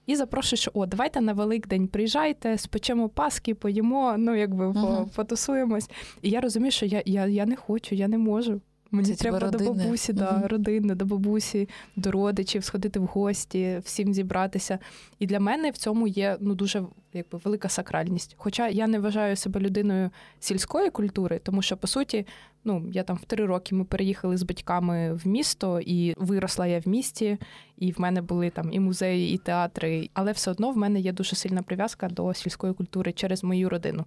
І 0.05 0.15
запрошують, 0.15 0.61
що 0.61 0.71
о, 0.73 0.85
давайте 0.85 1.21
на 1.21 1.33
Великдень 1.33 1.87
приїжджайте, 1.87 2.57
спечемо 2.57 3.09
паски, 3.09 3.55
поїмо, 3.55 4.15
ну 4.17 4.35
якби 4.35 4.67
uh-huh. 4.67 5.15
потусуємось. 5.15 5.89
І 6.21 6.29
я 6.29 6.41
розумію, 6.41 6.71
що 6.71 6.85
я 6.85 7.03
я, 7.05 7.25
я 7.25 7.45
не 7.45 7.55
хочу, 7.55 7.95
я 7.95 8.07
не 8.07 8.17
можу. 8.17 8.61
Мені 8.95 9.15
Це 9.15 9.15
треба 9.15 9.49
до 9.49 9.73
бабусі, 9.73 10.13
да, 10.13 10.43
родини, 10.47 10.95
до 10.95 11.05
бабусі, 11.05 11.69
до 11.95 12.11
родичів, 12.11 12.63
сходити 12.63 12.99
в 12.99 13.05
гості, 13.05 13.81
всім 13.83 14.13
зібратися. 14.13 14.79
І 15.19 15.25
для 15.27 15.39
мене 15.39 15.71
в 15.71 15.77
цьому 15.77 16.07
є 16.07 16.37
ну 16.39 16.55
дуже 16.55 16.83
якби 17.13 17.39
велика 17.43 17.69
сакральність. 17.69 18.35
Хоча 18.37 18.67
я 18.67 18.87
не 18.87 18.99
вважаю 18.99 19.35
себе 19.35 19.59
людиною 19.59 20.09
сільської 20.39 20.89
культури, 20.89 21.39
тому 21.43 21.61
що 21.61 21.77
по 21.77 21.87
суті, 21.87 22.27
ну 22.63 22.89
я 22.91 23.03
там 23.03 23.15
в 23.15 23.25
три 23.25 23.45
роки 23.45 23.75
ми 23.75 23.85
переїхали 23.85 24.37
з 24.37 24.43
батьками 24.43 25.13
в 25.13 25.27
місто, 25.27 25.79
і 25.79 26.13
виросла 26.17 26.67
я 26.67 26.79
в 26.79 26.87
місті, 26.87 27.37
і 27.77 27.91
в 27.91 28.01
мене 28.01 28.21
були 28.21 28.49
там 28.49 28.73
і 28.73 28.79
музеї, 28.79 29.33
і 29.33 29.37
театри. 29.37 30.09
Але 30.13 30.31
все 30.31 30.51
одно 30.51 30.71
в 30.71 30.77
мене 30.77 30.99
є 30.99 31.11
дуже 31.11 31.35
сильна 31.35 31.61
прив'язка 31.61 32.07
до 32.07 32.33
сільської 32.33 32.73
культури 32.73 33.11
через 33.11 33.43
мою 33.43 33.69
родину. 33.69 34.05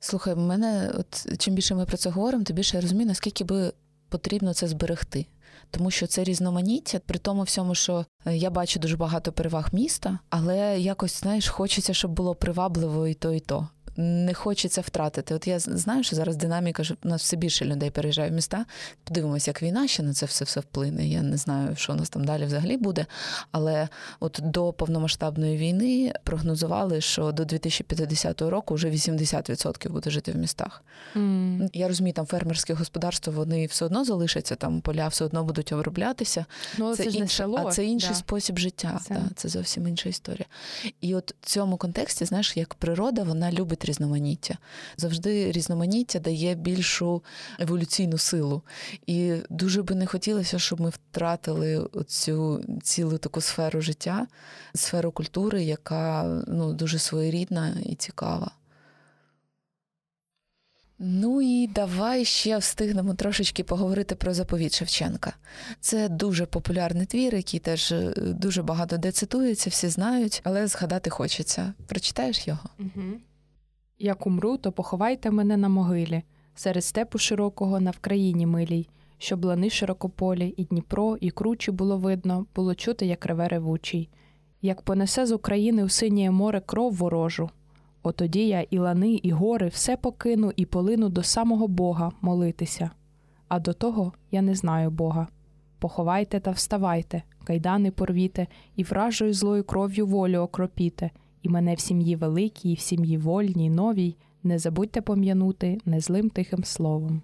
Слухай, 0.00 0.34
в 0.34 0.38
мене, 0.38 0.92
от 0.98 1.38
чим 1.38 1.54
більше 1.54 1.74
ми 1.74 1.86
про 1.86 1.96
це 1.96 2.10
говоримо, 2.10 2.44
тим 2.44 2.56
більше 2.56 2.76
я 2.76 2.80
розумію, 2.80 3.06
наскільки 3.08 3.44
би 3.44 3.72
потрібно 4.08 4.54
це 4.54 4.68
зберегти. 4.68 5.26
Тому 5.70 5.90
що 5.90 6.06
це 6.06 6.24
різноманіття, 6.24 7.00
при 7.06 7.18
тому 7.18 7.42
всьому, 7.42 7.74
що 7.74 8.06
е, 8.26 8.36
я 8.36 8.50
бачу 8.50 8.80
дуже 8.80 8.96
багато 8.96 9.32
переваг 9.32 9.68
міста, 9.72 10.18
але 10.30 10.80
якось 10.80 11.20
знаєш, 11.20 11.48
хочеться, 11.48 11.94
щоб 11.94 12.10
було 12.10 12.34
привабливо 12.34 13.06
і 13.06 13.14
то, 13.14 13.32
і 13.32 13.40
то 13.40 13.68
не 13.96 14.34
хочеться 14.34 14.80
втратити. 14.80 15.34
От 15.34 15.46
я 15.46 15.58
знаю, 15.58 16.02
що 16.02 16.16
зараз 16.16 16.36
динаміка 16.36 16.84
що 16.84 16.96
у 17.04 17.08
нас 17.08 17.22
все 17.22 17.36
більше 17.36 17.64
людей 17.64 17.90
переїжджає 17.90 18.30
в 18.30 18.32
міста. 18.32 18.64
Подивимося, 19.04 19.50
як 19.50 19.62
війна 19.62 19.88
ще 19.88 20.02
на 20.02 20.12
це 20.12 20.26
все 20.26 20.44
все 20.44 20.60
вплине. 20.60 21.08
Я 21.08 21.22
не 21.22 21.36
знаю, 21.36 21.76
що 21.76 21.92
у 21.92 21.96
нас 21.96 22.10
там 22.10 22.24
далі 22.24 22.44
взагалі 22.44 22.76
буде. 22.76 23.06
Але 23.52 23.88
от 24.20 24.40
до 24.42 24.72
повномасштабної 24.72 25.56
війни 25.56 26.12
прогнозували, 26.24 27.00
що 27.00 27.32
до 27.32 27.44
2050 27.44 28.42
року 28.42 28.74
вже 28.74 28.90
80% 28.90 29.90
буде 29.90 30.10
жити 30.10 30.32
в 30.32 30.36
містах. 30.36 30.84
Mm. 31.16 31.70
Я 31.72 31.88
розумію, 31.88 32.12
там 32.12 32.26
фермерське 32.26 32.74
господарство 32.74 33.32
вони 33.32 33.66
все 33.66 33.84
одно 33.84 34.04
залишаться, 34.04 34.54
там 34.54 34.80
поля 34.80 35.08
все 35.08 35.24
одно 35.24 35.44
будуть 35.44 35.72
оброблятися. 35.72 36.44
Ну, 36.78 36.96
це, 36.96 37.04
це 37.04 37.10
інше, 37.10 37.48
а 37.56 37.70
це 37.70 37.84
інший 37.84 38.10
да. 38.10 38.14
спосіб 38.14 38.58
життя. 38.58 39.00
Це. 39.02 39.14
Да, 39.14 39.22
це 39.34 39.48
зовсім 39.48 39.88
інша 39.88 40.08
історія. 40.08 40.46
І 41.00 41.14
от 41.14 41.34
в 41.40 41.46
цьому 41.46 41.76
контексті, 41.76 42.24
знаєш, 42.24 42.56
як 42.56 42.74
природа, 42.74 43.22
вона 43.22 43.52
любить 43.52 43.84
різноманіття. 43.86 44.58
Завжди 44.96 45.52
різноманіття 45.52 46.18
дає 46.18 46.54
більшу 46.54 47.22
еволюційну 47.58 48.18
силу. 48.18 48.62
І 49.06 49.34
дуже 49.50 49.82
би 49.82 49.94
не 49.94 50.06
хотілося, 50.06 50.58
щоб 50.58 50.80
ми 50.80 50.88
втратили 50.88 51.88
цю 52.06 52.64
цілу 52.82 53.18
таку 53.18 53.40
сферу 53.40 53.80
життя, 53.80 54.26
сферу 54.74 55.10
культури, 55.10 55.64
яка 55.64 56.42
ну, 56.46 56.72
дуже 56.72 56.98
своєрідна 56.98 57.76
і 57.84 57.94
цікава. 57.94 58.50
Ну 60.98 61.42
і 61.42 61.66
давай 61.66 62.24
ще 62.24 62.58
встигнемо 62.58 63.14
трошечки 63.14 63.64
поговорити 63.64 64.14
про 64.14 64.34
заповіт 64.34 64.74
Шевченка. 64.74 65.32
Це 65.80 66.08
дуже 66.08 66.46
популярний 66.46 67.06
твір, 67.06 67.34
який 67.34 67.60
теж 67.60 67.92
е, 67.92 68.12
дуже 68.16 68.62
багато 68.62 68.96
де 68.96 69.12
цитується, 69.12 69.70
всі 69.70 69.88
знають, 69.88 70.40
але 70.44 70.66
згадати 70.66 71.10
хочеться. 71.10 71.74
Прочитаєш 71.86 72.48
його? 72.48 72.68
Угу. 72.78 73.02
Як 73.98 74.26
умру, 74.26 74.56
то 74.56 74.72
поховайте 74.72 75.30
мене 75.30 75.56
на 75.56 75.68
могилі, 75.68 76.22
серед 76.54 76.84
степу 76.84 77.18
широкого 77.18 77.80
на 77.80 77.90
Вкраїні 77.90 78.46
милій, 78.46 78.88
щоб 79.18 79.44
лани 79.44 79.70
широкополі, 79.70 80.54
і 80.56 80.64
Дніпро, 80.64 81.16
і 81.20 81.30
кручі 81.30 81.70
було 81.70 81.98
видно, 81.98 82.46
було 82.54 82.74
чути, 82.74 83.06
як 83.06 83.26
реве 83.26 83.48
ревучий. 83.48 84.08
Як 84.62 84.82
понесе 84.82 85.26
з 85.26 85.32
України 85.32 85.84
у 85.84 85.88
синє 85.88 86.30
море 86.30 86.60
кров 86.66 86.94
ворожу. 86.94 87.50
Отоді 88.02 88.48
я 88.48 88.60
і 88.60 88.78
лани, 88.78 89.12
і 89.22 89.30
гори 89.30 89.68
все 89.68 89.96
покину 89.96 90.52
і 90.56 90.66
полину 90.66 91.08
до 91.08 91.22
самого 91.22 91.68
Бога 91.68 92.12
молитися. 92.20 92.90
А 93.48 93.60
до 93.60 93.72
того 93.72 94.12
я 94.30 94.42
не 94.42 94.54
знаю 94.54 94.90
Бога. 94.90 95.28
Поховайте 95.78 96.40
та 96.40 96.50
вставайте, 96.50 97.22
кайдани 97.44 97.90
порвіте, 97.90 98.46
і 98.76 98.82
вражою 98.82 99.34
злою 99.34 99.64
кров'ю 99.64 100.06
волю 100.06 100.38
окропіте 100.38 101.10
і 101.46 101.48
мене 101.48 101.74
в 101.74 101.80
сім'ї 101.80 102.16
великій, 102.16 102.74
в 102.74 102.80
сім'ї 102.80 103.18
вольній, 103.18 103.70
новій, 103.70 104.16
не 104.42 104.58
забудьте 104.58 105.00
пом'янути 105.00 105.80
незлим 105.84 106.30
тихим 106.30 106.64
словом. 106.64 107.22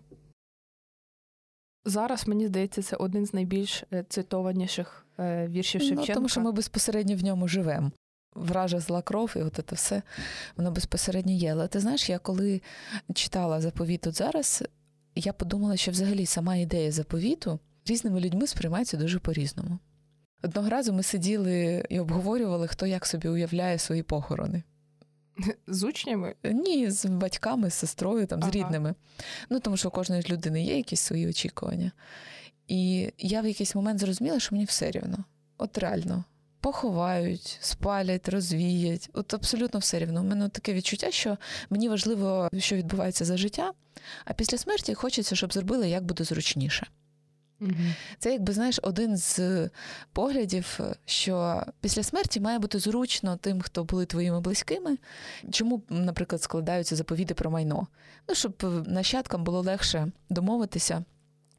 Зараз 1.84 2.28
мені 2.28 2.46
здається, 2.46 2.82
це 2.82 2.96
один 2.96 3.26
з 3.26 3.34
найбільш 3.34 3.84
е, 3.92 4.04
цитованіших 4.08 5.06
е, 5.18 5.48
віршів 5.48 5.80
ну, 5.80 5.88
Шевченка. 5.88 6.12
Ну, 6.12 6.14
Тому 6.14 6.28
що 6.28 6.40
ми 6.40 6.52
безпосередньо 6.52 7.16
в 7.16 7.24
ньому 7.24 7.48
живемо. 7.48 7.90
Вража 8.34 8.80
зла 8.80 9.02
кров, 9.02 9.34
і 9.36 9.38
от 9.38 9.60
це 9.66 9.74
все 9.74 10.02
воно 10.56 10.70
безпосередньо 10.70 11.32
є. 11.32 11.52
Але 11.52 11.68
ти 11.68 11.80
знаєш, 11.80 12.10
я 12.10 12.18
коли 12.18 12.62
читала 13.14 13.60
заповіт 13.60 14.00
тут 14.00 14.14
зараз, 14.14 14.64
я 15.14 15.32
подумала, 15.32 15.76
що 15.76 15.90
взагалі 15.90 16.26
сама 16.26 16.56
ідея 16.56 16.92
заповіту 16.92 17.58
різними 17.86 18.20
людьми 18.20 18.46
сприймається 18.46 18.96
дуже 18.96 19.18
по-різному. 19.18 19.78
Одного 20.42 20.68
разу 20.68 20.92
ми 20.92 21.02
сиділи 21.02 21.84
і 21.88 22.00
обговорювали, 22.00 22.68
хто 22.68 22.86
як 22.86 23.06
собі 23.06 23.28
уявляє 23.28 23.78
свої 23.78 24.02
похорони. 24.02 24.62
З 25.66 25.82
учнями? 25.82 26.34
Ні, 26.44 26.90
з 26.90 27.04
батьками, 27.04 27.70
з 27.70 27.74
сестрою, 27.74 28.26
там, 28.26 28.38
ага. 28.42 28.50
з 28.50 28.54
рідними. 28.54 28.94
Ну, 29.50 29.60
тому 29.60 29.76
що 29.76 29.88
у 29.88 29.90
кожної 29.90 30.22
людини 30.30 30.64
є 30.64 30.76
якісь 30.76 31.00
свої 31.00 31.28
очікування. 31.28 31.92
І 32.68 33.12
я 33.18 33.40
в 33.40 33.46
якийсь 33.46 33.74
момент 33.74 34.00
зрозуміла, 34.00 34.40
що 34.40 34.54
мені 34.54 34.64
все 34.64 34.90
рівно. 34.90 35.24
От 35.58 35.78
реально. 35.78 36.24
Поховають, 36.60 37.58
спалять, 37.60 38.28
розвіять. 38.28 39.10
От 39.12 39.34
абсолютно 39.34 39.80
все 39.80 39.98
рівно. 39.98 40.20
У 40.20 40.24
мене 40.24 40.48
таке 40.48 40.74
відчуття, 40.74 41.10
що 41.10 41.38
мені 41.70 41.88
важливо, 41.88 42.48
що 42.58 42.76
відбувається 42.76 43.24
за 43.24 43.36
життя, 43.36 43.72
а 44.24 44.32
після 44.32 44.58
смерті 44.58 44.94
хочеться, 44.94 45.36
щоб 45.36 45.52
зробили 45.52 45.88
як 45.88 46.04
буде 46.04 46.24
зручніше. 46.24 46.86
Це, 48.18 48.32
якби 48.32 48.52
знаєш, 48.52 48.80
один 48.82 49.16
з 49.16 49.68
поглядів, 50.12 50.80
що 51.04 51.62
після 51.80 52.02
смерті 52.02 52.40
має 52.40 52.58
бути 52.58 52.78
зручно 52.78 53.36
тим, 53.36 53.60
хто 53.60 53.84
були 53.84 54.06
твоїми 54.06 54.40
близькими. 54.40 54.98
Чому, 55.50 55.82
наприклад, 55.88 56.42
складаються 56.42 56.96
заповіти 56.96 57.34
про 57.34 57.50
майно? 57.50 57.86
Ну, 58.28 58.34
щоб 58.34 58.84
нащадкам 58.86 59.44
було 59.44 59.60
легше 59.60 60.12
домовитися, 60.30 61.04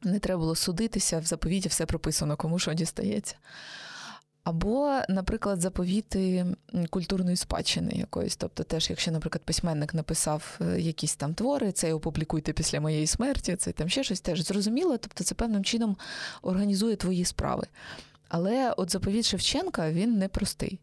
не 0.02 0.18
треба 0.18 0.40
було 0.40 0.54
судитися, 0.54 1.18
в 1.18 1.24
заповіді, 1.24 1.68
все 1.68 1.86
прописано, 1.86 2.36
кому 2.36 2.58
що 2.58 2.74
дістається. 2.74 3.36
Або, 4.44 5.00
наприклад, 5.08 5.60
заповіти 5.60 6.46
культурної 6.90 7.36
спадщини 7.36 7.92
якоїсь. 7.94 8.36
Тобто, 8.36 8.62
теж, 8.62 8.90
якщо, 8.90 9.12
наприклад, 9.12 9.42
письменник 9.44 9.94
написав 9.94 10.58
е, 10.60 10.80
якісь 10.80 11.16
там 11.16 11.34
твори, 11.34 11.72
це 11.72 11.92
опублікуйте 11.92 12.52
після 12.52 12.80
моєї 12.80 13.06
смерті, 13.06 13.56
це 13.56 13.72
там 13.72 13.88
ще 13.88 14.04
щось 14.04 14.20
теж 14.20 14.40
зрозуміло. 14.40 14.98
Тобто, 14.98 15.24
це 15.24 15.34
певним 15.34 15.64
чином 15.64 15.96
організує 16.42 16.96
твої 16.96 17.24
справи. 17.24 17.66
Але 18.28 18.72
от 18.76 18.90
заповіт 18.90 19.24
Шевченка 19.24 19.90
він 19.90 20.18
непростий, 20.18 20.80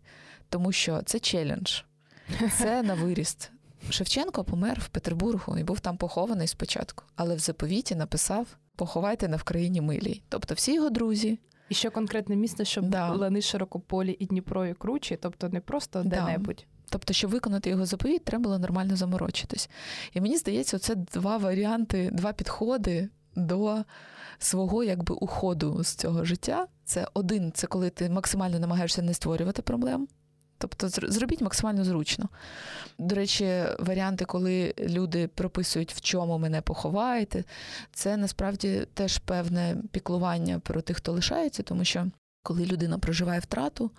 тому 0.50 0.72
що 0.72 1.02
це 1.06 1.20
челендж, 1.20 1.82
це 2.58 2.84
на 2.84 2.94
виріст. 2.94 3.52
Шевченко 3.90 4.44
помер 4.44 4.80
в 4.80 4.88
Петербургу 4.88 5.58
і 5.58 5.64
був 5.64 5.80
там 5.80 5.98
похований 5.98 6.48
спочатку, 6.48 7.04
але 7.16 7.36
в 7.36 7.40
заповіті 7.40 7.96
написав 7.96 8.48
поховайте 8.76 9.28
на 9.28 9.38
Вкраїні 9.38 9.82
милій. 9.82 10.22
Тобто 10.30 10.54
всі 10.54 10.74
його 10.74 10.90
друзі. 10.90 11.40
І 11.72 11.74
ще 11.74 11.90
конкретне 11.90 12.36
місце, 12.36 12.66
щоб 12.66 12.86
да. 12.90 13.14
лани 13.14 13.42
широкополі 13.42 14.18
і 14.20 14.26
Дніпро 14.26 14.66
і 14.66 14.74
кручі, 14.74 15.18
тобто 15.22 15.50
не 15.50 15.62
просто 15.62 16.04
де-небудь. 16.04 16.66
Тобто, 16.90 17.14
щоб 17.14 17.32
виконати 17.32 17.70
його 17.70 17.86
заповіт, 17.86 18.24
треба 18.26 18.44
було 18.44 18.60
нормально 18.60 18.96
заморочитись. 18.96 19.70
І 20.14 20.22
мені 20.22 20.38
здається, 20.38 20.80
це 20.80 20.96
два 20.96 21.38
варіанти, 21.38 22.10
два 22.14 22.34
підходи 22.34 23.10
до 23.36 23.84
свого 24.40 24.84
якби 24.84 25.16
уходу 25.16 25.84
з 25.84 25.96
цього 25.96 26.26
життя. 26.26 26.68
Це 26.86 27.08
один, 27.14 27.52
це 27.52 27.68
коли 27.68 27.90
ти 27.90 28.10
максимально 28.10 28.60
намагаєшся 28.60 29.02
не 29.02 29.14
створювати 29.14 29.62
проблем. 29.62 30.08
Тобто 30.62 30.90
зробіть 30.90 31.42
максимально 31.42 31.84
зручно. 31.84 32.30
До 32.98 33.16
речі, 33.16 33.64
варіанти, 33.80 34.26
коли 34.26 34.74
люди 34.80 35.28
прописують, 35.28 35.94
в 35.94 36.02
чому 36.02 36.38
мене 36.38 36.62
поховаєте, 36.62 37.44
це 37.94 38.18
насправді 38.18 38.88
теж 38.94 39.18
певне 39.18 39.78
піклування 39.92 40.60
про 40.60 40.82
тих, 40.82 40.98
хто 40.98 41.12
лишається, 41.12 41.64
тому 41.64 41.86
що 41.86 42.08
коли 42.44 42.66
людина 42.66 42.98
проживає 42.98 43.40
втрату, 43.40 43.92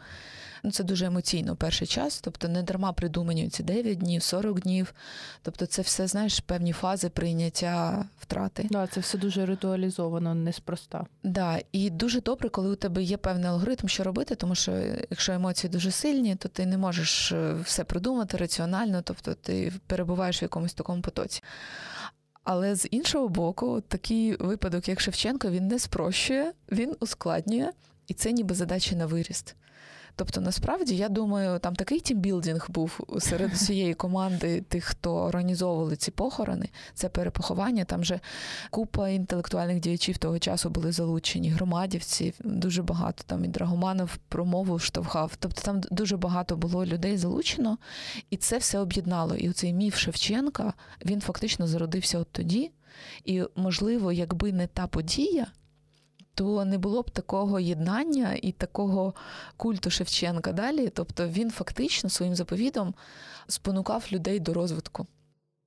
Ну, 0.65 0.71
Це 0.71 0.85
дуже 0.85 1.07
емоційно 1.07 1.57
перший 1.57 1.87
час, 1.87 2.21
тобто 2.21 2.49
не 2.49 2.63
дарма 2.63 2.93
придумані 2.93 3.49
ці 3.49 3.63
9 3.63 3.99
днів, 3.99 4.23
40 4.23 4.61
днів. 4.61 4.95
Тобто, 5.43 5.67
це 5.67 5.83
все, 5.83 6.07
знаєш, 6.07 6.41
певні 6.41 6.73
фази 6.73 7.09
прийняття 7.09 8.05
втрати. 8.21 8.67
Да, 8.71 8.87
це 8.87 9.01
все 9.01 9.19
дуже 9.19 9.47
ритуалізовано, 9.47 10.35
неспроста. 10.35 11.07
Да, 11.23 11.59
і 11.73 11.91
дуже 11.91 12.21
добре, 12.21 12.49
коли 12.49 12.71
у 12.71 12.75
тебе 12.75 13.03
є 13.03 13.17
певний 13.17 13.49
алгоритм, 13.49 13.89
що 13.89 14.05
робити, 14.05 14.35
тому 14.35 14.55
що 14.55 14.73
якщо 15.11 15.33
емоції 15.33 15.71
дуже 15.71 15.91
сильні, 15.91 16.37
то 16.37 16.49
ти 16.49 16.67
не 16.67 16.79
можеш 16.79 17.33
е, 17.33 17.55
все 17.65 17.85
продумати 17.85 18.37
раціонально, 18.37 19.03
тобто 19.03 19.35
ти 19.35 19.73
перебуваєш 19.87 20.43
в 20.43 20.45
якомусь 20.45 20.75
такому 20.75 21.03
потоці. 21.03 21.43
Але 22.45 22.75
з 22.75 22.89
іншого 22.91 23.29
боку, 23.29 23.81
такий 23.89 24.37
випадок, 24.37 24.89
як 24.89 25.01
Шевченко, 25.01 25.51
він 25.51 25.69
не 25.69 25.79
спрощує, 25.79 26.53
він 26.73 26.97
ускладнює, 27.01 27.71
і 28.07 28.15
це 28.15 28.33
ніби 28.33 28.55
задача 28.55 28.97
на 28.97 29.07
виріст. 29.07 29.57
Тобто, 30.17 30.41
насправді, 30.41 30.97
я 30.97 31.09
думаю, 31.09 31.59
там 31.59 31.77
такий 31.77 32.01
тімбілдинг 32.01 32.67
був 32.69 33.01
серед 33.21 33.53
усієї 33.53 33.95
команди 33.95 34.61
тих, 34.61 34.85
хто 34.85 35.15
організовували 35.15 35.97
ці 35.97 36.11
похорони, 36.11 36.69
це 36.95 37.09
перепоховання. 37.09 37.85
Там 37.85 38.05
же 38.05 38.21
купа 38.71 39.09
інтелектуальних 39.09 39.81
діячів 39.81 40.19
того 40.19 40.39
часу 40.39 40.71
були 40.71 40.93
залучені, 40.93 41.51
громадівці, 41.51 42.35
дуже 42.45 42.83
багато 42.83 43.25
там 43.27 43.45
і 43.45 43.49
Драгоманов 43.49 44.17
промову 44.29 44.79
штовхав. 44.79 45.33
Тобто 45.39 45.63
там 45.63 45.81
дуже 45.91 46.17
багато 46.17 46.57
було 46.57 46.87
людей 46.87 47.17
залучено, 47.17 47.79
і 48.31 48.37
це 48.37 48.59
все 48.59 48.79
об'єднало. 48.79 49.35
І 49.35 49.51
оцей 49.51 49.73
міф 49.73 49.97
Шевченка 49.97 50.73
він 51.05 51.21
фактично 51.21 51.67
зародився 51.67 52.19
от 52.19 52.29
тоді. 52.33 52.71
І, 53.25 53.43
можливо, 53.57 54.13
якби 54.13 54.53
не 54.53 54.67
та 54.67 54.87
подія, 54.87 55.47
то 56.35 56.65
не 56.65 56.79
було 56.79 57.03
б 57.03 57.11
такого 57.11 57.61
єднання 57.61 58.39
і 58.43 58.53
такого 58.53 59.15
культу 59.57 59.91
Шевченка 59.91 60.53
далі. 60.53 60.89
Тобто 60.89 61.29
він 61.29 61.51
фактично 61.51 62.11
своїм 62.11 62.35
заповідом 62.35 62.95
спонукав 63.47 64.07
людей 64.13 64.41
до 64.41 64.55
розвитку. 64.55 65.07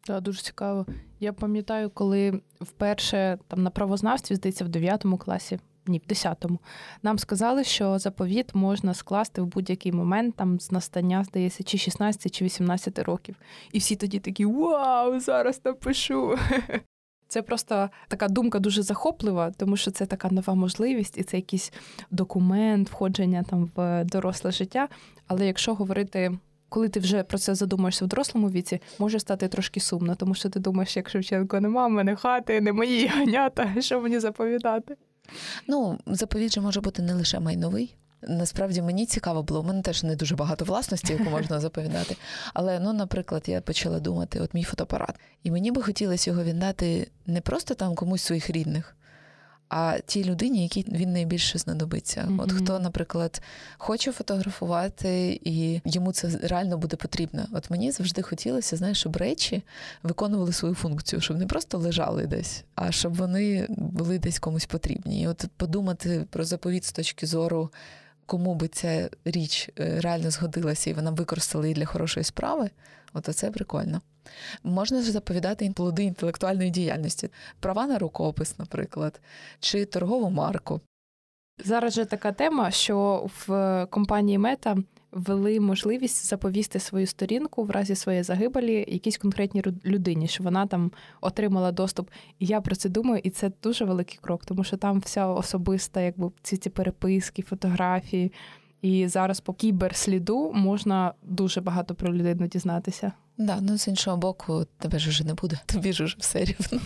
Так, 0.05 0.21
дуже 0.21 0.41
цікаво. 0.41 0.85
Я 1.19 1.33
пам'ятаю, 1.33 1.89
коли 1.89 2.41
вперше 2.61 3.37
там 3.47 3.63
на 3.63 3.69
правознавстві, 3.69 4.35
здається, 4.35 4.65
в 4.65 4.69
9 4.69 5.05
класі, 5.19 5.59
ні, 5.87 6.01
в 6.07 6.11
10-му, 6.11 6.59
нам 7.03 7.19
сказали, 7.19 7.63
що 7.63 7.99
заповіт 7.99 8.55
можна 8.55 8.93
скласти 8.93 9.41
в 9.41 9.45
будь-який 9.45 9.91
момент 9.91 10.35
там 10.35 10.59
з 10.59 10.71
настання, 10.71 11.23
здається, 11.23 11.63
чи 11.63 11.77
16, 11.77 12.35
чи 12.35 12.45
18 12.45 12.99
років. 12.99 13.35
І 13.71 13.79
всі 13.79 13.95
тоді 13.95 14.19
такі 14.19 14.45
Вау, 14.45 15.19
зараз 15.19 15.61
напишу. 15.65 16.37
Це 17.27 17.41
просто 17.41 17.89
така 18.07 18.27
думка 18.27 18.59
дуже 18.59 18.81
захоплива, 18.81 19.51
тому 19.51 19.77
що 19.77 19.91
це 19.91 20.05
така 20.05 20.29
нова 20.31 20.55
можливість, 20.55 21.17
і 21.17 21.23
це 21.23 21.37
якийсь 21.37 21.73
документ, 22.11 22.89
входження 22.89 23.43
там 23.43 23.71
в 23.75 24.03
доросле 24.05 24.51
життя. 24.51 24.87
Але 25.27 25.47
якщо 25.47 25.73
говорити, 25.73 26.37
коли 26.69 26.89
ти 26.89 26.99
вже 26.99 27.23
про 27.23 27.37
це 27.37 27.55
задумаєшся 27.55 28.05
в 28.05 28.07
дорослому 28.07 28.49
віці, 28.49 28.81
може 28.99 29.19
стати 29.19 29.47
трошки 29.47 29.79
сумно, 29.79 30.15
тому 30.15 30.33
що 30.35 30.49
ти 30.49 30.59
думаєш, 30.59 30.97
як 30.97 31.09
Шевченко, 31.09 31.59
нема 31.59 31.87
в 31.87 31.91
мене 31.91 32.15
хати, 32.15 32.61
не 32.61 32.73
мої 32.73 33.07
ганята, 33.15 33.81
що 33.81 34.01
мені 34.01 34.19
заповідати? 34.19 34.95
Ну, 35.67 35.99
заповідь 36.05 36.53
же 36.53 36.61
може 36.61 36.81
бути 36.81 37.01
не 37.01 37.13
лише 37.13 37.39
майновий. 37.39 37.95
Насправді 38.27 38.81
мені 38.81 39.05
цікаво 39.05 39.43
було. 39.43 39.59
У 39.59 39.63
мене 39.63 39.81
теж 39.81 40.03
не 40.03 40.15
дуже 40.15 40.35
багато 40.35 40.65
власності, 40.65 41.13
яку 41.13 41.29
можна 41.29 41.59
заповідати. 41.59 42.17
Але 42.53 42.79
ну, 42.79 42.93
наприклад, 42.93 43.43
я 43.47 43.61
почала 43.61 43.99
думати: 43.99 44.39
от 44.39 44.53
мій 44.53 44.63
фотоапарат, 44.63 45.15
і 45.43 45.51
мені 45.51 45.71
би 45.71 45.81
хотілося 45.81 46.29
його 46.29 46.43
віддати 46.43 47.07
не 47.25 47.41
просто 47.41 47.73
там 47.73 47.95
комусь 47.95 48.21
своїх 48.21 48.49
рідних, 48.49 48.95
а 49.69 49.97
тій 50.05 50.23
людині, 50.23 50.63
якій 50.63 50.85
він 50.91 51.13
найбільше 51.13 51.57
знадобиться. 51.57 52.21
Mm-hmm. 52.21 52.41
От 52.41 52.51
хто, 52.51 52.79
наприклад, 52.79 53.41
хоче 53.77 54.11
фотографувати, 54.11 55.39
і 55.43 55.81
йому 55.85 56.11
це 56.11 56.29
реально 56.43 56.77
буде 56.77 56.95
потрібно. 56.95 57.45
От 57.51 57.69
мені 57.69 57.91
завжди 57.91 58.21
хотілося, 58.21 58.77
знаєш, 58.77 58.99
щоб 58.99 59.15
речі 59.15 59.63
виконували 60.03 60.53
свою 60.53 60.75
функцію, 60.75 61.21
щоб 61.21 61.37
не 61.37 61.45
просто 61.45 61.77
лежали 61.77 62.27
десь, 62.27 62.63
а 62.75 62.91
щоб 62.91 63.15
вони 63.15 63.65
були 63.69 64.19
десь 64.19 64.39
комусь 64.39 64.65
потрібні. 64.65 65.21
І 65.21 65.27
от 65.27 65.45
подумати 65.57 66.25
про 66.29 66.45
заповіт 66.45 66.85
з 66.85 66.91
точки 66.91 67.27
зору 67.27 67.69
кому 68.25 68.55
би 68.55 68.67
ця 68.67 69.09
річ 69.25 69.69
е, 69.79 69.99
реально 70.01 70.31
згодилася 70.31 70.89
і 70.89 70.93
вона 70.93 71.11
використала 71.11 71.65
її 71.65 71.75
для 71.75 71.85
хорошої 71.85 72.23
справи, 72.23 72.69
от 73.13 73.25
це 73.25 73.51
прикольно. 73.51 74.01
Можна 74.63 75.01
ж 75.01 75.11
заповідати 75.11 75.71
плоди 75.75 76.03
інтелектуальної 76.03 76.69
діяльності, 76.69 77.29
права 77.59 77.87
на 77.87 77.99
рукопис, 77.99 78.59
наприклад, 78.59 79.21
чи 79.59 79.85
торгову 79.85 80.29
марку. 80.29 80.81
Зараз 81.65 81.93
же 81.93 82.05
така 82.05 82.31
тема, 82.31 82.71
що 82.71 83.27
в 83.47 83.87
компанії 83.89 84.37
Мета 84.37 84.77
ввели 85.15 85.59
можливість 85.59 86.25
заповісти 86.25 86.79
свою 86.79 87.07
сторінку 87.07 87.63
в 87.63 87.71
разі 87.71 87.95
своєї 87.95 88.23
загибелі 88.23 88.85
якійсь 88.87 89.17
конкретній 89.17 89.63
людині, 89.85 90.27
що 90.27 90.43
вона 90.43 90.67
там 90.67 90.91
отримала 91.21 91.71
доступ. 91.71 92.09
Я 92.39 92.61
про 92.61 92.75
це 92.75 92.89
думаю, 92.89 93.21
і 93.23 93.29
це 93.29 93.51
дуже 93.63 93.85
великий 93.85 94.19
крок, 94.21 94.45
тому 94.45 94.63
що 94.63 94.77
там 94.77 94.99
вся 94.99 95.27
особиста, 95.27 96.01
якби 96.01 96.31
ці 96.41 96.57
ці 96.57 96.69
переписки, 96.69 97.41
фотографії. 97.41 98.31
І 98.81 99.07
зараз 99.07 99.39
по 99.39 99.53
кіберсліду 99.53 100.51
можна 100.53 101.13
дуже 101.23 101.61
багато 101.61 101.95
про 101.95 102.13
людину 102.13 102.47
дізнатися. 102.47 103.11
Да, 103.37 103.57
ну 103.61 103.77
з 103.77 103.87
іншого 103.87 104.17
боку, 104.17 104.65
тебе 104.79 104.99
ж 104.99 105.09
вже 105.09 105.23
не 105.23 105.33
буде, 105.33 105.59
тобі 105.65 105.93
ж 105.93 106.03
вже 106.03 106.15
все 106.19 106.39
рівно. 106.39 106.81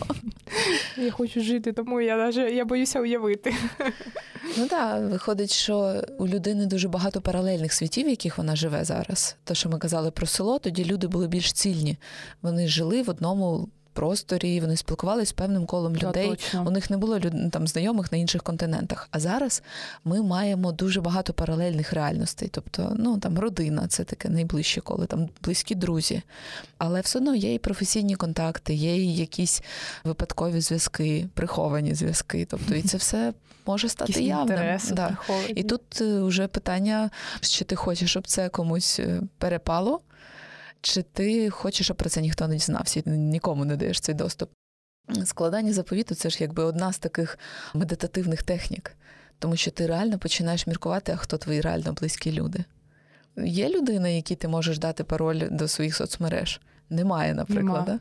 Я 0.97 1.11
хочу 1.11 1.41
жити, 1.41 1.73
тому 1.73 2.01
я 2.01 2.17
навіть 2.17 2.53
я 2.55 2.65
боюся 2.65 3.01
уявити. 3.01 3.55
Ну 4.57 4.67
так, 4.67 5.11
виходить, 5.11 5.51
що 5.51 6.03
у 6.17 6.27
людини 6.27 6.65
дуже 6.65 6.87
багато 6.87 7.21
паралельних 7.21 7.73
світів, 7.73 8.05
в 8.05 8.09
яких 8.09 8.37
вона 8.37 8.55
живе 8.55 8.83
зараз. 8.85 9.35
То, 9.43 9.53
що 9.53 9.69
ми 9.69 9.77
казали 9.79 10.11
про 10.11 10.27
село, 10.27 10.59
тоді 10.59 10.85
люди 10.85 11.07
були 11.07 11.27
більш 11.27 11.53
цільні. 11.53 11.97
Вони 12.41 12.67
жили 12.67 13.03
в 13.03 13.09
одному 13.09 13.69
просторі, 13.99 14.59
вони 14.59 14.77
спілкувалися 14.77 15.29
з 15.29 15.31
певним 15.31 15.65
колом 15.65 15.95
людей. 15.95 16.37
Да, 16.53 16.61
У 16.61 16.71
них 16.71 16.89
не 16.89 16.97
було 16.97 17.19
там 17.51 17.67
знайомих 17.67 18.11
на 18.11 18.17
інших 18.17 18.43
континентах. 18.43 19.07
А 19.11 19.19
зараз 19.19 19.63
ми 20.05 20.21
маємо 20.21 20.71
дуже 20.71 21.01
багато 21.01 21.33
паралельних 21.33 21.93
реальностей. 21.93 22.49
Тобто, 22.51 22.95
ну 22.99 23.17
там 23.17 23.39
родина, 23.39 23.87
це 23.87 24.03
таке 24.03 24.29
найближче 24.29 24.81
коло, 24.81 25.05
там 25.05 25.29
близькі 25.43 25.75
друзі. 25.75 26.21
Але 26.77 27.01
все 27.01 27.19
одно 27.19 27.35
є 27.35 27.53
і 27.53 27.59
професійні 27.59 28.15
контакти, 28.15 28.73
є 28.73 28.97
і 28.97 29.15
якісь 29.15 29.63
випадкові 30.03 30.61
зв'язки, 30.61 31.27
приховані 31.33 31.93
зв'язки. 31.93 32.47
Тобто, 32.49 32.75
і 32.75 32.81
це 32.81 32.97
все 33.03 33.33
може 33.65 33.89
стати 33.89 34.23
явним. 34.23 34.79
Да. 34.91 35.17
І 35.47 35.63
тут 35.63 36.01
вже 36.01 36.47
питання, 36.47 37.09
чи 37.41 37.65
ти 37.65 37.75
хочеш, 37.75 38.09
щоб 38.09 38.27
це 38.27 38.49
комусь 38.49 38.99
е, 38.99 39.21
перепало. 39.37 40.01
Чи 40.81 41.01
ти 41.01 41.49
хочеш, 41.49 41.87
щоб 41.87 41.97
про 41.97 42.09
це 42.09 42.21
ніхто 42.21 42.47
не 42.47 42.53
дізнався, 42.53 42.99
і 43.05 43.09
нікому 43.09 43.65
не 43.65 43.75
даєш 43.75 43.99
цей 43.99 44.15
доступ? 44.15 44.49
Складання 45.25 45.73
заповіту 45.73 46.15
це 46.15 46.29
ж 46.29 46.37
якби 46.39 46.63
одна 46.63 46.93
з 46.93 46.99
таких 46.99 47.39
медитативних 47.73 48.43
технік, 48.43 48.91
тому 49.39 49.55
що 49.55 49.71
ти 49.71 49.87
реально 49.87 50.19
починаєш 50.19 50.67
міркувати, 50.67 51.11
а 51.11 51.15
хто 51.15 51.37
твої 51.37 51.61
реально 51.61 51.93
близькі 51.93 52.31
люди. 52.31 52.63
Є 53.37 53.69
людина, 53.69 54.07
якій 54.09 54.35
ти 54.35 54.47
можеш 54.47 54.79
дати 54.79 55.03
пароль 55.03 55.41
до 55.51 55.67
своїх 55.67 55.95
соцмереж? 55.95 56.61
Немає, 56.89 57.33
наприклад. 57.33 57.87
Нема. 57.87 57.99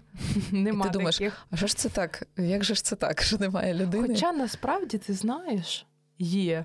Да? 0.51 0.59
Нема 0.59 0.85
І 0.87 0.89
ти 0.89 0.93
думаєш, 0.93 1.19
таких. 1.19 1.47
а 1.51 1.57
що 1.57 1.67
ж 1.67 1.77
це 1.77 1.89
так? 1.89 2.27
Як 2.37 2.65
же 2.65 2.75
ж 2.75 2.85
це 2.85 2.97
так, 2.97 3.23
що 3.23 3.39
немає 3.39 3.75
людини? 3.75 4.09
Хоча 4.09 4.33
насправді 4.33 4.99
ти 4.99 5.15
знаєш, 5.15 5.87
є. 6.19 6.65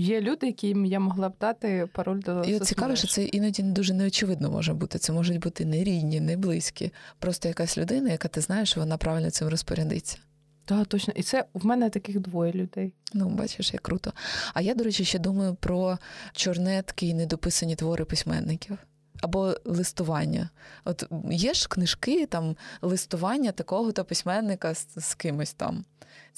Є 0.00 0.20
люди, 0.20 0.46
яким 0.46 0.84
я 0.84 1.00
могла 1.00 1.28
б 1.28 1.32
дати 1.40 1.88
пароль 1.92 2.20
до 2.20 2.42
І 2.42 2.54
от 2.54 2.64
цікаво, 2.64 2.96
що 2.96 3.08
це 3.08 3.24
іноді 3.24 3.62
дуже 3.62 3.94
неочевидно 3.94 4.50
може 4.50 4.74
бути. 4.74 4.98
Це 4.98 5.12
можуть 5.12 5.38
бути 5.38 5.64
не 5.64 5.84
рідні, 5.84 6.20
не 6.20 6.36
близькі. 6.36 6.92
Просто 7.18 7.48
якась 7.48 7.78
людина, 7.78 8.10
яка 8.10 8.28
ти 8.28 8.40
знаєш, 8.40 8.76
вона 8.76 8.96
правильно 8.96 9.30
цим 9.30 9.48
розпорядиться. 9.48 10.18
Так, 10.64 10.86
точно. 10.86 11.14
І 11.16 11.22
це 11.22 11.44
в 11.54 11.66
мене 11.66 11.90
таких 11.90 12.20
двоє 12.20 12.52
людей. 12.52 12.92
Ну, 13.14 13.28
бачиш, 13.28 13.72
як 13.72 13.82
круто. 13.82 14.12
А 14.54 14.60
я, 14.60 14.74
до 14.74 14.84
речі, 14.84 15.04
ще 15.04 15.18
думаю 15.18 15.54
про 15.54 15.98
чорнетки 16.32 17.06
і 17.06 17.14
недописані 17.14 17.76
твори 17.76 18.04
письменників. 18.04 18.78
Або 19.20 19.54
листування. 19.64 20.48
От 20.84 21.04
є 21.30 21.54
ж 21.54 21.68
книжки, 21.68 22.26
там 22.26 22.56
листування 22.82 23.52
такого-то 23.52 24.04
письменника 24.04 24.74
з, 24.74 24.86
з 24.96 25.14
кимось 25.14 25.52
там. 25.52 25.84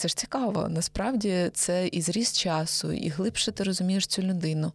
Це 0.00 0.08
ж 0.08 0.16
цікаво. 0.16 0.68
Насправді 0.68 1.50
це 1.54 1.88
і 1.88 2.00
зріст 2.00 2.38
часу, 2.38 2.92
і 2.92 3.08
глибше 3.08 3.52
ти 3.52 3.64
розумієш 3.64 4.06
цю 4.06 4.22
людину. 4.22 4.72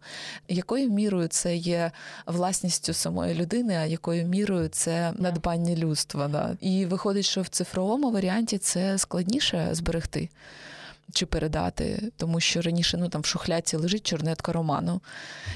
Якою 0.48 0.90
мірою 0.90 1.28
це 1.28 1.56
є 1.56 1.90
власністю 2.26 2.92
самої 2.92 3.34
людини, 3.34 3.74
а 3.74 3.84
якою 3.84 4.26
мірою 4.26 4.68
це 4.68 5.12
надбання 5.18 5.76
людства. 5.76 6.28
Да? 6.28 6.56
І 6.60 6.86
виходить, 6.86 7.24
що 7.24 7.42
в 7.42 7.48
цифровому 7.48 8.10
варіанті 8.10 8.58
це 8.58 8.98
складніше 8.98 9.68
зберегти. 9.72 10.28
Чи 11.12 11.26
передати, 11.26 12.12
тому 12.16 12.40
що 12.40 12.60
раніше 12.60 12.96
ну 12.96 13.08
там 13.08 13.20
в 13.22 13.26
шухляці 13.26 13.76
лежить 13.76 14.06
чорнетка 14.06 14.52
роману, 14.52 15.00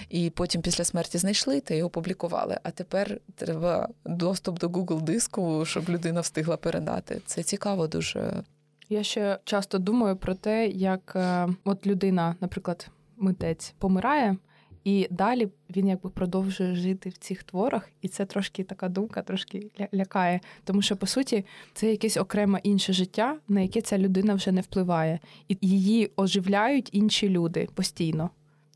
і 0.09 0.31
потім 0.31 0.63
після 0.63 0.85
смерті 0.85 1.19
знайшли 1.19 1.61
та 1.61 1.75
його 1.75 1.87
опублікували. 1.87 2.59
А 2.63 2.71
тепер 2.71 3.21
треба 3.37 3.89
доступ 4.05 4.59
до 4.59 4.69
Google 4.69 5.01
диску, 5.01 5.65
щоб 5.67 5.89
людина 5.89 6.21
встигла 6.21 6.57
передати. 6.57 7.21
Це 7.27 7.43
цікаво 7.43 7.87
дуже. 7.87 8.43
Я 8.89 9.03
ще 9.03 9.39
часто 9.45 9.79
думаю 9.79 10.17
про 10.17 10.35
те, 10.35 10.69
як 10.69 11.13
е, 11.17 11.49
от 11.65 11.87
людина, 11.87 12.37
наприклад, 12.41 12.89
митець 13.17 13.75
помирає, 13.79 14.37
і 14.85 15.09
далі 15.11 15.49
він 15.77 15.89
якби 15.89 16.11
продовжує 16.11 16.75
жити 16.75 17.09
в 17.09 17.17
цих 17.19 17.43
творах, 17.43 17.89
і 18.03 18.09
це 18.09 18.27
трошки 18.27 18.65
така 18.65 18.89
думка, 18.89 19.23
трошки 19.23 19.71
лякає. 19.95 20.41
Тому 20.65 20.83
що, 20.83 20.97
по 20.97 21.07
суті, 21.07 21.45
це 21.75 21.91
якесь 21.91 22.17
окреме 22.17 22.61
інше 22.63 22.93
життя, 22.93 23.37
на 23.49 23.61
яке 23.61 23.81
ця 23.81 23.99
людина 23.99 24.35
вже 24.35 24.53
не 24.53 24.61
впливає, 24.61 25.21
і 25.49 25.59
її 25.61 26.11
оживляють 26.17 26.89
інші 26.93 27.29
люди 27.29 27.69
постійно. 27.75 28.31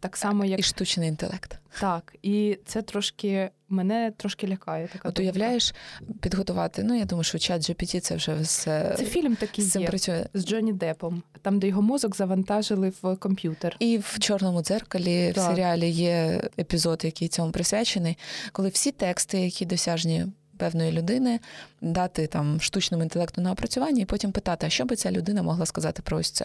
Так 0.05 0.17
само, 0.17 0.45
як 0.45 0.61
і 0.61 0.63
штучний 0.63 1.09
інтелект. 1.09 1.59
Так, 1.81 2.15
і 2.23 2.59
це 2.67 2.83
трошки 2.83 3.51
мене 3.69 4.13
трошки 4.17 4.49
лякає. 4.49 4.89
Така 4.93 5.09
От 5.09 5.19
уявляєш, 5.19 5.75
підготувати. 6.21 6.83
Ну 6.85 6.99
я 6.99 7.05
думаю, 7.05 7.25
що 7.25 7.39
чат 7.39 7.63
GPT 7.63 8.01
це 8.01 8.17
вже 8.17 8.35
все 8.35 8.95
це 8.99 9.05
фільм 9.05 9.37
такий 9.37 9.65
з 9.65 9.77
є, 9.77 9.87
працює 9.87 10.27
з 10.35 10.47
Джонні 10.47 10.73
Депом, 10.73 11.23
там 11.43 11.59
де 11.59 11.69
його 11.69 11.83
мозок 11.83 12.17
завантажили 12.17 12.93
в 13.03 13.17
комп'ютер. 13.17 13.77
І 13.79 13.99
в 13.99 14.19
чорному 14.19 14.63
дзеркалі 14.63 15.33
так. 15.35 15.45
в 15.45 15.51
серіалі 15.51 15.91
є 15.91 16.43
епізод, 16.59 17.01
який 17.05 17.29
цьому 17.29 17.53
присвячений, 17.53 18.19
коли 18.53 18.69
всі 18.69 18.93
тексти, 18.93 19.41
які 19.41 19.67
досяжні. 19.67 20.27
Певної 20.59 20.93
людини 20.93 21.41
дати 21.81 22.27
там 22.27 22.61
штучному 22.61 23.03
інтелекту 23.03 23.41
на 23.41 23.53
опрацювання, 23.53 24.03
і 24.03 24.05
потім 24.05 24.33
питати, 24.33 24.67
а 24.67 24.71
що 24.71 24.85
би 24.85 24.97
ця 24.97 25.11
людина 25.11 25.43
могла 25.43 25.67
сказати 25.67 26.03
про 26.03 26.17
ось 26.17 26.31
це. 26.31 26.45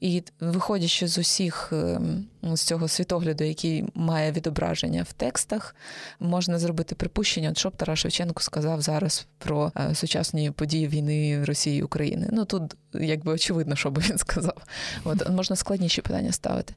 І 0.00 0.22
виходячи 0.40 1.08
з 1.08 1.18
усіх 1.18 1.72
ем, 1.72 2.26
з 2.42 2.60
цього 2.60 2.88
світогляду, 2.88 3.44
який 3.44 3.84
має 3.94 4.32
відображення 4.32 5.02
в 5.02 5.12
текстах, 5.12 5.76
можна 6.20 6.58
зробити 6.58 6.94
припущення, 6.94 7.52
що 7.54 7.68
б 7.68 7.76
Тарас 7.76 7.98
Шевченко 7.98 8.42
сказав 8.42 8.82
зараз 8.82 9.26
про 9.38 9.72
е, 9.76 9.94
сучасні 9.94 10.50
події 10.50 10.88
війни 10.88 11.44
Росії 11.44 11.78
і 11.78 11.82
України. 11.82 12.28
Ну 12.32 12.44
тут 12.44 12.62
якби 12.94 13.32
очевидно, 13.32 13.76
що 13.76 13.90
би 13.90 14.02
він 14.10 14.18
сказав. 14.18 14.56
От 15.04 15.30
можна 15.30 15.56
складніші 15.56 16.02
питання 16.02 16.32
ставити 16.32 16.74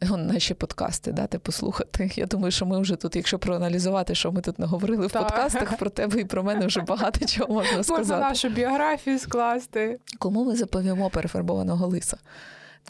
наші 0.16 0.54
подкасти 0.54 1.12
дати 1.12 1.38
послухати. 1.38 2.10
Я 2.14 2.26
думаю, 2.26 2.50
що 2.50 2.66
ми 2.66 2.80
вже 2.80 2.96
тут, 2.96 3.16
якщо 3.16 3.38
проаналізувати, 3.38 4.14
що 4.14 4.32
ми 4.32 4.40
тут 4.40 4.58
наговорили 4.58 5.06
в 5.06 5.12
подкастах, 5.12 5.76
про 5.76 5.90
тебе 5.90 6.20
і 6.20 6.24
про 6.24 6.42
мене 6.42 6.66
вже 6.66 6.80
багато 6.80 7.26
чого 7.26 7.54
можна 7.54 7.82
сказати. 7.82 7.98
Можна 7.98 8.18
нашу 8.18 8.48
біографію 8.48 9.18
скласти. 9.18 9.98
Кому 10.18 10.44
ми 10.44 10.56
заповімо 10.56 11.10
перефарбованого 11.10 11.86
лиса, 11.86 12.16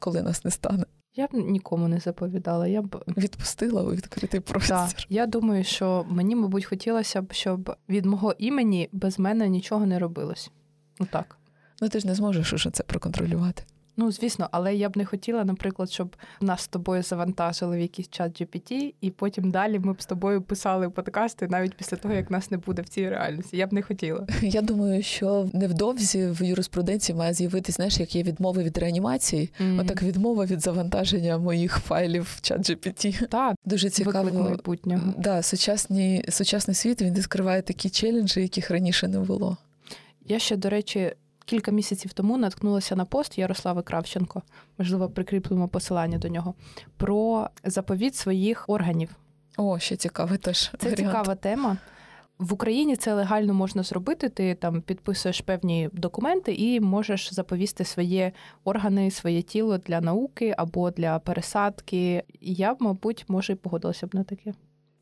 коли 0.00 0.22
нас 0.22 0.44
не 0.44 0.50
стане? 0.50 0.84
Я 1.14 1.26
б 1.26 1.30
нікому 1.32 1.88
не 1.88 2.00
заповідала. 2.00 2.66
Я 2.66 2.82
б 2.82 3.04
відпустила 3.16 3.82
у 3.82 3.92
відкритий 3.92 4.40
простір. 4.40 4.76
Так, 4.76 5.06
Я 5.08 5.26
думаю, 5.26 5.64
що 5.64 6.06
мені, 6.08 6.36
мабуть, 6.36 6.64
хотілося 6.64 7.22
б, 7.22 7.32
щоб 7.32 7.76
від 7.88 8.06
мого 8.06 8.34
імені 8.38 8.88
без 8.92 9.18
мене 9.18 9.48
нічого 9.48 9.86
не 9.86 9.98
робилось. 9.98 10.50
Ну 11.00 11.06
так. 11.10 11.36
Ну 11.80 11.88
ти 11.88 12.00
ж 12.00 12.06
не 12.06 12.14
зможеш 12.14 12.52
уже 12.52 12.70
це 12.70 12.82
проконтролювати. 12.82 13.62
Ну, 14.00 14.12
звісно, 14.12 14.48
але 14.50 14.74
я 14.74 14.88
б 14.88 14.96
не 14.96 15.04
хотіла, 15.04 15.44
наприклад, 15.44 15.90
щоб 15.90 16.16
нас 16.40 16.60
з 16.60 16.68
тобою 16.68 17.02
завантажили 17.02 17.76
в 17.76 17.80
якийсь 17.80 18.08
чат 18.08 18.40
GPT, 18.40 18.94
і 19.00 19.10
потім 19.10 19.50
далі 19.50 19.78
ми 19.78 19.92
б 19.92 20.02
з 20.02 20.06
тобою 20.06 20.42
писали 20.42 20.90
подкасти 20.90 21.48
навіть 21.48 21.74
після 21.74 21.96
того, 21.96 22.14
як 22.14 22.30
нас 22.30 22.50
не 22.50 22.56
буде 22.56 22.82
в 22.82 22.88
цій 22.88 23.08
реальності. 23.08 23.56
Я 23.56 23.66
б 23.66 23.72
не 23.72 23.82
хотіла. 23.82 24.26
Я 24.42 24.62
думаю, 24.62 25.02
що 25.02 25.48
невдовзі 25.52 26.26
в 26.26 26.42
юриспруденції 26.42 27.18
має 27.18 27.34
з'явитися, 27.34 27.76
знаєш, 27.76 28.00
як 28.00 28.14
є 28.14 28.22
відмови 28.22 28.62
від 28.62 28.78
реанімації, 28.78 29.50
mm-hmm. 29.60 29.80
отак 29.80 30.02
відмова 30.02 30.44
від 30.44 30.60
завантаження 30.60 31.38
моїх 31.38 31.78
файлів 31.78 32.34
в 32.36 32.40
чат 32.40 32.70
GPT. 32.70 33.26
Так, 33.28 33.54
дуже 33.64 33.90
цікаво 33.90 34.42
майбутнього. 34.42 35.14
Да, 35.18 35.42
сучасний, 35.42 36.24
сучасний 36.28 36.74
світ 36.74 37.02
він 37.02 37.14
відкриває 37.14 37.62
такі 37.62 37.90
челенджі, 37.90 38.40
яких 38.40 38.70
раніше 38.70 39.08
не 39.08 39.18
було. 39.18 39.56
Я 40.26 40.38
ще, 40.38 40.56
до 40.56 40.70
речі, 40.70 41.12
кілька 41.44 41.70
місяців 41.70 42.12
тому 42.12 42.38
наткнулася 42.38 42.96
на 42.96 43.04
пост 43.04 43.38
Ярослави 43.38 43.82
Кравченко, 43.82 44.42
можливо, 44.78 45.08
прикріплемо 45.08 45.68
посилання 45.68 46.18
до 46.18 46.28
нього, 46.28 46.54
про 46.96 47.48
заповіт 47.64 48.16
своїх 48.16 48.64
органів. 48.68 49.16
О, 49.56 49.78
ще 49.78 49.96
цікавий 49.96 50.38
теж. 50.38 50.70
Це 50.78 50.88
варіант. 50.90 50.96
цікава 50.96 51.34
тема. 51.34 51.76
В 52.38 52.52
Україні 52.52 52.96
це 52.96 53.14
легально 53.14 53.54
можна 53.54 53.82
зробити. 53.82 54.28
Ти 54.28 54.54
там 54.54 54.82
підписуєш 54.82 55.40
певні 55.40 55.88
документи 55.92 56.54
і 56.54 56.80
можеш 56.80 57.34
заповісти 57.34 57.84
свої 57.84 58.32
органи, 58.64 59.10
своє 59.10 59.42
тіло 59.42 59.78
для 59.78 60.00
науки 60.00 60.54
або 60.58 60.90
для 60.90 61.18
пересадки. 61.18 62.22
Я 62.40 62.76
мабуть, 62.80 63.24
може, 63.28 63.52
і 63.52 63.56
погодилася 63.56 64.06
б 64.06 64.14
на 64.14 64.24
таке. 64.24 64.54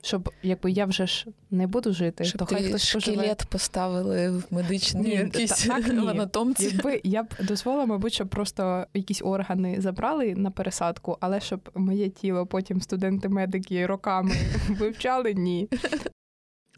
Щоб 0.02 0.30
якби 0.42 0.70
я 0.70 0.84
вже 0.86 1.06
ж 1.06 1.26
не 1.50 1.66
буду 1.66 1.92
жити, 1.92 2.24
Щоб 2.24 2.38
то 2.38 2.46
хай 2.46 2.62
ти 2.62 2.68
хтось 2.68 2.86
шкілет 2.86 3.16
поживе. 3.16 3.34
поставили 3.50 4.30
в 4.30 4.44
медичній 4.50 5.10
якійсь 5.10 5.66
так, 5.66 5.88
ні. 5.92 6.08
анатомці. 6.08 6.64
Якби 6.64 7.00
я 7.04 7.22
б 7.22 7.26
дозволила, 7.42 7.86
мабуть, 7.86 8.12
щоб 8.12 8.28
просто 8.28 8.86
якісь 8.94 9.22
органи 9.22 9.76
забрали 9.80 10.34
на 10.34 10.50
пересадку, 10.50 11.16
але 11.20 11.40
щоб 11.40 11.70
моє 11.74 12.08
тіло 12.08 12.46
потім 12.46 12.80
студенти-медики 12.80 13.86
роками 13.86 14.34
вивчали, 14.68 15.34
ні. 15.34 15.68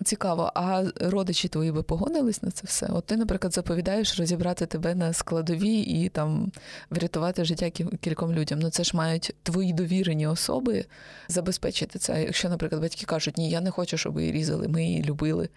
Цікаво, 0.04 0.52
а 0.54 0.84
родичі 1.00 1.48
твої 1.48 1.72
би 1.72 1.82
погодились 1.82 2.42
на 2.42 2.50
це 2.50 2.62
все? 2.66 2.86
От 2.86 3.06
ти, 3.06 3.16
наприклад, 3.16 3.54
заповідаєш 3.54 4.18
розібрати 4.18 4.66
тебе 4.66 4.94
на 4.94 5.12
складові 5.12 5.78
і 5.78 6.08
там 6.08 6.52
врятувати 6.90 7.44
життя 7.44 7.70
кільком 8.00 8.32
людям. 8.32 8.58
Ну 8.58 8.70
це 8.70 8.84
ж 8.84 8.96
мають 8.96 9.34
твої 9.42 9.72
довірені 9.72 10.26
особи 10.26 10.84
забезпечити 11.28 11.98
це. 11.98 12.22
Якщо, 12.22 12.48
наприклад, 12.48 12.82
батьки 12.82 13.06
кажуть, 13.06 13.36
ні, 13.36 13.50
я 13.50 13.60
не 13.60 13.70
хочу, 13.70 13.96
щоб 13.96 14.20
її 14.20 14.32
різали, 14.32 14.68
ми 14.68 14.84
її 14.84 15.04
любили. 15.04 15.48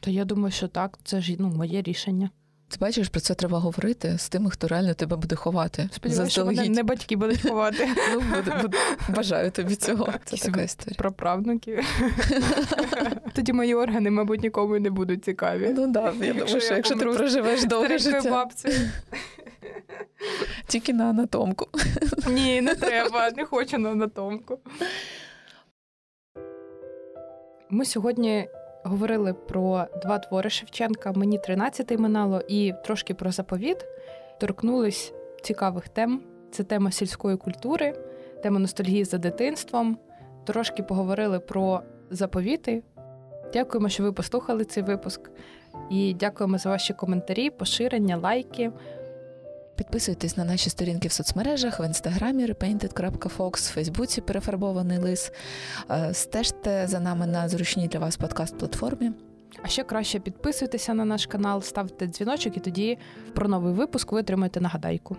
То 0.00 0.10
я 0.10 0.24
думаю, 0.24 0.52
що 0.52 0.68
так, 0.68 0.98
це 1.04 1.20
ж 1.20 1.36
ну, 1.38 1.48
моє 1.48 1.82
рішення. 1.82 2.30
Ти 2.72 2.78
бачиш, 2.80 3.08
про 3.08 3.20
це 3.20 3.34
треба 3.34 3.58
говорити 3.58 4.18
з 4.18 4.28
тими, 4.28 4.50
хто 4.50 4.68
реально 4.68 4.94
тебе 4.94 5.16
буде 5.16 5.36
ховати. 5.36 5.88
Сподіваюся, 5.92 6.32
що 6.32 6.44
мене 6.44 6.68
не 6.68 6.82
батьки 6.82 7.16
будуть 7.16 7.42
ховати. 7.42 7.88
Ну. 8.12 8.70
Бажаю 9.08 9.50
тобі 9.50 9.76
цього. 9.76 10.08
Це 10.24 10.36
така 10.36 10.62
історія. 10.62 10.96
Про 10.98 11.12
правнуки. 11.12 11.84
Тоді 13.32 13.52
мої 13.52 13.74
органи, 13.74 14.10
мабуть, 14.10 14.42
нікому 14.42 14.78
не 14.78 14.90
будуть 14.90 15.24
цікаві. 15.24 15.74
Ну 15.76 15.92
так, 15.92 16.14
я 16.20 16.32
думаю, 16.32 16.60
що 16.60 16.74
якщо 16.74 16.94
ти 16.96 17.06
проживеш 17.06 17.64
довге 17.64 17.98
життя. 17.98 18.30
бабці. 18.30 18.68
Тільки 20.66 20.92
на 20.92 21.04
анатомку. 21.04 21.66
Ні, 22.26 22.60
не 22.60 22.74
треба, 22.74 23.30
не 23.30 23.44
хочу 23.44 23.78
на 23.78 23.90
анатомку. 23.90 24.58
Ми 27.70 27.84
сьогодні 27.84 28.48
говорили 28.84 29.32
про 29.32 29.86
два 30.02 30.18
твори 30.18 30.50
Шевченка. 30.50 31.12
Мені 31.12 31.38
13 31.38 31.98
минало, 31.98 32.40
і 32.48 32.74
трошки 32.84 33.14
про 33.14 33.30
заповіт. 33.32 33.86
Торкнулись 34.40 35.12
цікавих 35.42 35.88
тем. 35.88 36.22
Це 36.50 36.64
тема 36.64 36.90
сільської 36.90 37.36
культури, 37.36 37.94
тема 38.42 38.58
ностальгії 38.58 39.04
за 39.04 39.18
дитинством. 39.18 39.98
Трошки 40.44 40.82
поговорили 40.82 41.40
про 41.40 41.80
заповіти. 42.10 42.82
Дякуємо, 43.52 43.88
що 43.88 44.02
ви 44.02 44.12
послухали 44.12 44.64
цей 44.64 44.82
випуск. 44.82 45.30
І 45.90 46.14
дякуємо 46.14 46.58
за 46.58 46.68
ваші 46.68 46.92
коментарі, 46.92 47.50
поширення, 47.50 48.16
лайки. 48.16 48.72
Підписуйтесь 49.82 50.36
на 50.36 50.44
наші 50.44 50.70
сторінки 50.70 51.08
в 51.08 51.12
соцмережах, 51.12 51.80
в 51.80 51.86
інстаграмі 51.86 52.46
repainted.fox, 52.46 53.70
в 53.70 53.72
Фейсбуці 53.72 54.20
перефарбований 54.20 54.98
лис. 54.98 55.32
Е, 55.90 56.14
стежте 56.14 56.86
за 56.86 57.00
нами 57.00 57.26
на 57.26 57.48
зручній 57.48 57.88
для 57.88 57.98
вас 57.98 58.18
подкаст-платформі. 58.18 59.12
А 59.62 59.68
ще 59.68 59.84
краще 59.84 60.20
підписуйтеся 60.20 60.94
на 60.94 61.04
наш 61.04 61.26
канал, 61.26 61.62
ставте 61.62 62.06
дзвіночок, 62.06 62.56
і 62.56 62.60
тоді 62.60 62.98
про 63.34 63.48
новий 63.48 63.74
випуск 63.74 64.12
ви 64.12 64.20
отримаєте 64.20 64.60
нагадайку. 64.60 65.16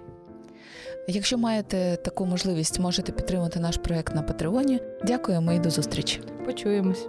Якщо 1.08 1.38
маєте 1.38 1.96
таку 1.96 2.26
можливість, 2.26 2.80
можете 2.80 3.12
підтримати 3.12 3.60
наш 3.60 3.78
проект 3.78 4.16
на 4.16 4.22
Патреоні. 4.22 4.80
Дякуємо 5.04 5.54
і 5.54 5.60
до 5.60 5.70
зустрічі. 5.70 6.22
Почуємось. 6.46 7.08